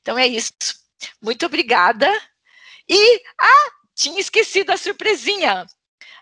Então 0.00 0.16
é 0.16 0.28
isso. 0.28 0.52
Muito 1.20 1.44
obrigada. 1.44 2.08
E, 2.88 3.20
ah, 3.36 3.70
tinha 3.96 4.20
esquecido 4.20 4.70
a 4.70 4.76
surpresinha. 4.76 5.66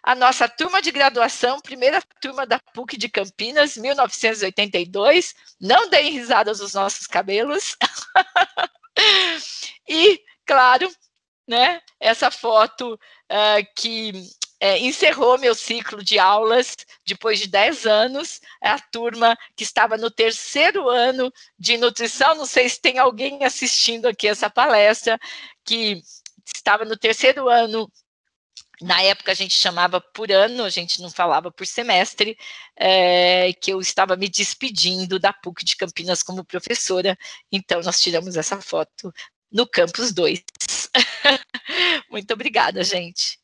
A 0.02 0.14
nossa 0.14 0.48
turma 0.48 0.80
de 0.80 0.90
graduação, 0.90 1.60
primeira 1.60 2.00
turma 2.22 2.46
da 2.46 2.58
PUC 2.72 2.96
de 2.96 3.10
Campinas, 3.10 3.76
1982. 3.76 5.34
Não 5.60 5.90
deem 5.90 6.12
risadas 6.12 6.60
os 6.60 6.72
nossos 6.72 7.06
cabelos. 7.06 7.76
e, 9.86 10.22
claro, 10.46 10.90
né, 11.46 11.82
essa 12.00 12.30
foto 12.30 12.94
uh, 12.94 13.74
que 13.76 14.26
é, 14.58 14.78
encerrou 14.78 15.38
meu 15.38 15.54
ciclo 15.54 16.02
de 16.02 16.18
aulas 16.18 16.76
depois 17.06 17.38
de 17.38 17.46
10 17.48 17.86
anos. 17.86 18.40
É 18.62 18.70
a 18.70 18.78
turma 18.78 19.36
que 19.54 19.64
estava 19.64 19.96
no 19.96 20.10
terceiro 20.10 20.88
ano 20.88 21.32
de 21.58 21.76
nutrição. 21.76 22.34
Não 22.34 22.46
sei 22.46 22.68
se 22.68 22.80
tem 22.80 22.98
alguém 22.98 23.44
assistindo 23.44 24.06
aqui 24.06 24.28
essa 24.28 24.48
palestra 24.48 25.18
que 25.64 26.00
estava 26.54 26.84
no 26.84 26.96
terceiro 26.96 27.48
ano. 27.48 27.90
Na 28.80 29.00
época 29.02 29.32
a 29.32 29.34
gente 29.34 29.54
chamava 29.54 30.00
por 30.00 30.30
ano, 30.30 30.64
a 30.64 30.70
gente 30.70 31.00
não 31.00 31.10
falava 31.10 31.50
por 31.50 31.66
semestre, 31.66 32.36
é, 32.76 33.52
que 33.54 33.72
eu 33.72 33.80
estava 33.80 34.16
me 34.16 34.28
despedindo 34.28 35.18
da 35.18 35.32
PUC 35.32 35.64
de 35.64 35.76
Campinas 35.76 36.22
como 36.22 36.44
professora, 36.44 37.16
então 37.50 37.80
nós 37.80 37.98
tiramos 37.98 38.36
essa 38.36 38.60
foto 38.60 39.10
no 39.50 39.66
campus 39.66 40.12
2. 40.12 40.44
Muito 42.10 42.30
obrigada, 42.34 42.84
gente. 42.84 43.38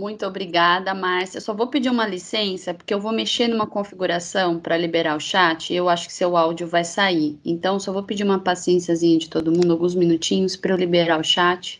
Muito 0.00 0.24
obrigada, 0.24 0.94
Márcia. 0.94 1.36
Eu 1.36 1.42
só 1.42 1.52
vou 1.52 1.66
pedir 1.66 1.90
uma 1.90 2.06
licença, 2.06 2.72
porque 2.72 2.94
eu 2.94 2.98
vou 2.98 3.12
mexer 3.12 3.48
numa 3.48 3.66
configuração 3.66 4.58
para 4.58 4.74
liberar 4.74 5.14
o 5.14 5.20
chat 5.20 5.70
e 5.70 5.76
eu 5.76 5.90
acho 5.90 6.06
que 6.06 6.14
seu 6.14 6.38
áudio 6.38 6.66
vai 6.66 6.84
sair. 6.84 7.38
Então, 7.44 7.78
só 7.78 7.92
vou 7.92 8.02
pedir 8.02 8.24
uma 8.24 8.38
paciênciazinha 8.38 9.18
de 9.18 9.28
todo 9.28 9.52
mundo, 9.52 9.70
alguns 9.70 9.94
minutinhos, 9.94 10.56
para 10.56 10.72
eu 10.72 10.78
liberar 10.78 11.20
o 11.20 11.22
chat, 11.22 11.78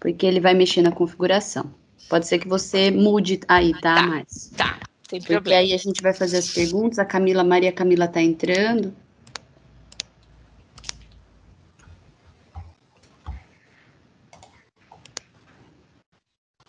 porque 0.00 0.24
ele 0.24 0.40
vai 0.40 0.54
mexer 0.54 0.80
na 0.80 0.90
configuração. 0.90 1.70
Pode 2.08 2.26
ser 2.26 2.38
que 2.38 2.48
você 2.48 2.90
mude 2.90 3.38
aí, 3.46 3.72
tá, 3.82 3.96
tá 3.96 4.02
Márcia? 4.02 4.56
Tá, 4.56 4.78
sem 5.06 5.20
porque 5.20 5.34
problema. 5.34 5.40
Porque 5.42 5.52
aí 5.52 5.74
a 5.74 5.76
gente 5.76 6.00
vai 6.00 6.14
fazer 6.14 6.38
as 6.38 6.48
perguntas. 6.48 6.98
A 6.98 7.04
Camila, 7.04 7.44
Maria 7.44 7.70
Camila 7.70 8.06
está 8.06 8.22
entrando. 8.22 8.94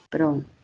Pronto. 0.09 0.56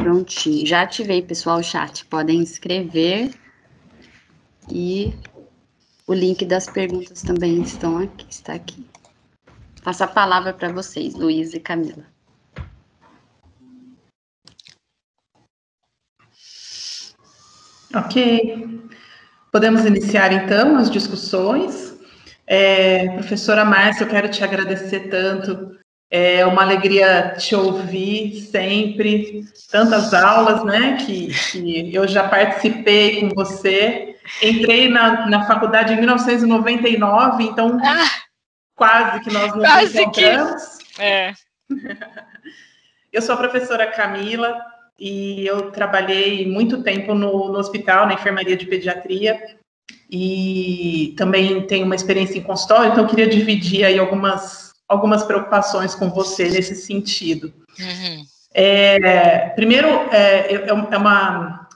Prontinho. 0.00 0.66
Já 0.66 0.82
ativei, 0.82 1.22
pessoal, 1.22 1.58
o 1.58 1.62
chat. 1.62 2.04
Podem 2.06 2.42
escrever. 2.42 3.34
E 4.70 5.14
o 6.06 6.14
link 6.14 6.44
das 6.44 6.68
perguntas 6.68 7.22
também 7.22 7.62
estão 7.62 7.98
aqui, 7.98 8.26
está 8.28 8.54
aqui. 8.54 8.86
Passo 9.82 10.04
a 10.04 10.08
palavra 10.08 10.52
para 10.52 10.72
vocês, 10.72 11.14
Luiz 11.14 11.54
e 11.54 11.60
Camila. 11.60 12.04
Ok. 17.94 18.90
Podemos 19.52 19.84
iniciar, 19.84 20.32
então, 20.32 20.76
as 20.76 20.90
discussões. 20.90 21.96
É, 22.46 23.08
professora 23.14 23.64
Márcia, 23.64 24.04
eu 24.04 24.08
quero 24.08 24.28
te 24.28 24.44
agradecer 24.44 25.08
tanto 25.08 25.75
é 26.10 26.44
uma 26.46 26.62
alegria 26.62 27.34
te 27.36 27.54
ouvir 27.54 28.40
sempre, 28.40 29.44
tantas 29.70 30.14
aulas, 30.14 30.64
né, 30.64 30.98
que, 31.04 31.28
que 31.50 31.94
eu 31.94 32.06
já 32.06 32.28
participei 32.28 33.20
com 33.20 33.28
você. 33.34 34.16
Entrei 34.42 34.88
na, 34.88 35.26
na 35.26 35.46
faculdade 35.46 35.92
em 35.92 35.96
1999, 35.96 37.44
então 37.44 37.78
ah, 37.82 38.10
quase 38.74 39.20
que 39.20 39.32
nós 39.32 39.54
nos 39.54 39.64
quase 39.64 40.00
encontramos. 40.00 40.78
Que... 40.94 41.02
É. 41.02 41.32
Eu 43.12 43.22
sou 43.22 43.34
a 43.34 43.38
professora 43.38 43.86
Camila 43.86 44.62
e 44.98 45.46
eu 45.46 45.70
trabalhei 45.70 46.46
muito 46.46 46.82
tempo 46.82 47.14
no, 47.14 47.50
no 47.50 47.58
hospital, 47.58 48.06
na 48.06 48.12
enfermaria 48.12 48.54
de 48.54 48.66
pediatria, 48.66 49.40
e 50.10 51.14
também 51.16 51.66
tenho 51.66 51.86
uma 51.86 51.94
experiência 51.94 52.38
em 52.38 52.42
consultório, 52.42 52.92
então 52.92 53.04
eu 53.04 53.08
queria 53.08 53.26
dividir 53.26 53.84
aí 53.84 53.98
algumas 53.98 54.65
algumas 54.88 55.24
preocupações 55.24 55.94
com 55.94 56.10
você 56.10 56.48
nesse 56.48 56.74
sentido. 56.74 57.52
Uhum. 57.78 58.24
É, 58.58 59.50
primeiro, 59.50 59.88
é, 60.10 60.54
é, 60.54 60.68
é 60.68 60.72
uma, 60.72 61.68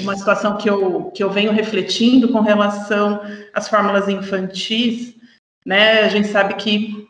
uma 0.00 0.16
situação 0.16 0.56
que 0.56 0.68
eu, 0.68 1.12
que 1.14 1.22
eu 1.22 1.30
venho 1.30 1.52
refletindo 1.52 2.32
com 2.32 2.40
relação 2.40 3.20
às 3.54 3.68
fórmulas 3.68 4.08
infantis. 4.08 5.14
Né? 5.64 6.00
A 6.00 6.08
gente 6.08 6.28
sabe 6.28 6.54
que, 6.54 7.06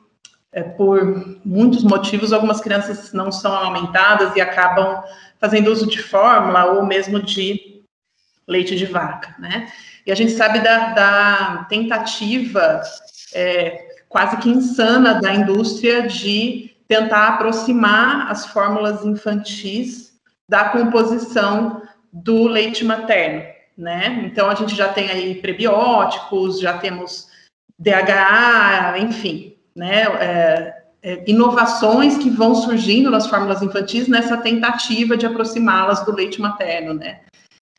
é, 0.52 0.62
por 0.62 1.40
muitos 1.44 1.82
motivos, 1.82 2.32
algumas 2.32 2.60
crianças 2.60 3.12
não 3.12 3.32
são 3.32 3.54
aumentadas 3.54 4.36
e 4.36 4.40
acabam 4.40 5.02
fazendo 5.40 5.72
uso 5.72 5.86
de 5.86 6.02
fórmula 6.02 6.66
ou 6.66 6.84
mesmo 6.84 7.22
de 7.22 7.82
leite 8.46 8.76
de 8.76 8.84
vaca. 8.84 9.34
Né? 9.38 9.72
E 10.04 10.12
a 10.12 10.14
gente 10.14 10.32
sabe 10.32 10.60
da, 10.60 10.92
da 10.92 11.66
tentativa 11.68 12.82
é, 13.34 13.81
quase 14.12 14.36
que 14.36 14.50
insana 14.50 15.14
da 15.14 15.34
indústria 15.34 16.06
de 16.06 16.70
tentar 16.86 17.28
aproximar 17.28 18.30
as 18.30 18.46
fórmulas 18.46 19.04
infantis 19.04 20.12
da 20.46 20.68
composição 20.68 21.82
do 22.12 22.46
leite 22.46 22.84
materno, 22.84 23.42
né? 23.76 24.22
Então 24.26 24.50
a 24.50 24.54
gente 24.54 24.74
já 24.74 24.88
tem 24.88 25.10
aí 25.10 25.36
prebióticos, 25.36 26.60
já 26.60 26.76
temos 26.76 27.28
DHA, 27.78 28.98
enfim, 28.98 29.56
né? 29.74 30.02
É, 30.20 30.82
é, 31.02 31.24
inovações 31.26 32.18
que 32.18 32.30
vão 32.30 32.54
surgindo 32.54 33.10
nas 33.10 33.26
fórmulas 33.26 33.62
infantis 33.62 34.06
nessa 34.06 34.36
tentativa 34.36 35.16
de 35.16 35.26
aproximá-las 35.26 36.04
do 36.04 36.14
leite 36.14 36.40
materno, 36.40 36.92
né? 36.94 37.20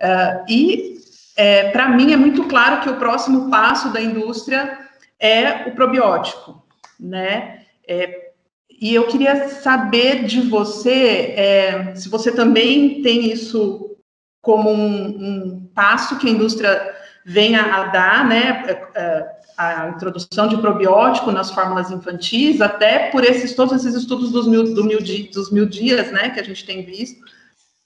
Uh, 0.01 0.43
e 0.49 0.97
é, 1.37 1.69
para 1.69 1.87
mim 1.89 2.11
é 2.11 2.17
muito 2.17 2.45
claro 2.45 2.81
que 2.81 2.89
o 2.89 2.97
próximo 2.97 3.49
passo 3.49 3.93
da 3.93 4.01
indústria 4.01 4.82
é 5.23 5.63
o 5.67 5.71
probiótico, 5.71 6.61
né? 6.99 7.61
É, 7.87 8.31
e 8.69 8.93
eu 8.93 9.07
queria 9.07 9.47
saber 9.47 10.25
de 10.25 10.41
você 10.41 11.33
é, 11.37 11.95
se 11.95 12.09
você 12.09 12.29
também 12.31 13.01
tem 13.01 13.31
isso 13.31 13.95
como 14.41 14.69
um, 14.69 15.05
um, 15.07 15.69
passo 15.73 16.19
que 16.19 16.27
a 16.27 16.31
indústria 16.31 16.93
venha 17.25 17.61
a 17.61 17.85
dar, 17.85 18.27
né? 18.27 18.65
É, 18.67 18.99
é, 18.99 19.43
a 19.55 19.89
introdução 19.89 20.47
de 20.47 20.57
probiótico 20.57 21.31
nas 21.31 21.51
fórmulas 21.51 21.91
infantis, 21.91 22.59
até 22.59 23.11
por 23.11 23.23
esses 23.23 23.53
todos 23.55 23.73
esses 23.75 23.93
estudos 23.93 24.31
dos 24.31 24.47
mil, 24.47 24.73
do 24.73 24.83
mil, 24.83 24.99
dos 25.31 25.51
mil 25.51 25.67
dias, 25.67 26.11
né, 26.11 26.31
que 26.31 26.39
a 26.39 26.43
gente 26.43 26.65
tem 26.65 26.83
visto. 26.83 27.23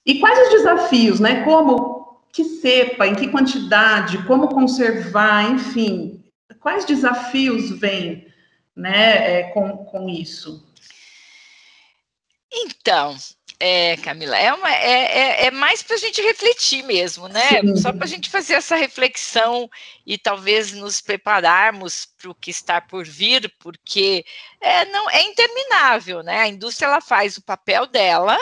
E 0.06 0.18
quais 0.20 0.48
os 0.48 0.54
desafios, 0.54 1.20
né? 1.20 1.44
Como 1.44 2.22
que 2.32 2.44
cepa, 2.46 3.06
em 3.06 3.14
que 3.16 3.28
quantidade, 3.28 4.20
como 4.20 4.48
conservar, 4.48 5.52
enfim, 5.52 6.17
quais 6.68 6.84
desafios 6.84 7.72
vêm, 7.80 8.28
né, 8.76 9.40
é, 9.40 9.44
com, 9.52 9.86
com 9.86 10.10
isso? 10.10 10.70
Então, 12.52 13.16
é, 13.58 13.96
Camila, 13.96 14.38
é, 14.38 14.52
uma, 14.52 14.70
é, 14.70 15.46
é, 15.46 15.46
é 15.46 15.52
mais 15.52 15.82
para 15.82 15.96
a 15.96 16.00
gente 16.00 16.22
refletir 16.22 16.84
mesmo, 16.84 17.30
né? 17.30 17.62
Sim. 17.62 17.78
Só 17.78 17.94
para 17.94 18.04
a 18.04 18.08
gente 18.08 18.30
fazer 18.30 18.56
essa 18.56 18.76
reflexão 18.76 19.70
e 20.06 20.18
talvez 20.18 20.74
nos 20.74 21.00
prepararmos 21.00 22.06
para 22.06 22.32
o 22.32 22.36
que 22.36 22.52
está 22.52 22.82
por 22.82 23.06
vir, 23.06 23.50
porque 23.60 24.26
é, 24.60 24.84
não 24.88 25.10
é 25.10 25.24
interminável, 25.24 26.22
né? 26.22 26.42
A 26.42 26.48
indústria 26.50 26.88
ela 26.88 27.00
faz 27.00 27.38
o 27.38 27.42
papel 27.42 27.88
dela. 27.88 28.38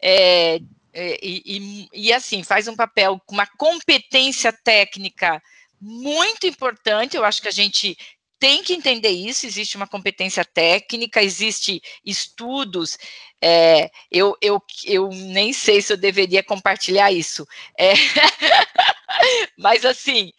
É, 0.00 0.60
é 0.94 1.18
e, 1.22 1.42
e, 1.44 1.88
e 1.92 2.12
assim, 2.14 2.42
faz 2.42 2.68
um 2.68 2.74
papel 2.74 3.20
com 3.26 3.34
uma 3.34 3.46
competência 3.46 4.50
técnica 4.50 5.42
muito 5.80 6.46
importante. 6.46 7.16
Eu 7.16 7.24
acho 7.24 7.40
que 7.40 7.48
a 7.48 7.52
gente 7.52 7.96
tem 8.38 8.62
que 8.62 8.74
entender 8.74 9.10
isso, 9.10 9.46
existe 9.46 9.76
uma 9.76 9.86
competência 9.86 10.44
técnica, 10.44 11.22
existe 11.22 11.82
estudos, 12.04 12.98
é, 13.40 13.90
eu, 14.10 14.36
eu, 14.40 14.62
eu 14.84 15.08
nem 15.08 15.52
sei 15.52 15.80
se 15.80 15.92
eu 15.92 15.96
deveria 15.96 16.42
compartilhar 16.42 17.10
isso, 17.10 17.46
é, 17.78 17.94
mas 19.56 19.84
assim, 19.84 20.32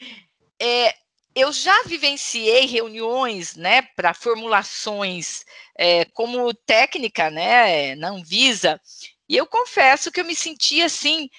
é, 0.60 0.94
eu 1.36 1.52
já 1.52 1.84
vivenciei 1.84 2.66
reuniões, 2.66 3.56
né, 3.56 3.84
para 3.96 4.14
formulações 4.14 5.46
é, 5.78 6.06
como 6.06 6.54
técnica, 6.54 7.30
né, 7.30 7.96
na 7.96 8.10
Anvisa, 8.10 8.80
e 9.30 9.36
eu 9.36 9.46
confesso 9.46 10.12
que 10.12 10.20
eu 10.20 10.26
me 10.26 10.36
senti 10.36 10.82
assim, 10.82 11.30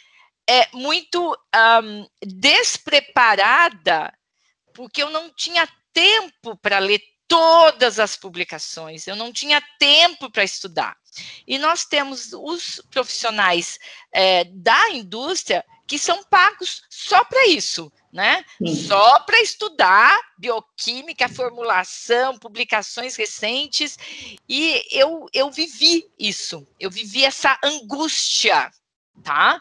é, 0.49 0.66
muito 0.72 1.36
um, 1.82 2.09
despreparada, 2.22 4.11
porque 4.72 5.03
eu 5.03 5.11
não 5.11 5.28
tinha 5.30 5.68
tempo 5.92 6.57
para 6.57 6.78
ler 6.78 7.03
todas 7.28 8.01
as 8.01 8.16
publicações, 8.16 9.07
eu 9.07 9.14
não 9.14 9.30
tinha 9.30 9.62
tempo 9.78 10.30
para 10.30 10.42
estudar. 10.42 10.96
E 11.46 11.59
nós 11.59 11.84
temos 11.84 12.32
os 12.32 12.80
profissionais 12.90 13.78
é, 14.11 14.44
da 14.44 14.90
indústria 14.90 15.62
que 15.86 15.99
são 15.99 16.24
pagos 16.24 16.82
só 16.88 17.22
para 17.24 17.46
isso, 17.49 17.92
né? 18.11 18.42
Sim. 18.57 18.74
Só 18.86 19.20
para 19.20 19.40
estudar 19.42 20.18
bioquímica, 20.38 21.28
formulação, 21.28 22.38
publicações 22.38 23.16
recentes. 23.16 23.99
E 24.49 24.82
eu, 24.90 25.26
eu 25.34 25.51
vivi 25.51 26.11
isso, 26.18 26.66
eu 26.80 26.90
vivi 26.90 27.24
essa 27.24 27.59
angústia, 27.62 28.70
tá? 29.22 29.61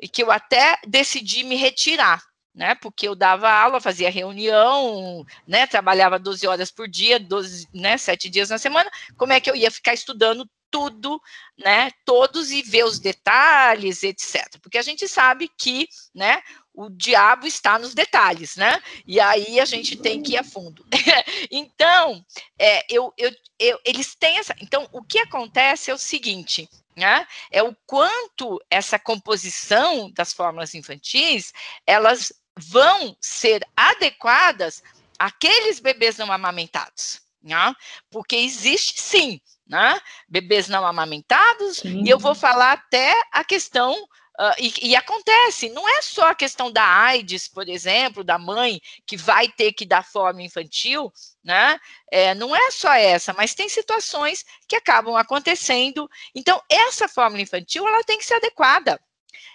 E 0.00 0.08
que 0.08 0.22
eu 0.22 0.30
até 0.30 0.78
decidi 0.86 1.44
me 1.44 1.56
retirar 1.56 2.22
né? 2.54 2.74
Porque 2.76 3.08
eu 3.08 3.16
dava 3.16 3.50
aula, 3.50 3.80
fazia 3.80 4.10
reunião, 4.10 5.26
né? 5.46 5.66
Trabalhava 5.66 6.18
12 6.18 6.46
horas 6.46 6.70
por 6.70 6.86
dia, 6.86 7.18
12, 7.18 7.68
né? 7.74 7.98
Sete 7.98 8.30
dias 8.30 8.50
na 8.50 8.58
semana. 8.58 8.88
Como 9.16 9.32
é 9.32 9.40
que 9.40 9.50
eu 9.50 9.56
ia 9.56 9.70
ficar 9.70 9.92
estudando 9.92 10.48
tudo, 10.70 11.20
né? 11.58 11.90
Todos 12.04 12.52
e 12.52 12.62
ver 12.62 12.84
os 12.84 12.98
detalhes, 12.98 14.02
etc. 14.02 14.58
Porque 14.62 14.78
a 14.78 14.82
gente 14.82 15.08
sabe 15.08 15.50
que, 15.58 15.88
né? 16.14 16.40
O 16.72 16.88
diabo 16.90 17.46
está 17.46 17.78
nos 17.78 17.94
detalhes, 17.94 18.56
né? 18.56 18.80
E 19.06 19.20
aí 19.20 19.60
a 19.60 19.64
gente 19.64 19.96
tem 19.96 20.22
que 20.22 20.32
ir 20.32 20.38
a 20.38 20.44
fundo. 20.44 20.84
então, 21.50 22.24
é, 22.58 22.84
eu, 22.92 23.12
eu, 23.16 23.30
eu, 23.58 23.80
eles 23.84 24.14
têm 24.14 24.38
essa. 24.38 24.54
Então, 24.60 24.88
o 24.92 25.02
que 25.02 25.18
acontece 25.18 25.90
é 25.90 25.94
o 25.94 25.98
seguinte: 25.98 26.68
né? 26.96 27.26
É 27.50 27.62
o 27.62 27.74
quanto 27.86 28.60
essa 28.70 28.98
composição 28.98 30.10
das 30.12 30.32
fórmulas 30.32 30.74
infantis 30.74 31.52
elas 31.86 32.32
vão 32.56 33.16
ser 33.20 33.66
adequadas 33.76 34.82
àqueles 35.18 35.80
bebês 35.80 36.16
não 36.18 36.30
amamentados, 36.32 37.20
né? 37.42 37.74
Porque 38.10 38.36
existe 38.36 39.00
sim, 39.00 39.40
né? 39.66 40.00
Bebês 40.28 40.68
não 40.68 40.86
amamentados, 40.86 41.78
sim. 41.78 42.04
e 42.04 42.08
eu 42.08 42.18
vou 42.18 42.34
falar 42.34 42.72
até 42.72 43.14
a 43.32 43.42
questão 43.44 43.96
Uh, 44.38 44.54
e, 44.58 44.90
e, 44.90 44.96
acontece, 44.96 45.68
não 45.68 45.88
é 45.88 46.02
só 46.02 46.30
a 46.30 46.34
questão 46.34 46.70
da 46.70 46.84
AIDS, 46.84 47.46
por 47.46 47.68
exemplo, 47.68 48.24
da 48.24 48.36
mãe 48.36 48.80
que 49.06 49.16
vai 49.16 49.48
ter 49.48 49.72
que 49.72 49.86
dar 49.86 50.04
fome 50.04 50.44
infantil, 50.44 51.12
né? 51.42 51.78
É, 52.10 52.34
não 52.34 52.54
é 52.54 52.70
só 52.72 52.92
essa, 52.92 53.32
mas 53.32 53.54
tem 53.54 53.68
situações 53.68 54.44
que 54.68 54.74
acabam 54.74 55.14
acontecendo. 55.14 56.10
Então, 56.34 56.60
essa 56.68 57.06
fórmula 57.06 57.42
infantil 57.42 57.86
ela 57.86 58.02
tem 58.02 58.18
que 58.18 58.24
ser 58.24 58.34
adequada 58.34 59.00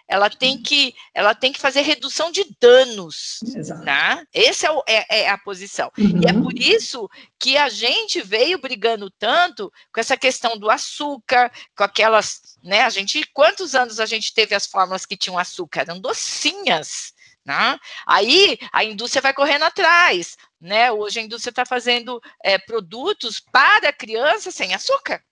ela 0.10 0.28
tem 0.28 0.62
que, 0.62 0.96
ela 1.14 1.36
tem 1.36 1.54
que 1.54 1.60
fazer 1.60 1.82
redução 1.82 2.32
de 2.32 2.44
danos, 2.60 3.40
Exato. 3.44 3.86
tá? 3.86 4.26
Essa 4.34 4.68
é, 4.88 4.96
é, 4.98 5.22
é, 5.22 5.30
a 5.30 5.38
posição. 5.38 5.92
Uhum. 5.96 6.22
E 6.24 6.28
é 6.28 6.34
uhum. 6.34 6.42
por 6.42 6.58
isso 6.58 7.08
que 7.38 7.56
a 7.56 7.70
gente 7.70 8.20
veio 8.22 8.58
brigando 8.58 9.12
tanto 9.12 9.72
com 9.94 10.00
essa 10.00 10.18
questão 10.18 10.58
do 10.58 10.70
açúcar, 10.70 11.52
com 11.78 11.84
aquelas, 11.84 12.58
né? 12.64 12.82
A 12.82 12.90
gente, 12.90 13.24
quantos 13.34 13.76
anos 13.76 14.00
a 14.00 14.06
gente 14.08 14.34
teve 14.34 14.56
as 14.56 14.66
fórmulas 14.66 15.06
que 15.06 15.16
tinham 15.16 15.38
açúcar? 15.38 15.82
Eram 15.82 16.02
docinhas, 16.02 17.14
né? 17.46 17.78
Aí 18.08 18.58
a 18.74 18.84
indústria 18.84 19.22
vai 19.22 19.34
correndo 19.34 19.64
atrás, 19.64 20.36
né? 20.60 20.92
Hoje 20.92 21.20
a 21.20 21.24
indústria 21.24 21.52
está 21.52 21.66
fazendo 21.66 22.20
é, 22.44 22.58
produtos 22.58 23.40
para 23.40 23.94
crianças 23.94 24.56
sem 24.56 24.74
açúcar. 24.74 25.24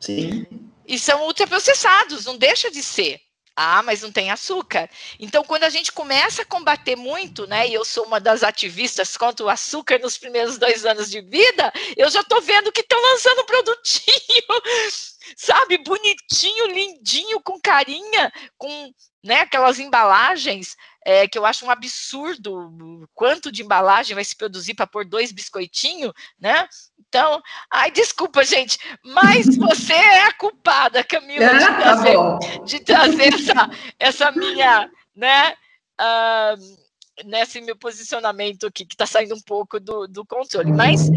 Sim 0.00 0.67
e 0.88 0.98
são 0.98 1.22
ultraprocessados, 1.26 2.24
não 2.24 2.36
deixa 2.36 2.70
de 2.70 2.82
ser. 2.82 3.20
Ah, 3.60 3.82
mas 3.82 4.02
não 4.02 4.12
tem 4.12 4.30
açúcar. 4.30 4.88
Então, 5.18 5.42
quando 5.42 5.64
a 5.64 5.68
gente 5.68 5.90
começa 5.90 6.42
a 6.42 6.44
combater 6.44 6.94
muito, 6.94 7.44
né? 7.48 7.66
E 7.66 7.74
eu 7.74 7.84
sou 7.84 8.04
uma 8.04 8.20
das 8.20 8.44
ativistas 8.44 9.16
contra 9.16 9.44
o 9.44 9.48
açúcar 9.48 9.98
nos 9.98 10.16
primeiros 10.16 10.58
dois 10.58 10.86
anos 10.86 11.10
de 11.10 11.20
vida, 11.20 11.72
eu 11.96 12.08
já 12.08 12.20
estou 12.20 12.40
vendo 12.40 12.70
que 12.70 12.82
estão 12.82 13.00
lançando 13.02 13.40
um 13.40 13.46
produtinho, 13.46 14.44
sabe, 15.36 15.78
bonitinho, 15.78 16.66
lindinho, 16.68 17.40
com 17.40 17.60
carinha, 17.60 18.32
com 18.56 18.92
né, 19.24 19.40
aquelas 19.40 19.78
embalagens 19.78 20.76
é, 21.04 21.26
que 21.26 21.38
eu 21.38 21.46
acho 21.46 21.64
um 21.64 21.70
absurdo 21.70 23.08
quanto 23.14 23.50
de 23.50 23.62
embalagem 23.62 24.14
vai 24.14 24.24
se 24.24 24.36
produzir 24.36 24.74
para 24.74 24.86
pôr 24.86 25.04
dois 25.04 25.32
biscoitinhos, 25.32 26.12
né? 26.38 26.68
Então, 27.08 27.40
ai, 27.70 27.90
desculpa, 27.90 28.44
gente, 28.44 28.78
mas 29.02 29.46
você 29.56 29.94
é 29.94 30.26
a 30.26 30.32
culpada, 30.34 31.02
Camila, 31.02 31.58
de 31.58 31.64
ah, 31.64 31.72
tá 31.72 31.80
trazer, 31.80 32.14
tá 32.14 32.64
de 32.64 32.80
trazer 32.80 33.34
essa, 33.34 33.70
essa 33.98 34.32
minha, 34.32 34.90
né? 35.16 35.54
Uh, 36.00 36.88
nesse 37.24 37.60
meu 37.60 37.76
posicionamento 37.76 38.66
aqui, 38.66 38.84
que 38.84 38.94
está 38.94 39.06
saindo 39.06 39.34
um 39.34 39.40
pouco 39.40 39.80
do, 39.80 40.06
do 40.06 40.24
controle. 40.24 40.72
Mas, 40.72 41.08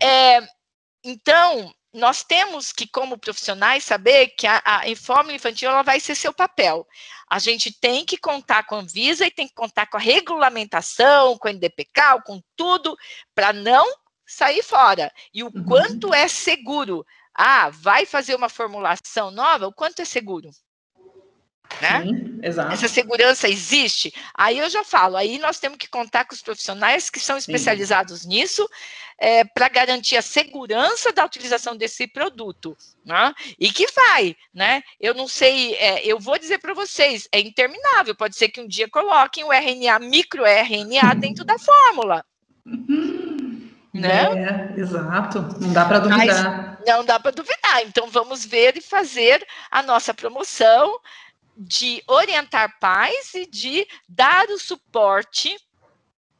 é, 0.00 0.40
então, 1.04 1.72
nós 1.92 2.22
temos 2.22 2.72
que, 2.72 2.86
como 2.86 3.18
profissionais, 3.18 3.84
saber 3.84 4.28
que 4.28 4.46
a, 4.46 4.62
a 4.64 4.96
fórmula 4.96 5.34
infantil 5.34 5.70
ela 5.70 5.82
vai 5.82 5.98
ser 5.98 6.14
seu 6.14 6.32
papel. 6.32 6.86
A 7.28 7.38
gente 7.38 7.72
tem 7.72 8.04
que 8.04 8.16
contar 8.16 8.64
com 8.64 8.76
a 8.76 8.78
Anvisa 8.78 9.26
e 9.26 9.30
tem 9.30 9.48
que 9.48 9.54
contar 9.54 9.86
com 9.86 9.96
a 9.96 10.00
regulamentação, 10.00 11.36
com 11.38 11.48
o 11.48 11.50
NDPK, 11.50 12.22
com 12.24 12.40
tudo, 12.56 12.96
para 13.34 13.52
não 13.52 13.86
sair 14.26 14.62
fora. 14.62 15.12
E 15.34 15.42
o 15.42 15.46
uhum. 15.46 15.64
quanto 15.64 16.14
é 16.14 16.28
seguro. 16.28 17.04
Ah, 17.34 17.70
vai 17.70 18.06
fazer 18.06 18.34
uma 18.34 18.48
formulação 18.48 19.30
nova, 19.30 19.66
o 19.66 19.72
quanto 19.72 20.00
é 20.00 20.04
seguro? 20.04 20.50
Né? 21.80 22.02
Sim, 22.02 22.40
exato. 22.42 22.72
Essa 22.72 22.88
segurança 22.88 23.48
existe? 23.48 24.12
Aí 24.34 24.58
eu 24.58 24.68
já 24.68 24.84
falo, 24.84 25.16
aí 25.16 25.38
nós 25.38 25.58
temos 25.58 25.78
que 25.78 25.88
contar 25.88 26.24
com 26.24 26.34
os 26.34 26.42
profissionais 26.42 27.08
que 27.08 27.20
são 27.20 27.36
especializados 27.36 28.22
Sim. 28.22 28.28
nisso 28.28 28.68
é, 29.18 29.44
para 29.44 29.68
garantir 29.68 30.16
a 30.16 30.22
segurança 30.22 31.12
da 31.12 31.24
utilização 31.24 31.76
desse 31.76 32.06
produto. 32.06 32.76
Né? 33.04 33.32
E 33.58 33.70
que 33.70 33.86
vai, 33.92 34.36
né? 34.52 34.82
Eu 34.98 35.14
não 35.14 35.28
sei, 35.28 35.74
é, 35.74 36.04
eu 36.06 36.18
vou 36.18 36.38
dizer 36.38 36.58
para 36.58 36.74
vocês, 36.74 37.28
é 37.30 37.40
interminável. 37.40 38.14
Pode 38.14 38.36
ser 38.36 38.48
que 38.48 38.60
um 38.60 38.66
dia 38.66 38.88
coloquem 38.88 39.44
o 39.44 39.52
RNA, 39.52 39.98
microRNA 40.00 41.14
dentro 41.14 41.44
da 41.44 41.58
fórmula. 41.58 42.24
Né? 43.92 44.70
É, 44.76 44.80
exato, 44.80 45.40
não 45.60 45.72
dá 45.72 45.84
para 45.84 45.98
duvidar. 45.98 46.78
Mas 46.78 46.88
não 46.88 47.04
dá 47.04 47.18
para 47.18 47.32
duvidar. 47.32 47.82
Então 47.84 48.08
vamos 48.08 48.44
ver 48.44 48.76
e 48.76 48.80
fazer 48.80 49.44
a 49.70 49.82
nossa 49.82 50.14
promoção 50.14 50.98
de 51.56 52.02
orientar 52.06 52.78
pais 52.78 53.34
e 53.34 53.46
de 53.46 53.86
dar 54.08 54.48
o 54.48 54.58
suporte 54.58 55.56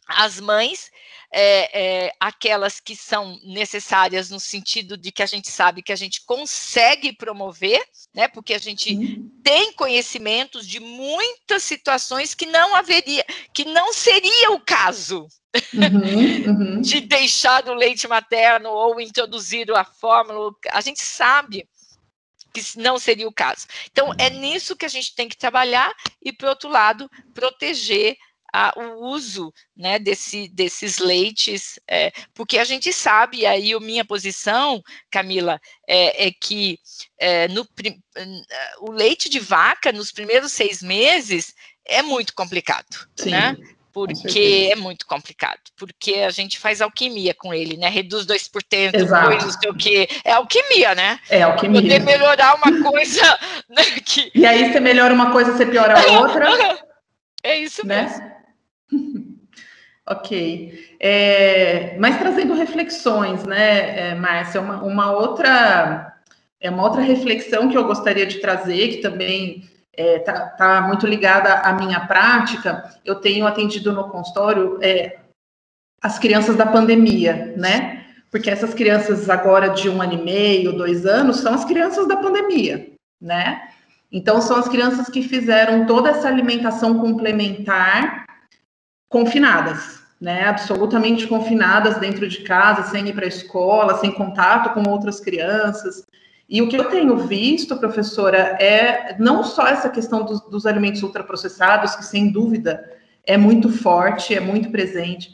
às 0.06 0.40
mães, 0.40 0.90
é, 1.32 2.06
é, 2.06 2.12
aquelas 2.18 2.80
que 2.80 2.96
são 2.96 3.38
necessárias 3.44 4.30
no 4.30 4.40
sentido 4.40 4.96
de 4.96 5.12
que 5.12 5.22
a 5.22 5.26
gente 5.26 5.48
sabe 5.48 5.82
que 5.82 5.92
a 5.92 5.96
gente 5.96 6.24
consegue 6.24 7.12
promover, 7.12 7.80
né? 8.12 8.26
Porque 8.26 8.52
a 8.52 8.58
gente 8.58 9.22
tem 9.42 9.72
conhecimentos 9.74 10.66
de 10.66 10.80
muitas 10.80 11.62
situações 11.62 12.34
que 12.34 12.46
não 12.46 12.74
haveria, 12.74 13.24
que 13.54 13.64
não 13.64 13.92
seria 13.92 14.50
o 14.50 14.60
caso. 14.60 15.26
Uhum, 15.74 16.76
uhum. 16.76 16.80
de 16.80 17.00
deixar 17.00 17.68
o 17.68 17.74
leite 17.74 18.06
materno 18.06 18.70
ou 18.70 19.00
introduzir 19.00 19.68
a 19.72 19.84
fórmula, 19.84 20.52
a 20.70 20.80
gente 20.80 21.02
sabe 21.02 21.68
que 22.52 22.78
não 22.78 22.98
seria 22.98 23.28
o 23.28 23.32
caso. 23.32 23.66
Então, 23.90 24.12
é 24.18 24.30
nisso 24.30 24.76
que 24.76 24.84
a 24.84 24.88
gente 24.88 25.14
tem 25.14 25.28
que 25.28 25.36
trabalhar 25.36 25.94
e, 26.22 26.32
por 26.32 26.48
outro 26.48 26.68
lado, 26.68 27.10
proteger 27.34 28.16
a, 28.52 28.72
o 28.76 29.06
uso 29.06 29.52
né, 29.76 29.98
desse, 29.98 30.48
desses 30.48 30.98
leites, 30.98 31.78
é, 31.86 32.12
porque 32.34 32.58
a 32.58 32.64
gente 32.64 32.92
sabe, 32.92 33.46
aí 33.46 33.72
a 33.72 33.80
minha 33.80 34.04
posição, 34.04 34.82
Camila, 35.10 35.60
é, 35.86 36.26
é 36.26 36.32
que 36.32 36.78
é, 37.18 37.48
no, 37.48 37.66
o 38.80 38.90
leite 38.90 39.28
de 39.28 39.38
vaca, 39.38 39.92
nos 39.92 40.10
primeiros 40.10 40.52
seis 40.52 40.82
meses, 40.82 41.54
é 41.84 42.02
muito 42.02 42.34
complicado, 42.34 43.08
Sim. 43.16 43.30
né? 43.30 43.56
Porque 43.92 44.70
é 44.72 44.76
muito 44.76 45.06
complicado, 45.06 45.60
porque 45.76 46.14
a 46.14 46.30
gente 46.30 46.58
faz 46.58 46.80
alquimia 46.80 47.34
com 47.34 47.52
ele, 47.52 47.76
né? 47.76 47.88
Reduz 47.88 48.26
2%, 48.26 48.92
depois 48.92 49.44
não 49.44 49.50
sei 49.50 49.70
o 49.70 49.74
quê. 49.74 50.08
É 50.24 50.32
alquimia, 50.32 50.94
né? 50.94 51.18
É 51.28 51.42
alquimia. 51.42 51.82
Poder 51.82 52.00
melhorar 52.00 52.56
uma 52.56 52.90
coisa. 52.90 53.20
Né, 53.70 53.84
que... 54.04 54.32
E 54.34 54.44
aí 54.44 54.72
você 54.72 54.80
melhora 54.80 55.14
uma 55.14 55.30
coisa, 55.30 55.52
você 55.52 55.64
piora 55.64 55.94
a 55.94 56.20
outra. 56.20 56.48
é 57.40 57.56
isso 57.56 57.86
né? 57.86 58.02
mesmo. 58.90 59.36
ok. 60.08 60.96
É, 60.98 61.96
mas 62.00 62.18
trazendo 62.18 62.54
reflexões, 62.54 63.44
né, 63.44 64.10
é, 64.10 64.14
Márcia? 64.16 64.60
Uma, 64.60 64.82
uma 64.82 65.12
outra. 65.12 66.16
É 66.60 66.68
uma 66.68 66.82
outra 66.82 67.00
reflexão 67.00 67.68
que 67.68 67.78
eu 67.78 67.84
gostaria 67.84 68.26
de 68.26 68.40
trazer, 68.40 68.88
que 68.88 68.96
também 68.96 69.69
está 69.96 70.02
é, 70.02 70.18
tá, 70.18 70.40
tá 70.50 70.80
muito 70.82 71.06
ligada 71.06 71.52
à 71.54 71.72
minha 71.72 72.00
prática, 72.06 72.90
eu 73.04 73.16
tenho 73.16 73.46
atendido 73.46 73.92
no 73.92 74.08
consultório 74.08 74.78
é, 74.82 75.18
as 76.02 76.18
crianças 76.18 76.56
da 76.56 76.66
pandemia, 76.66 77.54
né? 77.56 78.06
Porque 78.30 78.48
essas 78.48 78.72
crianças 78.72 79.28
agora 79.28 79.70
de 79.70 79.88
um 79.88 80.00
ano 80.00 80.14
e 80.14 80.22
meio, 80.22 80.76
dois 80.76 81.04
anos, 81.04 81.38
são 81.38 81.52
as 81.52 81.64
crianças 81.64 82.06
da 82.06 82.16
pandemia, 82.16 82.92
né? 83.20 83.68
Então, 84.12 84.40
são 84.40 84.56
as 84.56 84.68
crianças 84.68 85.08
que 85.08 85.22
fizeram 85.22 85.86
toda 85.86 86.10
essa 86.10 86.28
alimentação 86.28 86.98
complementar 86.98 88.24
confinadas, 89.08 90.02
né? 90.20 90.44
Absolutamente 90.44 91.26
confinadas 91.26 91.98
dentro 91.98 92.28
de 92.28 92.42
casa, 92.42 92.90
sem 92.90 93.08
ir 93.08 93.12
para 93.12 93.24
a 93.24 93.28
escola, 93.28 93.98
sem 93.98 94.12
contato 94.12 94.72
com 94.72 94.88
outras 94.88 95.20
crianças. 95.20 96.04
E 96.50 96.60
o 96.60 96.68
que 96.68 96.76
eu 96.76 96.86
tenho 96.86 97.16
visto, 97.16 97.76
professora, 97.76 98.58
é 98.60 99.16
não 99.20 99.44
só 99.44 99.68
essa 99.68 99.88
questão 99.88 100.24
dos, 100.24 100.40
dos 100.40 100.66
alimentos 100.66 101.00
ultraprocessados, 101.00 101.94
que 101.94 102.04
sem 102.04 102.32
dúvida 102.32 102.90
é 103.24 103.36
muito 103.36 103.68
forte, 103.68 104.34
é 104.34 104.40
muito 104.40 104.68
presente, 104.68 105.30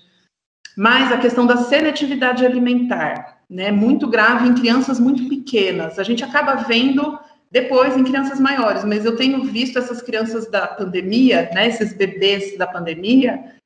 mas 0.77 1.11
a 1.11 1.17
questão 1.17 1.47
da 1.47 1.57
seletividade 1.57 2.45
alimentar, 2.45 3.39
né, 3.49 3.73
muito 3.73 4.07
grave 4.07 4.47
em 4.47 4.55
crianças 4.55 5.01
muito 5.01 5.27
pequenas. 5.27 5.99
A 5.99 6.03
gente 6.03 6.23
acaba 6.23 6.57
vendo 6.57 7.19
depois 7.51 7.97
em 7.97 8.05
crianças 8.05 8.39
maiores, 8.39 8.85
mas 8.85 9.07
eu 9.07 9.17
tenho 9.17 9.43
visto 9.45 9.79
essas 9.79 10.03
crianças 10.03 10.51
da 10.51 10.67
pandemia, 10.67 11.49
né, 11.55 11.69
esses 11.69 11.95
bebês 11.95 12.59
da 12.59 12.67
pandemia, 12.67 13.57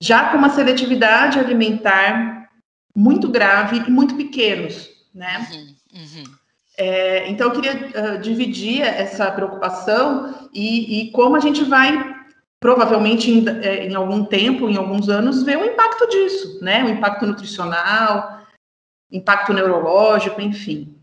já 0.00 0.30
com 0.30 0.38
uma 0.38 0.48
seletividade 0.48 1.38
alimentar 1.38 2.48
muito 2.96 3.28
grave 3.28 3.76
e 3.86 3.90
muito 3.90 4.16
pequenos, 4.16 4.88
né? 5.14 5.46
Uhum, 5.52 6.00
uhum. 6.00 6.43
É, 6.76 7.28
então, 7.28 7.48
eu 7.48 7.60
queria 7.60 7.74
uh, 7.74 8.18
dividir 8.18 8.82
essa 8.82 9.30
preocupação 9.30 10.48
e, 10.52 11.02
e, 11.02 11.10
como 11.12 11.36
a 11.36 11.40
gente 11.40 11.62
vai, 11.64 11.92
provavelmente, 12.58 13.30
em, 13.30 13.48
é, 13.48 13.86
em, 13.86 13.94
algum 13.94 14.24
tempo, 14.24 14.68
em 14.68 14.76
alguns 14.76 15.08
anos, 15.08 15.44
ver 15.44 15.56
o 15.56 15.64
impacto 15.64 16.08
disso, 16.08 16.58
né? 16.60 16.82
O 16.82 16.88
impacto 16.88 17.26
nutricional, 17.26 18.40
impacto 19.10 19.52
neurológico, 19.52 20.40
enfim. 20.40 21.00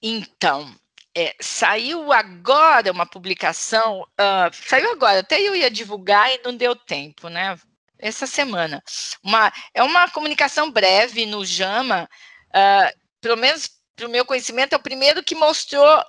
Então, 0.00 0.72
é, 1.16 1.34
saiu 1.40 2.12
agora 2.12 2.92
uma 2.92 3.04
publicação, 3.04 4.02
uh, 4.02 4.50
saiu 4.52 4.92
agora, 4.92 5.18
até 5.18 5.40
eu 5.40 5.54
ia 5.54 5.70
divulgar 5.70 6.32
e 6.32 6.40
não 6.44 6.56
deu 6.56 6.76
tempo, 6.76 7.28
né? 7.28 7.58
Essa 7.98 8.26
semana. 8.26 8.82
Uma, 9.22 9.52
é 9.74 9.82
uma 9.82 10.08
comunicação 10.10 10.70
breve 10.70 11.26
no 11.26 11.44
JAMA, 11.44 12.08
uh, 12.48 12.98
pelo 13.20 13.36
menos 13.36 13.81
para 13.94 14.06
o 14.06 14.10
meu 14.10 14.24
conhecimento, 14.24 14.72
é 14.72 14.76
o 14.76 14.82
primeiro 14.82 15.22
que 15.22 15.34
mostrou 15.34 16.02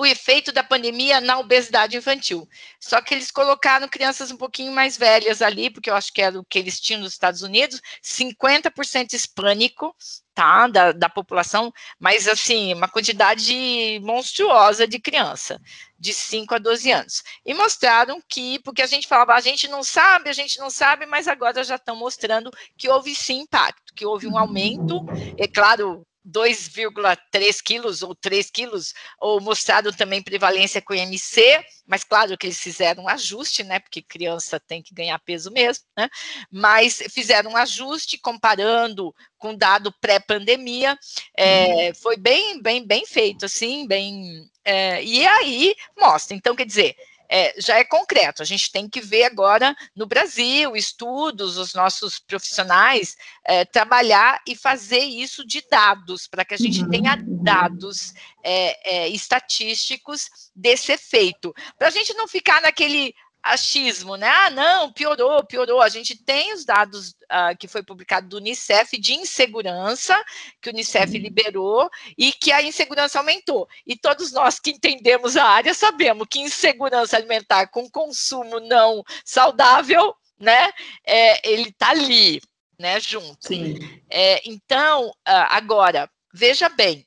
o 0.00 0.06
efeito 0.06 0.50
da 0.50 0.64
pandemia 0.64 1.20
na 1.20 1.38
obesidade 1.38 1.96
infantil. 1.96 2.48
Só 2.80 3.02
que 3.02 3.12
eles 3.12 3.30
colocaram 3.30 3.86
crianças 3.86 4.30
um 4.30 4.36
pouquinho 4.36 4.72
mais 4.72 4.96
velhas 4.96 5.42
ali, 5.42 5.68
porque 5.68 5.90
eu 5.90 5.94
acho 5.94 6.12
que 6.12 6.22
era 6.22 6.40
o 6.40 6.44
que 6.44 6.58
eles 6.58 6.80
tinham 6.80 7.02
nos 7.02 7.12
Estados 7.12 7.42
Unidos, 7.42 7.82
50% 8.02 9.12
hispânico, 9.12 9.94
tá, 10.34 10.66
da, 10.68 10.92
da 10.92 11.08
população, 11.10 11.70
mas 11.98 12.26
assim, 12.26 12.72
uma 12.72 12.88
quantidade 12.88 14.00
monstruosa 14.02 14.88
de 14.88 14.98
criança, 14.98 15.60
de 15.98 16.14
5 16.14 16.54
a 16.54 16.58
12 16.58 16.90
anos. 16.90 17.22
E 17.44 17.52
mostraram 17.52 18.22
que, 18.26 18.58
porque 18.60 18.80
a 18.80 18.86
gente 18.86 19.06
falava, 19.06 19.34
a 19.34 19.40
gente 19.40 19.68
não 19.68 19.82
sabe, 19.82 20.30
a 20.30 20.32
gente 20.32 20.58
não 20.58 20.70
sabe, 20.70 21.04
mas 21.04 21.28
agora 21.28 21.62
já 21.62 21.74
estão 21.74 21.94
mostrando 21.94 22.50
que 22.78 22.88
houve 22.88 23.14
sim 23.14 23.40
impacto, 23.40 23.92
que 23.94 24.06
houve 24.06 24.26
um 24.26 24.38
aumento, 24.38 25.04
é 25.36 25.46
claro, 25.46 26.06
2,3 26.26 27.62
quilos 27.62 28.02
ou 28.02 28.14
3 28.14 28.50
quilos, 28.50 28.92
ou 29.18 29.40
mostrado 29.40 29.92
também 29.92 30.22
prevalência 30.22 30.82
com 30.82 30.94
IMC, 30.94 31.64
mas 31.86 32.04
claro 32.04 32.36
que 32.36 32.46
eles 32.46 32.58
fizeram 32.58 33.04
um 33.04 33.08
ajuste, 33.08 33.62
né, 33.62 33.78
porque 33.80 34.02
criança 34.02 34.60
tem 34.60 34.82
que 34.82 34.94
ganhar 34.94 35.18
peso 35.20 35.50
mesmo, 35.50 35.84
né, 35.96 36.08
mas 36.50 37.02
fizeram 37.10 37.52
um 37.52 37.56
ajuste 37.56 38.18
comparando 38.18 39.14
com 39.38 39.56
dado 39.56 39.92
pré-pandemia, 40.00 40.98
é, 41.36 41.88
uhum. 41.88 41.94
foi 41.94 42.16
bem, 42.16 42.60
bem, 42.60 42.86
bem 42.86 43.06
feito, 43.06 43.46
assim, 43.46 43.86
bem, 43.86 44.48
é, 44.64 45.02
e 45.02 45.26
aí 45.26 45.74
mostra, 45.98 46.36
então 46.36 46.54
quer 46.54 46.66
dizer, 46.66 46.94
é, 47.30 47.54
já 47.58 47.78
é 47.78 47.84
concreto. 47.84 48.42
A 48.42 48.44
gente 48.44 48.72
tem 48.72 48.88
que 48.88 49.00
ver 49.00 49.22
agora 49.22 49.76
no 49.94 50.04
Brasil, 50.04 50.74
estudos, 50.74 51.56
os 51.56 51.72
nossos 51.74 52.18
profissionais 52.18 53.16
é, 53.46 53.64
trabalhar 53.64 54.42
e 54.46 54.56
fazer 54.56 55.04
isso 55.04 55.46
de 55.46 55.64
dados, 55.70 56.26
para 56.26 56.44
que 56.44 56.54
a 56.54 56.58
gente 56.58 56.82
uhum, 56.82 56.90
tenha 56.90 57.14
uhum. 57.14 57.42
dados 57.44 58.12
é, 58.42 59.04
é 59.04 59.08
estatísticos 59.08 60.28
desse 60.54 60.90
efeito. 60.90 61.54
Para 61.78 61.86
a 61.86 61.92
gente 61.92 62.12
não 62.14 62.26
ficar 62.26 62.60
naquele 62.60 63.14
achismo, 63.42 64.16
né? 64.16 64.28
Ah, 64.28 64.50
não, 64.50 64.92
piorou, 64.92 65.44
piorou. 65.44 65.80
A 65.80 65.88
gente 65.88 66.16
tem 66.16 66.52
os 66.52 66.64
dados 66.64 67.10
uh, 67.10 67.56
que 67.58 67.66
foi 67.66 67.82
publicado 67.82 68.28
do 68.28 68.36
Unicef 68.36 68.98
de 68.98 69.14
insegurança, 69.14 70.22
que 70.60 70.68
o 70.68 70.72
Unicef 70.72 71.14
uhum. 71.14 71.22
liberou, 71.22 71.90
e 72.16 72.32
que 72.32 72.52
a 72.52 72.62
insegurança 72.62 73.18
aumentou. 73.18 73.68
E 73.86 73.96
todos 73.96 74.32
nós 74.32 74.58
que 74.58 74.70
entendemos 74.70 75.36
a 75.36 75.44
área 75.44 75.74
sabemos 75.74 76.26
que 76.30 76.40
insegurança 76.40 77.16
alimentar 77.16 77.66
com 77.68 77.88
consumo 77.90 78.60
não 78.60 79.02
saudável, 79.24 80.14
né? 80.38 80.70
É, 81.04 81.50
ele 81.50 81.70
está 81.70 81.90
ali, 81.90 82.40
né? 82.78 83.00
Junto. 83.00 83.46
Sim. 83.46 83.78
É, 84.08 84.40
então, 84.48 85.08
uh, 85.08 85.12
agora, 85.48 86.10
veja 86.32 86.68
bem, 86.68 87.06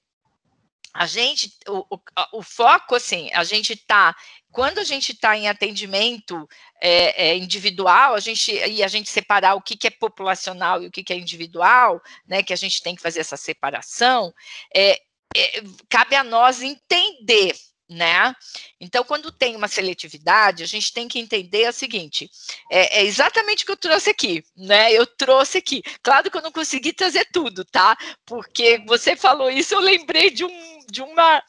a 0.94 1.08
gente, 1.08 1.52
o, 1.68 1.86
o, 1.90 2.00
o, 2.34 2.42
foco, 2.44 2.96
assim, 2.96 3.30
a 3.34 3.44
gente 3.44 3.74
está 3.74 4.16
quando 4.52 4.78
a 4.78 4.84
gente 4.84 5.14
está 5.14 5.36
em 5.36 5.50
atendimento 5.50 6.48
é, 6.80 7.30
é, 7.30 7.38
individual, 7.38 8.14
a 8.14 8.20
gente 8.20 8.52
e 8.52 8.84
a 8.84 8.88
gente 8.88 9.10
separar 9.10 9.56
o 9.56 9.62
que, 9.62 9.76
que 9.76 9.88
é 9.88 9.90
populacional 9.90 10.84
e 10.84 10.88
o 10.88 10.92
que, 10.92 11.04
que 11.04 11.12
é 11.12 11.18
individual, 11.18 12.00
né, 12.28 12.44
que 12.44 12.54
a 12.54 12.56
gente 12.56 12.84
tem 12.84 12.96
que 12.96 13.02
fazer 13.02 13.22
essa 13.22 13.36
separação, 13.36 14.32
é, 14.74 15.00
é 15.36 15.64
cabe 15.90 16.16
a 16.16 16.24
nós 16.24 16.62
entender 16.62 17.56
né? 17.94 18.34
Então, 18.80 19.04
quando 19.04 19.32
tem 19.32 19.56
uma 19.56 19.68
seletividade, 19.68 20.64
a 20.64 20.66
gente 20.66 20.92
tem 20.92 21.08
que 21.08 21.20
entender 21.20 21.70
o 21.70 21.74
seguinte: 21.74 22.30
é, 22.72 23.00
é, 23.00 23.06
exatamente 23.06 23.64
o 23.64 23.66
que 23.66 23.72
eu 23.72 23.78
trouxe 23.78 24.10
aqui, 24.10 24.44
né? 24.58 24.92
Eu 24.92 25.06
trouxe 25.06 25.60
aqui. 25.60 25.82
Claro 26.02 26.30
que 26.30 26.38
eu 26.38 26.42
não 26.42 26.52
consegui 26.52 26.94
trazer 26.94 27.28
tudo, 27.32 27.64
tá? 27.66 27.96
Porque 28.26 28.84
você 28.86 29.16
falou 29.16 29.50
isso, 29.50 29.74
eu 29.74 29.80
lembrei 29.80 30.30
de 30.30 30.44
um 30.44 30.80
de 30.92 31.02
uma 31.02 31.44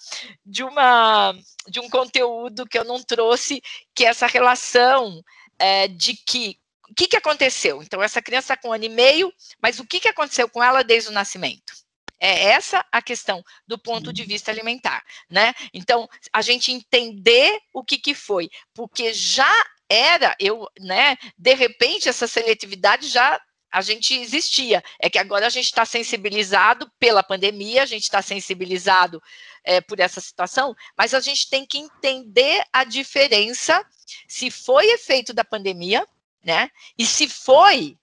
de 0.44 0.62
uma 0.62 1.34
de 1.68 1.80
um 1.80 1.88
conteúdo 1.88 2.66
que 2.66 2.78
eu 2.78 2.84
não 2.84 3.02
trouxe, 3.02 3.62
que 3.94 4.04
é 4.04 4.08
essa 4.08 4.26
relação 4.26 5.22
é, 5.58 5.88
de 5.88 6.14
que 6.14 6.58
o 6.88 6.94
que, 6.94 7.08
que 7.08 7.16
aconteceu? 7.16 7.82
Então, 7.82 8.02
essa 8.02 8.22
criança 8.22 8.52
está 8.52 8.56
com 8.56 8.68
um 8.68 8.72
ano 8.72 8.84
e 8.84 8.88
meio, 8.88 9.32
mas 9.60 9.80
o 9.80 9.86
que, 9.86 9.98
que 9.98 10.08
aconteceu 10.08 10.48
com 10.48 10.62
ela 10.62 10.84
desde 10.84 11.08
o 11.08 11.12
nascimento? 11.12 11.83
É 12.26 12.44
essa 12.52 12.82
a 12.90 13.02
questão 13.02 13.44
do 13.66 13.78
ponto 13.78 14.10
de 14.10 14.24
vista 14.24 14.50
alimentar, 14.50 15.04
né? 15.28 15.52
Então, 15.74 16.08
a 16.32 16.40
gente 16.40 16.72
entender 16.72 17.60
o 17.70 17.84
que, 17.84 17.98
que 17.98 18.14
foi, 18.14 18.48
porque 18.72 19.12
já 19.12 19.52
era, 19.90 20.34
eu, 20.40 20.66
né, 20.80 21.18
de 21.36 21.52
repente, 21.52 22.08
essa 22.08 22.26
seletividade 22.26 23.08
já 23.08 23.38
a 23.70 23.82
gente 23.82 24.14
existia. 24.14 24.82
É 24.98 25.10
que 25.10 25.18
agora 25.18 25.46
a 25.46 25.50
gente 25.50 25.66
está 25.66 25.84
sensibilizado 25.84 26.90
pela 26.98 27.22
pandemia, 27.22 27.82
a 27.82 27.86
gente 27.86 28.04
está 28.04 28.22
sensibilizado 28.22 29.22
é, 29.62 29.82
por 29.82 30.00
essa 30.00 30.18
situação, 30.18 30.74
mas 30.96 31.12
a 31.12 31.20
gente 31.20 31.50
tem 31.50 31.66
que 31.66 31.76
entender 31.76 32.64
a 32.72 32.84
diferença 32.84 33.84
se 34.26 34.50
foi 34.50 34.86
efeito 34.92 35.34
da 35.34 35.44
pandemia, 35.44 36.08
né? 36.42 36.70
E 36.96 37.04
se 37.04 37.28
foi 37.28 37.98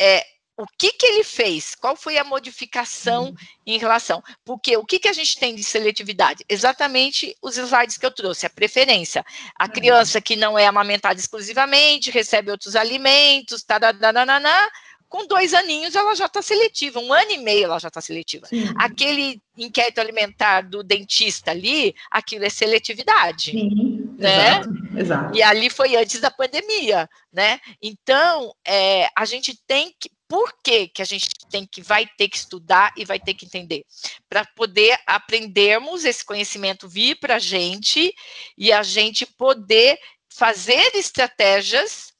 é, 0.00 0.24
o 0.56 0.66
que, 0.78 0.92
que 0.92 1.06
ele 1.06 1.22
fez? 1.22 1.74
Qual 1.74 1.94
foi 1.94 2.16
a 2.16 2.24
modificação 2.24 3.26
uhum. 3.26 3.34
em 3.66 3.78
relação? 3.78 4.22
Porque 4.44 4.76
o 4.76 4.84
que, 4.84 4.98
que 4.98 5.08
a 5.08 5.12
gente 5.12 5.38
tem 5.38 5.54
de 5.54 5.62
seletividade? 5.62 6.44
Exatamente 6.48 7.36
os 7.42 7.58
slides 7.58 7.98
que 7.98 8.06
eu 8.06 8.10
trouxe, 8.10 8.46
a 8.46 8.50
preferência. 8.50 9.24
A 9.58 9.64
uhum. 9.64 9.70
criança 9.70 10.20
que 10.20 10.34
não 10.34 10.58
é 10.58 10.66
amamentada 10.66 11.20
exclusivamente, 11.20 12.10
recebe 12.10 12.50
outros 12.50 12.74
alimentos, 12.74 13.62
taranana, 13.62 14.70
com 15.08 15.26
dois 15.26 15.54
aninhos 15.54 15.94
ela 15.94 16.14
já 16.14 16.26
está 16.26 16.42
seletiva, 16.42 16.98
um 17.00 17.12
ano 17.12 17.30
e 17.30 17.38
meio 17.38 17.64
ela 17.64 17.78
já 17.78 17.88
está 17.88 18.00
seletiva. 18.00 18.46
Sim. 18.46 18.68
Aquele 18.76 19.40
inquérito 19.56 20.00
alimentar 20.00 20.62
do 20.62 20.82
dentista 20.82 21.50
ali, 21.50 21.94
aquilo 22.10 22.44
é 22.44 22.50
seletividade. 22.50 23.52
Sim, 23.52 24.14
né? 24.18 24.58
Exato, 24.58 24.98
exato. 24.98 25.36
E 25.36 25.42
ali 25.42 25.70
foi 25.70 25.96
antes 25.96 26.20
da 26.20 26.30
pandemia, 26.30 27.08
né? 27.32 27.60
Então, 27.80 28.54
é, 28.66 29.08
a 29.16 29.24
gente 29.24 29.58
tem 29.66 29.94
que. 29.98 30.10
Por 30.28 30.52
que, 30.62 30.88
que 30.88 31.02
a 31.02 31.04
gente 31.04 31.28
tem 31.48 31.66
que 31.66 31.80
vai 31.80 32.06
ter 32.18 32.28
que 32.28 32.36
estudar 32.36 32.92
e 32.96 33.04
vai 33.04 33.20
ter 33.20 33.34
que 33.34 33.46
entender? 33.46 33.84
Para 34.28 34.44
poder 34.44 34.98
aprendermos 35.06 36.04
esse 36.04 36.24
conhecimento 36.24 36.88
vir 36.88 37.16
para 37.16 37.36
a 37.36 37.40
gente 37.40 38.12
e 38.58 38.72
a 38.72 38.82
gente 38.82 39.24
poder 39.24 39.98
fazer 40.28 40.94
estratégias 40.94 42.12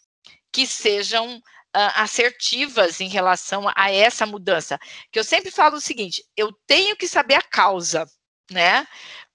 que 0.53 0.67
sejam 0.67 1.37
uh, 1.77 1.93
assertivas 1.97 3.01
em 3.01 3.09
relação 3.09 3.71
a 3.75 3.91
essa 3.91 4.25
mudança. 4.25 4.79
Que 5.13 5.19
eu 5.19 5.25
sempre 5.25 5.51
falo 5.51 5.77
o 5.77 5.81
seguinte: 5.81 6.25
eu 6.37 6.53
tenho 6.67 6.97
que 6.97 7.09
saber 7.09 7.35
a 7.35 7.43
causa, 7.43 8.07
né? 8.51 8.87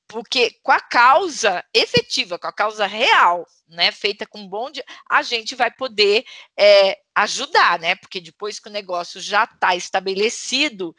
Porque 0.07 0.57
com 0.61 0.72
a 0.72 0.82
causa 0.82 1.63
efetiva, 1.74 2.38
com 2.38 2.47
a 2.47 2.51
causa 2.51 2.86
real, 2.86 3.45
né, 3.65 3.93
feita 3.93 4.28
com 4.28 4.45
bom 4.45 4.69
dia, 4.69 4.84
a 5.09 5.22
gente 5.22 5.55
vai 5.55 5.72
poder 5.72 6.26
é, 6.59 6.97
ajudar, 7.16 7.80
né? 7.80 7.95
Porque 7.95 8.20
depois 8.20 8.59
que 8.59 8.70
o 8.70 8.72
negócio 8.72 9.20
já 9.20 9.43
está 9.43 9.76
estabelecido, 9.76 10.95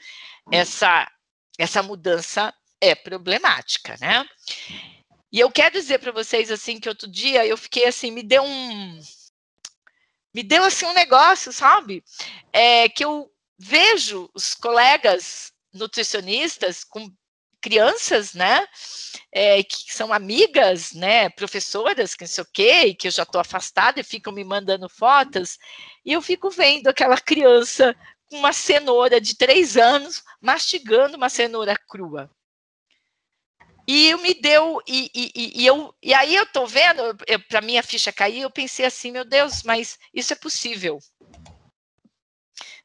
essa, 0.50 1.10
essa 1.58 1.82
mudança 1.82 2.54
é 2.80 2.94
problemática, 2.94 3.96
né? 4.00 4.26
E 5.32 5.40
eu 5.40 5.50
quero 5.50 5.72
dizer 5.72 5.98
para 5.98 6.12
vocês 6.12 6.50
assim 6.50 6.78
que 6.78 6.88
outro 6.88 7.08
dia 7.10 7.46
eu 7.46 7.56
fiquei 7.56 7.86
assim, 7.86 8.10
me 8.10 8.22
deu 8.22 8.42
um 8.42 9.00
me 10.34 10.42
deu 10.42 10.64
assim 10.64 10.86
um 10.86 10.94
negócio, 10.94 11.52
sabe? 11.52 12.02
É, 12.52 12.88
que 12.88 13.04
eu 13.04 13.30
vejo 13.58 14.30
os 14.34 14.54
colegas 14.54 15.52
nutricionistas 15.72 16.84
com 16.84 17.10
crianças, 17.62 18.34
né, 18.34 18.66
é, 19.30 19.62
que 19.62 19.92
são 19.92 20.12
amigas, 20.12 20.92
né, 20.92 21.30
professoras, 21.30 22.14
que 22.14 22.24
não 22.24 22.28
sei 22.28 22.42
o 22.42 22.48
quê, 22.52 22.86
e 22.86 22.94
que 22.94 23.06
eu 23.06 23.12
já 23.12 23.22
estou 23.22 23.40
afastada 23.40 24.00
e 24.00 24.04
ficam 24.04 24.32
me 24.32 24.44
mandando 24.44 24.88
fotos, 24.88 25.58
e 26.04 26.12
eu 26.12 26.20
fico 26.20 26.50
vendo 26.50 26.88
aquela 26.88 27.16
criança 27.16 27.94
com 28.28 28.36
uma 28.36 28.52
cenoura 28.52 29.20
de 29.20 29.36
três 29.36 29.76
anos 29.76 30.22
mastigando 30.40 31.16
uma 31.16 31.28
cenoura 31.28 31.76
crua. 31.88 32.30
E 33.86 34.14
me 34.16 34.34
deu, 34.34 34.80
e, 34.86 35.10
e, 35.14 35.62
e, 35.62 35.66
eu, 35.66 35.94
e 36.02 36.14
aí 36.14 36.34
eu 36.34 36.46
tô 36.46 36.66
vendo, 36.66 37.02
para 37.48 37.60
minha 37.60 37.82
ficha 37.82 38.12
cair, 38.12 38.42
eu 38.42 38.50
pensei 38.50 38.84
assim, 38.84 39.10
meu 39.10 39.24
Deus, 39.24 39.62
mas 39.64 39.98
isso 40.14 40.32
é 40.32 40.36
possível, 40.36 40.98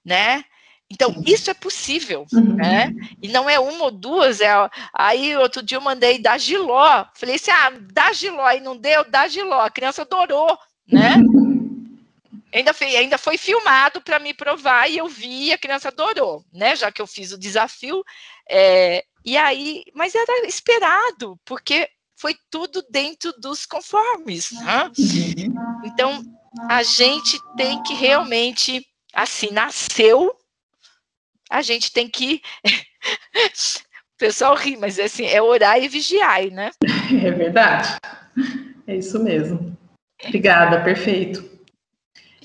né? 0.03 0.43
Então, 0.89 1.21
isso 1.25 1.49
é 1.49 1.53
possível, 1.53 2.25
uhum. 2.31 2.55
né? 2.55 2.93
E 3.21 3.27
não 3.27 3.49
é 3.49 3.59
uma 3.59 3.85
ou 3.85 3.91
duas, 3.91 4.39
é... 4.39 4.49
Aí, 4.93 5.35
outro 5.35 5.61
dia 5.61 5.77
eu 5.77 5.81
mandei 5.81 6.17
dar 6.17 6.38
giló, 6.39 7.05
falei 7.13 7.35
assim, 7.35 7.51
ah, 7.51 7.73
dá 7.91 8.13
giló, 8.13 8.49
e 8.51 8.61
não 8.61 8.77
deu, 8.77 9.03
dá 9.09 9.27
giló, 9.27 9.59
a 9.59 9.69
criança 9.69 10.03
adorou, 10.03 10.57
né? 10.88 11.15
Ainda 12.53 12.73
foi, 12.73 12.95
ainda 12.95 13.17
foi 13.17 13.38
filmado 13.38 14.01
para 14.01 14.17
me 14.19 14.33
provar 14.33 14.89
e 14.89 14.97
eu 14.97 15.07
vi, 15.07 15.51
a 15.51 15.57
criança 15.57 15.89
adorou, 15.89 16.45
né? 16.53 16.75
Já 16.75 16.89
que 16.89 17.01
eu 17.01 17.07
fiz 17.07 17.33
o 17.33 17.38
desafio, 17.38 18.01
é, 18.49 19.03
e 19.25 19.38
aí, 19.38 19.83
mas 19.93 20.15
era 20.15 20.47
esperado, 20.47 21.38
porque 21.43 21.89
foi 22.15 22.35
tudo 22.49 22.81
dentro 22.89 23.33
dos 23.33 23.65
conformes. 23.65 24.51
Né? 24.51 24.91
Uhum. 24.97 25.81
Então, 25.83 26.23
a 26.69 26.81
gente 26.81 27.38
tem 27.55 27.83
que 27.83 27.93
realmente, 27.93 28.85
assim, 29.13 29.51
nasceu, 29.51 30.33
a 31.50 31.62
gente 31.62 31.91
tem 31.91 32.10
que. 32.10 32.41
o 32.66 34.18
pessoal 34.18 34.56
ri, 34.56 34.78
mas 34.78 35.00
assim, 35.00 35.26
é 35.26 35.41
orar 35.41 35.82
e 35.82 35.88
vigiar, 35.88 36.45
né? 36.52 36.72
É 37.24 37.32
verdade. 37.32 37.98
É 38.86 38.95
isso 38.95 39.22
mesmo. 39.24 39.78
Obrigada, 40.26 40.84
perfeito. 40.84 41.58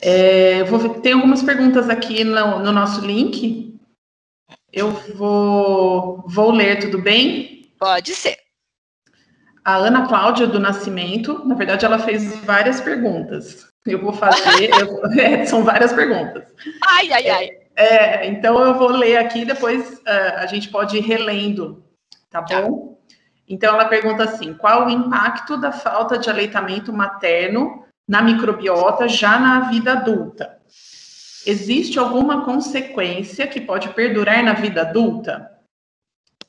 É, 0.00 0.64
vou, 0.64 1.00
tem 1.00 1.12
algumas 1.12 1.42
perguntas 1.42 1.88
aqui 1.88 2.24
no, 2.24 2.58
no 2.58 2.72
nosso 2.72 3.04
link. 3.04 3.78
Eu 4.72 4.90
vou, 4.90 6.24
vou 6.26 6.50
ler, 6.50 6.80
tudo 6.80 7.00
bem? 7.00 7.70
Pode 7.78 8.14
ser. 8.14 8.36
A 9.64 9.76
Ana 9.76 10.08
Cláudia 10.08 10.46
do 10.46 10.58
Nascimento, 10.58 11.44
na 11.46 11.54
verdade, 11.54 11.84
ela 11.84 11.98
fez 11.98 12.36
várias 12.44 12.80
perguntas. 12.80 13.68
Eu 13.86 14.00
vou 14.00 14.12
fazer, 14.12 14.70
eu, 14.80 15.04
é, 15.20 15.44
são 15.46 15.62
várias 15.62 15.92
perguntas. 15.92 16.44
Ai, 16.84 17.12
ai, 17.12 17.28
ai. 17.28 17.44
É, 17.46 17.61
então 18.26 18.58
eu 18.60 18.74
vou 18.74 18.88
ler 18.88 19.16
aqui, 19.16 19.44
depois 19.44 19.98
uh, 20.00 20.38
a 20.38 20.46
gente 20.46 20.68
pode 20.68 20.96
ir 20.96 21.00
relendo, 21.00 21.84
tá, 22.30 22.42
tá 22.42 22.62
bom? 22.62 22.98
Então 23.48 23.74
ela 23.74 23.86
pergunta 23.86 24.24
assim: 24.24 24.54
qual 24.54 24.86
o 24.86 24.90
impacto 24.90 25.56
da 25.56 25.72
falta 25.72 26.18
de 26.18 26.30
aleitamento 26.30 26.92
materno 26.92 27.84
na 28.08 28.22
microbiota 28.22 29.08
já 29.08 29.38
na 29.38 29.70
vida 29.70 29.92
adulta? 29.92 30.58
Existe 31.46 31.98
alguma 31.98 32.44
consequência 32.44 33.46
que 33.46 33.60
pode 33.60 33.88
perdurar 33.90 34.42
na 34.44 34.52
vida 34.52 34.82
adulta? 34.82 35.50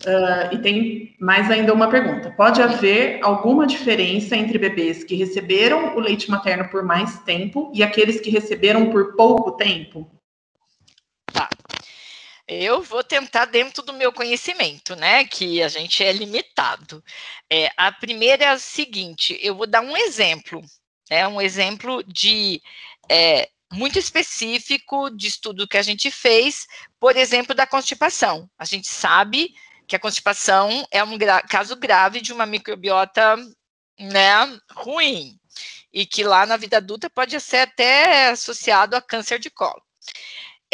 Uh, 0.05 0.53
e 0.53 0.57
tem 0.57 1.15
mais 1.19 1.49
ainda 1.49 1.73
uma 1.73 1.89
pergunta: 1.89 2.31
pode 2.31 2.61
haver 2.61 3.19
alguma 3.23 3.65
diferença 3.65 4.35
entre 4.35 4.57
bebês 4.57 5.03
que 5.03 5.15
receberam 5.15 5.95
o 5.95 5.99
leite 5.99 6.29
materno 6.29 6.69
por 6.69 6.83
mais 6.83 7.19
tempo 7.19 7.71
e 7.73 7.81
aqueles 7.81 8.19
que 8.19 8.29
receberam 8.29 8.89
por 8.89 9.15
pouco 9.15 9.51
tempo? 9.53 10.09
Tá. 11.33 11.49
Eu 12.47 12.81
vou 12.83 13.03
tentar 13.03 13.45
dentro 13.45 13.83
do 13.83 13.93
meu 13.93 14.13
conhecimento, 14.13 14.95
né? 14.95 15.25
Que 15.25 15.63
a 15.63 15.67
gente 15.67 16.03
é 16.03 16.11
limitado. 16.11 17.03
É, 17.49 17.71
a 17.75 17.91
primeira 17.91 18.45
é 18.45 18.47
a 18.49 18.59
seguinte: 18.59 19.37
eu 19.41 19.55
vou 19.55 19.67
dar 19.67 19.81
um 19.81 19.97
exemplo, 19.97 20.61
é 21.09 21.27
um 21.27 21.41
exemplo 21.41 22.03
de 22.03 22.61
é, 23.09 23.49
muito 23.71 23.97
específico 23.97 25.09
de 25.09 25.27
estudo 25.27 25.67
que 25.67 25.77
a 25.77 25.81
gente 25.81 26.11
fez, 26.11 26.67
por 26.99 27.15
exemplo, 27.17 27.55
da 27.55 27.65
constipação. 27.65 28.49
A 28.57 28.65
gente 28.65 28.87
sabe 28.87 29.53
que 29.87 29.95
a 29.95 29.99
constipação 29.99 30.85
é 30.91 31.03
um 31.03 31.17
gra 31.17 31.41
caso 31.41 31.75
grave 31.75 32.21
de 32.21 32.31
uma 32.31 32.45
microbiota 32.45 33.35
né, 33.99 34.59
ruim, 34.71 35.39
e 35.91 36.05
que 36.05 36.23
lá 36.23 36.45
na 36.45 36.57
vida 36.57 36.77
adulta 36.77 37.09
pode 37.09 37.39
ser 37.39 37.57
até 37.57 38.29
associado 38.29 38.95
a 38.95 39.01
câncer 39.01 39.39
de 39.39 39.49
colo. 39.49 39.81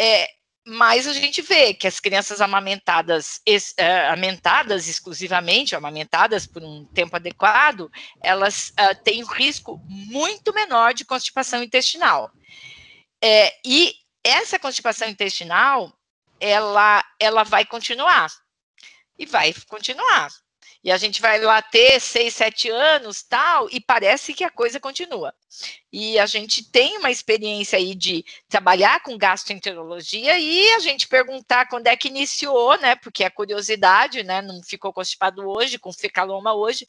É, 0.00 0.28
mas 0.70 1.08
a 1.08 1.12
gente 1.12 1.42
vê 1.42 1.74
que 1.74 1.88
as 1.88 1.98
crianças 1.98 2.40
amamentadas, 2.40 3.40
es, 3.44 3.74
é, 3.76 4.06
amamentadas 4.06 4.86
exclusivamente, 4.86 5.74
amamentadas 5.74 6.46
por 6.46 6.62
um 6.62 6.84
tempo 6.94 7.16
adequado, 7.16 7.90
elas 8.22 8.72
uh, 8.78 8.94
têm 9.02 9.24
um 9.24 9.26
risco 9.26 9.82
muito 9.88 10.54
menor 10.54 10.94
de 10.94 11.04
constipação 11.04 11.60
intestinal. 11.60 12.30
É, 13.20 13.52
e 13.66 13.96
essa 14.22 14.60
constipação 14.60 15.08
intestinal, 15.08 15.92
ela, 16.38 17.04
ela 17.18 17.42
vai 17.42 17.64
continuar. 17.64 18.30
E 19.18 19.26
vai 19.26 19.52
continuar. 19.68 20.30
E 20.82 20.90
a 20.90 20.96
gente 20.96 21.20
vai 21.20 21.38
lá 21.40 21.60
ter 21.60 22.00
seis, 22.00 22.34
sete 22.34 22.70
anos, 22.70 23.22
tal, 23.22 23.68
e 23.70 23.80
parece 23.80 24.32
que 24.32 24.42
a 24.42 24.50
coisa 24.50 24.80
continua. 24.80 25.34
E 25.92 26.18
a 26.18 26.24
gente 26.24 26.64
tem 26.70 26.96
uma 26.96 27.10
experiência 27.10 27.78
aí 27.78 27.94
de 27.94 28.24
trabalhar 28.48 29.02
com 29.02 29.18
gastroenterologia 29.18 30.38
e 30.38 30.72
a 30.72 30.78
gente 30.78 31.06
perguntar 31.06 31.68
quando 31.68 31.86
é 31.86 31.96
que 31.96 32.08
iniciou, 32.08 32.78
né? 32.78 32.96
Porque 32.96 33.24
a 33.24 33.30
curiosidade, 33.30 34.22
né? 34.22 34.40
Não 34.40 34.62
ficou 34.62 34.92
constipado 34.92 35.46
hoje, 35.46 35.78
com 35.78 35.92
fecaloma 35.92 36.54
hoje. 36.54 36.88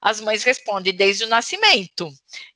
As 0.00 0.20
mães 0.20 0.42
respondem 0.42 0.94
desde 0.94 1.24
o 1.24 1.28
nascimento. 1.28 2.08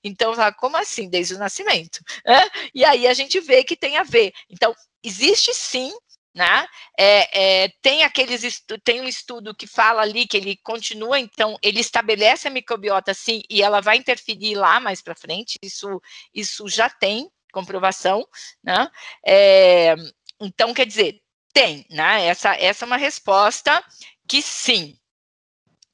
Então, 0.03 0.35
como 0.59 0.77
assim, 0.77 1.09
desde 1.09 1.35
o 1.35 1.39
nascimento? 1.39 2.01
É? 2.25 2.71
E 2.75 2.85
aí 2.85 3.07
a 3.07 3.13
gente 3.13 3.39
vê 3.41 3.65
que 3.65 3.77
tem 3.77 3.99
a 3.99 4.03
ver. 4.03 4.33
Então, 4.49 4.75
existe 5.03 5.53
sim 5.53 5.93
né? 6.35 6.67
É, 6.99 7.65
é, 7.65 7.69
tem 7.83 8.03
aqueles 8.05 8.63
tem 8.85 9.01
um 9.01 9.09
estudo 9.09 9.55
que 9.55 9.67
fala 9.67 10.03
ali 10.03 10.27
que 10.27 10.37
ele 10.37 10.57
continua, 10.63 11.19
então 11.19 11.57
ele 11.63 11.81
estabelece 11.81 12.49
a 12.49 12.51
microbiota 12.51 13.13
sim 13.15 13.43
e 13.51 13.63
ela 13.63 13.81
vai 13.81 13.97
interferir 13.97 14.55
lá 14.55 14.79
mais 14.81 15.03
para 15.03 15.15
frente. 15.15 15.59
Isso 15.63 16.01
isso 16.35 16.69
já 16.69 16.89
tem 16.89 17.31
comprovação, 17.53 18.27
né? 18.63 18.89
É, 19.27 19.95
então 20.41 20.73
quer 20.75 20.87
dizer 20.87 21.21
tem, 21.53 21.85
né? 21.91 22.27
Essa 22.27 22.55
essa 22.57 22.85
é 22.85 22.87
uma 22.87 22.97
resposta 22.97 23.85
que 24.29 24.41
sim, 24.41 24.97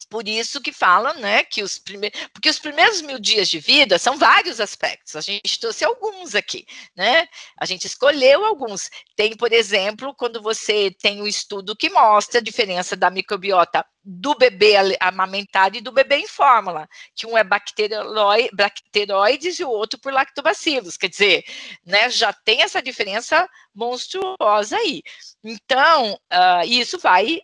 por 0.08 0.28
isso 0.28 0.60
que 0.60 0.72
falam, 0.72 1.18
né, 1.18 1.42
que 1.42 1.62
os 1.62 1.78
primeiros, 1.78 2.18
porque 2.32 2.48
os 2.48 2.58
primeiros 2.58 3.02
mil 3.02 3.18
dias 3.18 3.48
de 3.48 3.58
vida 3.58 3.98
são 3.98 4.16
vários 4.16 4.60
aspectos. 4.60 5.16
A 5.16 5.20
gente 5.20 5.58
trouxe 5.58 5.84
alguns 5.84 6.34
aqui, 6.34 6.64
né? 6.96 7.28
A 7.58 7.66
gente 7.66 7.86
escolheu 7.86 8.44
alguns. 8.44 8.90
Tem, 9.16 9.36
por 9.36 9.52
exemplo, 9.52 10.14
quando 10.14 10.40
você 10.40 10.90
tem 10.90 11.20
um 11.20 11.26
estudo 11.26 11.76
que 11.76 11.90
mostra 11.90 12.40
a 12.40 12.42
diferença 12.42 12.96
da 12.96 13.10
microbiota 13.10 13.84
do 14.08 14.36
bebê 14.36 14.74
amamentado 15.00 15.76
e 15.76 15.80
do 15.80 15.90
bebê 15.90 16.18
em 16.18 16.28
fórmula, 16.28 16.88
que 17.12 17.26
um 17.26 17.36
é 17.36 17.42
bacteroides 17.42 19.58
e 19.58 19.64
o 19.64 19.68
outro 19.68 19.98
por 19.98 20.12
lactobacilos, 20.12 20.96
quer 20.96 21.08
dizer, 21.08 21.44
né, 21.84 22.08
já 22.08 22.32
tem 22.32 22.62
essa 22.62 22.80
diferença 22.80 23.48
monstruosa 23.74 24.76
aí. 24.76 25.02
Então, 25.42 26.14
uh, 26.14 26.64
isso 26.64 27.00
vai 27.00 27.40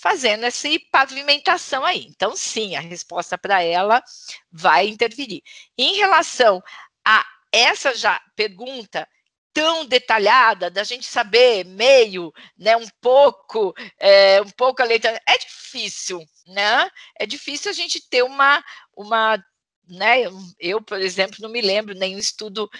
fazendo 0.00 0.44
essa 0.44 0.68
pavimentação 0.90 1.84
aí. 1.84 2.06
Então, 2.08 2.34
sim, 2.34 2.74
a 2.74 2.80
resposta 2.80 3.36
para 3.36 3.62
ela 3.62 4.02
vai 4.50 4.88
interferir. 4.88 5.42
Em 5.76 5.96
relação 5.96 6.62
a 7.04 7.24
essa 7.52 7.94
já 7.94 8.20
pergunta 8.34 9.06
tão 9.52 9.84
detalhada 9.84 10.70
da 10.70 10.84
gente 10.84 11.06
saber 11.06 11.64
meio, 11.64 12.32
né, 12.56 12.76
um 12.76 12.86
pouco, 13.00 13.74
é, 13.98 14.40
um 14.40 14.50
pouco 14.50 14.80
a 14.80 14.84
letra, 14.84 15.20
é 15.26 15.38
difícil, 15.38 16.24
né? 16.46 16.88
É 17.18 17.26
difícil 17.26 17.70
a 17.70 17.74
gente 17.74 18.00
ter 18.08 18.22
uma, 18.22 18.62
uma, 18.96 19.36
né? 19.88 20.22
Eu, 20.58 20.80
por 20.80 21.00
exemplo, 21.00 21.38
não 21.40 21.50
me 21.50 21.60
lembro 21.60 21.94
nenhum 21.94 22.18
estudo 22.18 22.70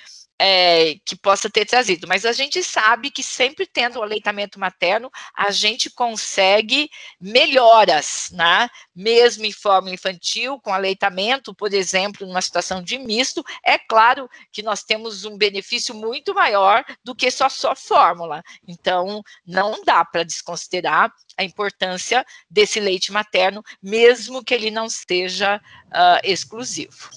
é, 0.42 0.94
que 1.04 1.14
possa 1.14 1.50
ter 1.50 1.66
trazido, 1.66 2.08
mas 2.08 2.24
a 2.24 2.32
gente 2.32 2.64
sabe 2.64 3.10
que 3.10 3.22
sempre 3.22 3.66
tendo 3.66 3.98
o 3.98 4.02
aleitamento 4.02 4.58
materno, 4.58 5.10
a 5.36 5.50
gente 5.50 5.90
consegue 5.90 6.88
melhoras, 7.20 8.30
né? 8.32 8.70
Mesmo 8.96 9.44
em 9.44 9.52
forma 9.52 9.90
infantil, 9.90 10.58
com 10.58 10.72
aleitamento, 10.72 11.54
por 11.54 11.74
exemplo, 11.74 12.26
numa 12.26 12.40
situação 12.40 12.82
de 12.82 12.96
misto, 12.96 13.44
é 13.62 13.76
claro 13.76 14.30
que 14.50 14.62
nós 14.62 14.82
temos 14.82 15.26
um 15.26 15.36
benefício 15.36 15.94
muito 15.94 16.34
maior 16.34 16.86
do 17.04 17.14
que 17.14 17.30
só 17.30 17.50
só 17.50 17.76
fórmula. 17.76 18.42
Então, 18.66 19.22
não 19.46 19.84
dá 19.84 20.06
para 20.06 20.24
desconsiderar 20.24 21.12
a 21.36 21.44
importância 21.44 22.24
desse 22.48 22.80
leite 22.80 23.12
materno, 23.12 23.62
mesmo 23.82 24.42
que 24.42 24.54
ele 24.54 24.70
não 24.70 24.88
seja 24.88 25.60
uh, 25.88 26.20
exclusivo. 26.24 27.10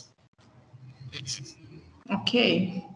Ok. 2.10 2.93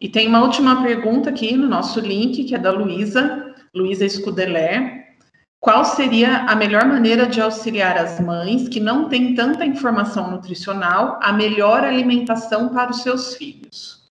E 0.00 0.08
tem 0.08 0.28
uma 0.28 0.42
última 0.42 0.82
pergunta 0.82 1.30
aqui 1.30 1.56
no 1.56 1.68
nosso 1.68 1.98
link, 1.98 2.44
que 2.44 2.54
é 2.54 2.58
da 2.58 2.70
Luísa, 2.70 3.54
Luísa 3.74 4.04
Escudelé. 4.04 5.16
Qual 5.60 5.84
seria 5.84 6.44
a 6.44 6.54
melhor 6.54 6.84
maneira 6.84 7.26
de 7.26 7.40
auxiliar 7.40 7.98
as 7.98 8.20
mães 8.20 8.68
que 8.68 8.78
não 8.78 9.08
têm 9.08 9.34
tanta 9.34 9.66
informação 9.66 10.30
nutricional 10.30 11.18
a 11.20 11.32
melhor 11.32 11.82
alimentação 11.82 12.68
para 12.68 12.92
os 12.92 13.02
seus 13.02 13.34
filhos? 13.34 14.08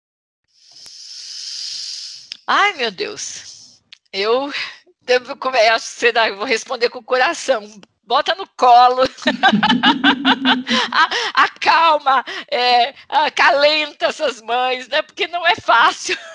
Ai, 2.46 2.72
meu 2.74 2.90
Deus. 2.90 3.82
Eu 4.10 4.50
devo 5.02 5.36
começar, 5.36 6.28
eu 6.28 6.36
vou 6.36 6.46
responder 6.46 6.88
com 6.88 7.00
o 7.00 7.04
coração 7.04 7.68
bota 8.06 8.34
no 8.34 8.48
colo, 8.56 9.02
acalma, 11.34 12.24
é, 12.50 12.94
acalenta 13.08 14.06
essas 14.06 14.40
mães, 14.40 14.88
né? 14.88 15.02
Porque 15.02 15.26
não 15.26 15.46
é 15.46 15.54
fácil. 15.56 16.16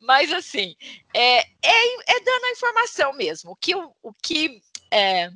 Mas 0.00 0.32
assim, 0.32 0.74
é, 1.14 1.38
é, 1.38 1.44
é, 1.62 2.20
dando 2.20 2.44
a 2.44 2.52
informação 2.52 3.12
mesmo. 3.12 3.52
O 3.52 3.56
que, 3.56 3.74
o 3.74 4.14
que 4.22 4.60
é, 4.90 5.30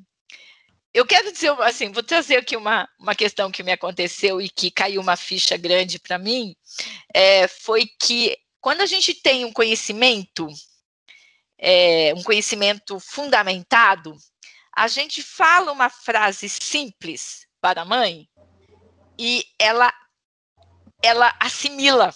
eu 0.93 1.07
quero 1.07 1.33
dizer 1.33 1.51
assim, 1.63 1.93
vou 1.93 2.03
trazer 2.03 2.37
aqui 2.37 2.57
uma, 2.57 2.89
uma 2.99 3.15
questão 3.15 3.51
que 3.51 3.63
me 3.63 3.73
aconteceu 3.73 4.41
e 4.41 4.49
que 4.49 4.71
caiu 4.71 5.01
uma 5.01 5.17
ficha 5.17 5.57
grande 5.57 5.99
para 5.99 6.19
mim, 6.19 6.55
é, 7.15 7.47
foi 7.47 7.87
que 8.01 8.37
quando 8.61 8.81
a 8.81 8.87
gente 8.87 9.15
tem 9.15 9.45
um 9.45 9.53
conhecimento 9.53 10.49
é, 11.61 12.15
um 12.17 12.23
conhecimento 12.23 12.99
fundamentado, 12.99 14.17
a 14.75 14.89
gente 14.89 15.23
fala 15.23 15.71
uma 15.71 15.91
frase 15.91 16.49
simples 16.49 17.47
para 17.61 17.83
a 17.83 17.85
mãe 17.85 18.27
e 19.19 19.45
ela, 19.59 19.93
ela 21.03 21.37
assimila. 21.39 22.15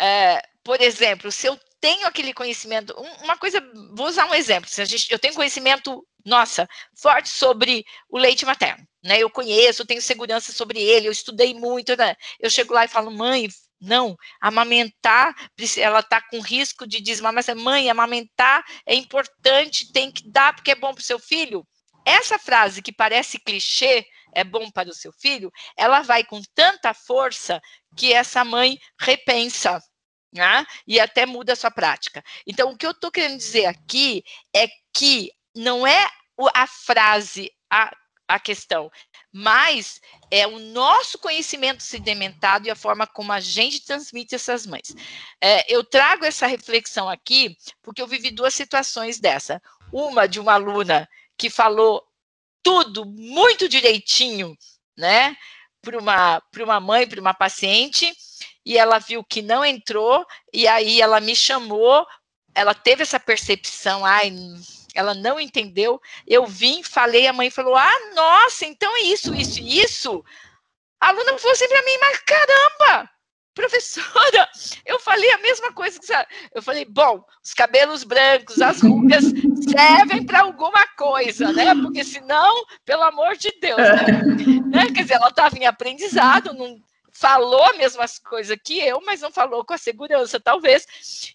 É, 0.00 0.42
por 0.64 0.80
exemplo, 0.80 1.30
se 1.30 1.46
eu 1.46 1.58
tenho 1.80 2.06
aquele 2.06 2.34
conhecimento, 2.34 2.92
uma 3.22 3.36
coisa, 3.36 3.60
vou 3.94 4.08
usar 4.08 4.26
um 4.26 4.34
exemplo, 4.34 4.68
se 4.68 4.82
a 4.82 4.84
gente, 4.84 5.10
eu 5.12 5.18
tenho 5.18 5.34
conhecimento, 5.34 6.04
nossa, 6.24 6.68
forte 6.96 7.28
sobre 7.28 7.84
o 8.08 8.18
leite 8.18 8.44
materno, 8.44 8.84
né? 9.04 9.18
Eu 9.18 9.30
conheço, 9.30 9.82
eu 9.82 9.86
tenho 9.86 10.02
segurança 10.02 10.52
sobre 10.52 10.82
ele, 10.82 11.06
eu 11.06 11.12
estudei 11.12 11.54
muito, 11.54 11.96
né? 11.96 12.16
Eu 12.40 12.50
chego 12.50 12.74
lá 12.74 12.84
e 12.84 12.88
falo, 12.88 13.12
mãe, 13.12 13.48
não, 13.80 14.16
amamentar, 14.40 15.34
ela 15.76 16.00
está 16.00 16.20
com 16.20 16.40
risco 16.40 16.86
de 16.86 17.00
desmamar, 17.00 17.44
mãe, 17.56 17.90
amamentar 17.90 18.64
é 18.86 18.94
importante, 18.94 19.92
tem 19.92 20.10
que 20.10 20.28
dar 20.28 20.54
porque 20.54 20.70
é 20.70 20.74
bom 20.74 20.92
para 20.92 21.00
o 21.00 21.04
seu 21.04 21.18
filho. 21.18 21.66
Essa 22.04 22.38
frase 22.38 22.80
que 22.80 22.92
parece 22.92 23.38
clichê, 23.38 24.06
é 24.32 24.44
bom 24.44 24.70
para 24.70 24.90
o 24.90 24.94
seu 24.94 25.12
filho, 25.12 25.50
ela 25.76 26.02
vai 26.02 26.22
com 26.22 26.42
tanta 26.54 26.92
força 26.92 27.60
que 27.96 28.12
essa 28.12 28.44
mãe 28.44 28.78
repensa, 29.00 29.82
né? 30.32 30.64
E 30.86 31.00
até 31.00 31.24
muda 31.24 31.54
a 31.54 31.56
sua 31.56 31.70
prática. 31.70 32.22
Então, 32.46 32.70
o 32.70 32.76
que 32.76 32.86
eu 32.86 32.90
estou 32.90 33.10
querendo 33.10 33.38
dizer 33.38 33.64
aqui 33.64 34.22
é 34.54 34.68
que 34.94 35.32
não 35.54 35.86
é 35.86 36.06
a 36.54 36.66
frase 36.66 37.50
a, 37.70 37.90
a 38.28 38.38
questão, 38.38 38.90
mas 39.38 40.00
é 40.30 40.46
o 40.46 40.58
nosso 40.58 41.18
conhecimento 41.18 41.82
sedimentado 41.82 42.66
e 42.66 42.70
a 42.70 42.74
forma 42.74 43.06
como 43.06 43.30
a 43.34 43.38
gente 43.38 43.84
transmite 43.84 44.34
essas 44.34 44.64
mães. 44.64 44.96
É, 45.38 45.70
eu 45.70 45.84
trago 45.84 46.24
essa 46.24 46.46
reflexão 46.46 47.06
aqui 47.06 47.54
porque 47.82 48.00
eu 48.00 48.06
vivi 48.06 48.30
duas 48.30 48.54
situações 48.54 49.20
dessa. 49.20 49.60
Uma 49.92 50.26
de 50.26 50.40
uma 50.40 50.54
aluna 50.54 51.06
que 51.36 51.50
falou 51.50 52.02
tudo 52.62 53.04
muito 53.04 53.68
direitinho, 53.68 54.56
né, 54.96 55.36
para 55.82 55.98
uma, 55.98 56.42
uma 56.58 56.80
mãe, 56.80 57.06
para 57.06 57.20
uma 57.20 57.34
paciente, 57.34 58.10
e 58.64 58.78
ela 58.78 58.98
viu 58.98 59.22
que 59.22 59.42
não 59.42 59.62
entrou, 59.62 60.26
e 60.50 60.66
aí 60.66 60.98
ela 60.98 61.20
me 61.20 61.36
chamou, 61.36 62.06
ela 62.54 62.72
teve 62.72 63.02
essa 63.02 63.20
percepção, 63.20 64.02
ai, 64.02 64.32
ela 64.96 65.14
não 65.14 65.38
entendeu. 65.38 66.00
Eu 66.26 66.46
vim, 66.46 66.82
falei, 66.82 67.26
a 67.26 67.32
mãe 67.32 67.50
falou: 67.50 67.76
Ah, 67.76 67.98
nossa, 68.14 68.64
então 68.64 68.96
é 68.96 69.02
isso, 69.02 69.34
isso, 69.34 69.60
isso. 69.60 70.24
A 71.00 71.08
aluna 71.08 71.38
falou 71.38 71.52
assim 71.52 71.68
para 71.68 71.82
mim: 71.82 71.98
Mas 72.00 72.18
caramba, 72.20 73.10
professora, 73.54 74.48
eu 74.86 74.98
falei 74.98 75.30
a 75.32 75.38
mesma 75.38 75.72
coisa 75.72 75.98
que 76.00 76.06
você. 76.06 76.26
Eu 76.54 76.62
falei: 76.62 76.84
Bom, 76.84 77.22
os 77.44 77.52
cabelos 77.52 78.04
brancos, 78.04 78.60
as 78.60 78.80
rugas 78.80 79.24
servem 79.68 80.24
para 80.24 80.40
alguma 80.40 80.86
coisa, 80.96 81.52
né? 81.52 81.74
Porque 81.74 82.02
senão, 82.02 82.64
pelo 82.84 83.02
amor 83.02 83.36
de 83.36 83.52
Deus, 83.60 83.76
né? 83.76 84.06
né? 84.66 84.86
Quer 84.94 85.02
dizer, 85.02 85.14
ela 85.14 85.28
estava 85.28 85.56
em 85.58 85.66
aprendizado, 85.66 86.54
não 86.54 86.80
falou 87.18 87.64
as 87.64 87.76
mesmas 87.78 88.18
coisas 88.18 88.56
que 88.62 88.78
eu, 88.78 89.00
mas 89.00 89.22
não 89.22 89.32
falou 89.32 89.64
com 89.64 89.72
a 89.72 89.78
segurança, 89.78 90.38
talvez. 90.38 90.86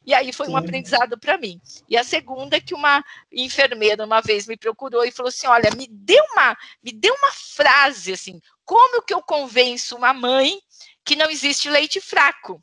E 0.06 0.14
aí 0.14 0.32
foi 0.32 0.46
Sim. 0.46 0.54
um 0.54 0.58
aprendizado 0.58 1.18
para 1.18 1.38
mim. 1.40 1.60
E 1.90 1.98
a 1.98 2.04
segunda 2.04 2.58
é 2.58 2.62
que 2.62 2.76
uma 2.76 3.04
enfermeira 3.32 4.06
uma 4.06 4.22
vez 4.22 4.46
me 4.46 4.56
procurou 4.56 5.04
e 5.04 5.12
falou 5.12 5.30
assim: 5.30 5.48
"Olha, 5.48 5.72
me 5.76 5.88
dê 5.88 6.20
uma, 6.34 6.56
me 6.84 6.92
dê 6.92 7.10
uma 7.10 7.32
frase 7.32 8.14
assim, 8.14 8.40
como 8.64 9.02
que 9.02 9.14
eu 9.14 9.24
convenço 9.24 9.96
uma 9.96 10.14
mãe 10.14 10.60
que 11.04 11.16
não 11.16 11.30
existe 11.30 11.68
leite 11.70 12.00
fraco?" 12.00 12.62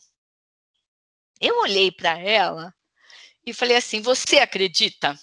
Eu 1.41 1.59
olhei 1.61 1.91
para 1.91 2.19
ela 2.19 2.73
e 3.45 3.53
falei 3.53 3.77
assim: 3.77 4.01
"Você 4.01 4.39
acredita?" 4.39 5.19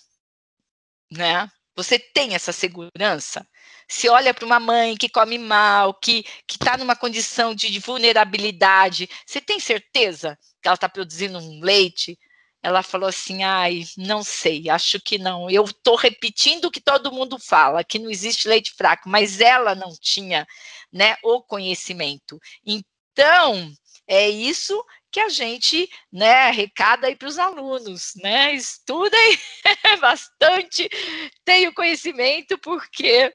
Né? 1.09 1.49
Você 1.75 1.99
tem 1.99 2.35
essa 2.35 2.51
segurança? 2.51 3.45
Se 3.87 4.07
olha 4.09 4.33
para 4.33 4.45
uma 4.45 4.59
mãe 4.59 4.95
que 4.95 5.09
come 5.09 5.37
mal, 5.37 5.93
que 5.93 6.25
está 6.49 6.77
numa 6.77 6.95
condição 6.95 7.53
de, 7.53 7.69
de 7.69 7.79
vulnerabilidade, 7.79 9.09
você 9.25 9.41
tem 9.41 9.59
certeza 9.59 10.37
que 10.61 10.67
ela 10.67 10.75
está 10.75 10.89
produzindo 10.89 11.37
um 11.37 11.59
leite? 11.61 12.17
Ela 12.63 12.81
falou 12.81 13.09
assim: 13.09 13.43
ai, 13.43 13.83
não 13.97 14.23
sei, 14.23 14.69
acho 14.69 14.99
que 14.99 15.17
não. 15.17 15.49
Eu 15.49 15.65
estou 15.65 15.95
repetindo 15.95 16.65
o 16.65 16.71
que 16.71 16.81
todo 16.81 17.11
mundo 17.11 17.37
fala, 17.37 17.83
que 17.83 17.99
não 17.99 18.09
existe 18.09 18.47
leite 18.47 18.73
fraco, 18.75 19.07
mas 19.09 19.39
ela 19.39 19.75
não 19.75 19.93
tinha 19.99 20.47
né, 20.91 21.15
o 21.23 21.43
conhecimento. 21.43 22.39
Então, 22.65 23.71
é 24.07 24.29
isso 24.29 24.83
que 25.15 25.19
a 25.21 25.29
gente 25.29 25.89
né, 26.11 26.33
arrecada 26.47 27.07
aí 27.07 27.15
para 27.15 27.29
os 27.29 27.39
alunos, 27.39 28.11
né? 28.21 28.53
Estudem 28.53 29.37
bastante, 30.01 30.89
tenham 31.45 31.71
conhecimento, 31.71 32.57
porque 32.57 33.33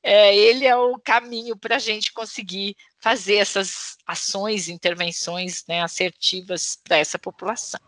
é, 0.00 0.36
ele 0.36 0.64
é 0.64 0.76
o 0.76 0.96
caminho 0.96 1.56
para 1.56 1.74
a 1.74 1.80
gente 1.80 2.12
conseguir 2.12 2.76
fazer 3.00 3.34
essas 3.34 3.96
ações, 4.06 4.68
intervenções 4.68 5.64
né, 5.68 5.82
assertivas 5.82 6.78
para 6.84 6.98
essa 6.98 7.18
população. 7.18 7.80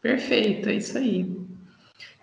Perfeito, 0.00 0.70
é 0.70 0.74
isso 0.74 0.96
aí. 0.96 1.30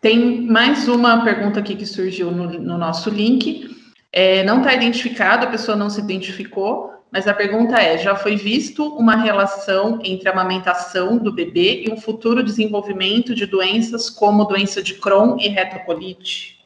Tem 0.01 0.41
mais 0.41 0.87
uma 0.87 1.23
pergunta 1.23 1.59
aqui 1.59 1.75
que 1.75 1.85
surgiu 1.85 2.31
no, 2.31 2.49
no 2.49 2.79
nosso 2.79 3.11
link. 3.11 3.69
É, 4.11 4.43
não 4.43 4.57
está 4.57 4.73
identificado, 4.73 5.45
a 5.45 5.51
pessoa 5.51 5.77
não 5.77 5.91
se 5.91 6.01
identificou, 6.01 6.94
mas 7.15 7.29
a 7.29 7.33
pergunta 7.33 7.81
é: 7.81 7.97
já 7.97 8.13
foi 8.13 8.35
visto 8.35 8.85
uma 8.97 9.15
relação 9.15 10.01
entre 10.03 10.27
a 10.27 10.33
amamentação 10.33 11.17
do 11.17 11.31
bebê 11.31 11.85
e 11.85 11.89
um 11.89 11.95
futuro 11.95 12.43
desenvolvimento 12.43 13.33
de 13.33 13.45
doenças 13.45 14.09
como 14.09 14.43
doença 14.43 14.83
de 14.83 14.95
Crohn 14.95 15.37
e 15.39 15.47
retocolite? 15.47 16.59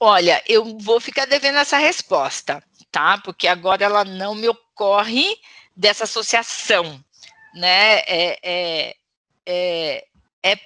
Olha, 0.00 0.42
eu 0.48 0.78
vou 0.78 0.98
ficar 0.98 1.26
devendo 1.26 1.58
essa 1.58 1.76
resposta, 1.76 2.64
tá? 2.90 3.18
Porque 3.18 3.46
agora 3.46 3.84
ela 3.84 4.06
não 4.06 4.34
me 4.34 4.48
ocorre 4.48 5.36
dessa 5.76 6.04
associação, 6.04 7.04
né? 7.52 7.98
É, 8.06 8.38
é, 8.42 8.96
é, 9.44 10.04
é, 10.42 10.58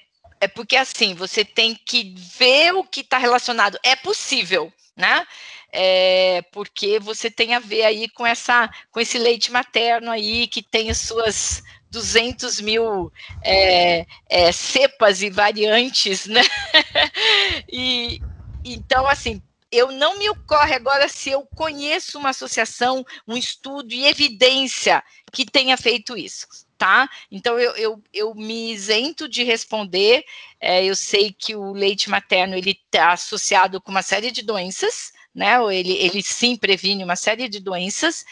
é 0.43 0.47
porque 0.47 0.77
assim, 0.77 1.13
você 1.13 1.45
tem 1.45 1.75
que 1.75 2.15
ver 2.39 2.73
o 2.73 2.85
que 2.85 3.01
está 3.01 3.19
relacionado. 3.19 3.81
É 3.83 3.97
possível, 3.97 4.73
né? 4.97 5.27
É, 5.73 6.43
porque 6.53 6.99
você 6.99 7.31
tem 7.31 7.55
a 7.55 7.59
ver 7.59 7.85
aí 7.85 8.09
com 8.11 8.27
essa 8.27 8.71
com 8.91 9.01
esse 9.01 9.19
leite 9.19 9.51
materno 9.51 10.11
aí 10.11 10.47
que 10.47 10.63
tem 10.63 10.91
as 10.91 10.99
suas 10.99 11.63
200 11.91 12.61
mil 12.61 13.11
é, 13.43 14.07
é, 14.29 14.53
cepas 14.53 15.23
e 15.23 15.31
variantes, 15.31 16.27
né? 16.27 16.43
e 17.73 18.21
então 18.65 19.09
assim 19.09 19.43
eu 19.73 19.91
não 19.91 20.19
me 20.19 20.29
ocorre 20.29 20.75
agora 20.75 21.09
se 21.09 21.31
eu 21.31 21.49
conheço 21.57 22.19
uma 22.19 22.29
associação, 22.29 23.03
um 23.27 23.39
estudo 23.39 23.95
e 23.95 24.05
evidência 24.07 25.03
que 25.33 25.47
tenha 25.47 25.79
feito 25.79 26.15
isso, 26.15 26.47
tá? 26.77 27.09
Então 27.31 27.59
eu, 27.59 27.75
eu, 27.77 28.03
eu 28.13 28.35
me 28.35 28.71
isento 28.71 29.27
de 29.27 29.43
responder. 29.43 30.25
É, 30.61 30.85
eu 30.85 30.95
sei 30.95 31.33
que 31.33 31.57
o 31.57 31.73
leite 31.73 32.11
materno 32.11 32.55
ele 32.55 32.73
está 32.73 33.13
associado 33.13 33.81
com 33.81 33.91
uma 33.91 34.03
série 34.03 34.31
de 34.31 34.43
doenças, 34.43 35.11
né? 35.35 35.57
Ele, 35.75 35.93
ele 35.93 36.23
sim 36.23 36.57
previne 36.57 37.05
uma 37.05 37.17
série 37.17 37.49
de 37.49 37.61
doenças, 37.61 38.25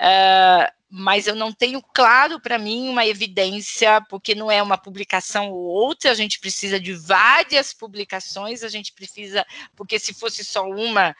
uh, 0.00 0.72
mas 0.88 1.26
eu 1.26 1.34
não 1.34 1.52
tenho 1.52 1.82
claro 1.82 2.40
para 2.40 2.58
mim 2.58 2.88
uma 2.88 3.04
evidência, 3.04 4.00
porque 4.08 4.34
não 4.34 4.50
é 4.50 4.62
uma 4.62 4.78
publicação 4.78 5.50
ou 5.50 5.64
outra, 5.64 6.10
a 6.10 6.14
gente 6.14 6.38
precisa 6.38 6.78
de 6.78 6.92
várias 6.92 7.72
publicações, 7.72 8.62
a 8.62 8.68
gente 8.68 8.92
precisa, 8.92 9.44
porque 9.74 9.98
se 9.98 10.14
fosse 10.14 10.44
só 10.44 10.64
uma, 10.68 11.14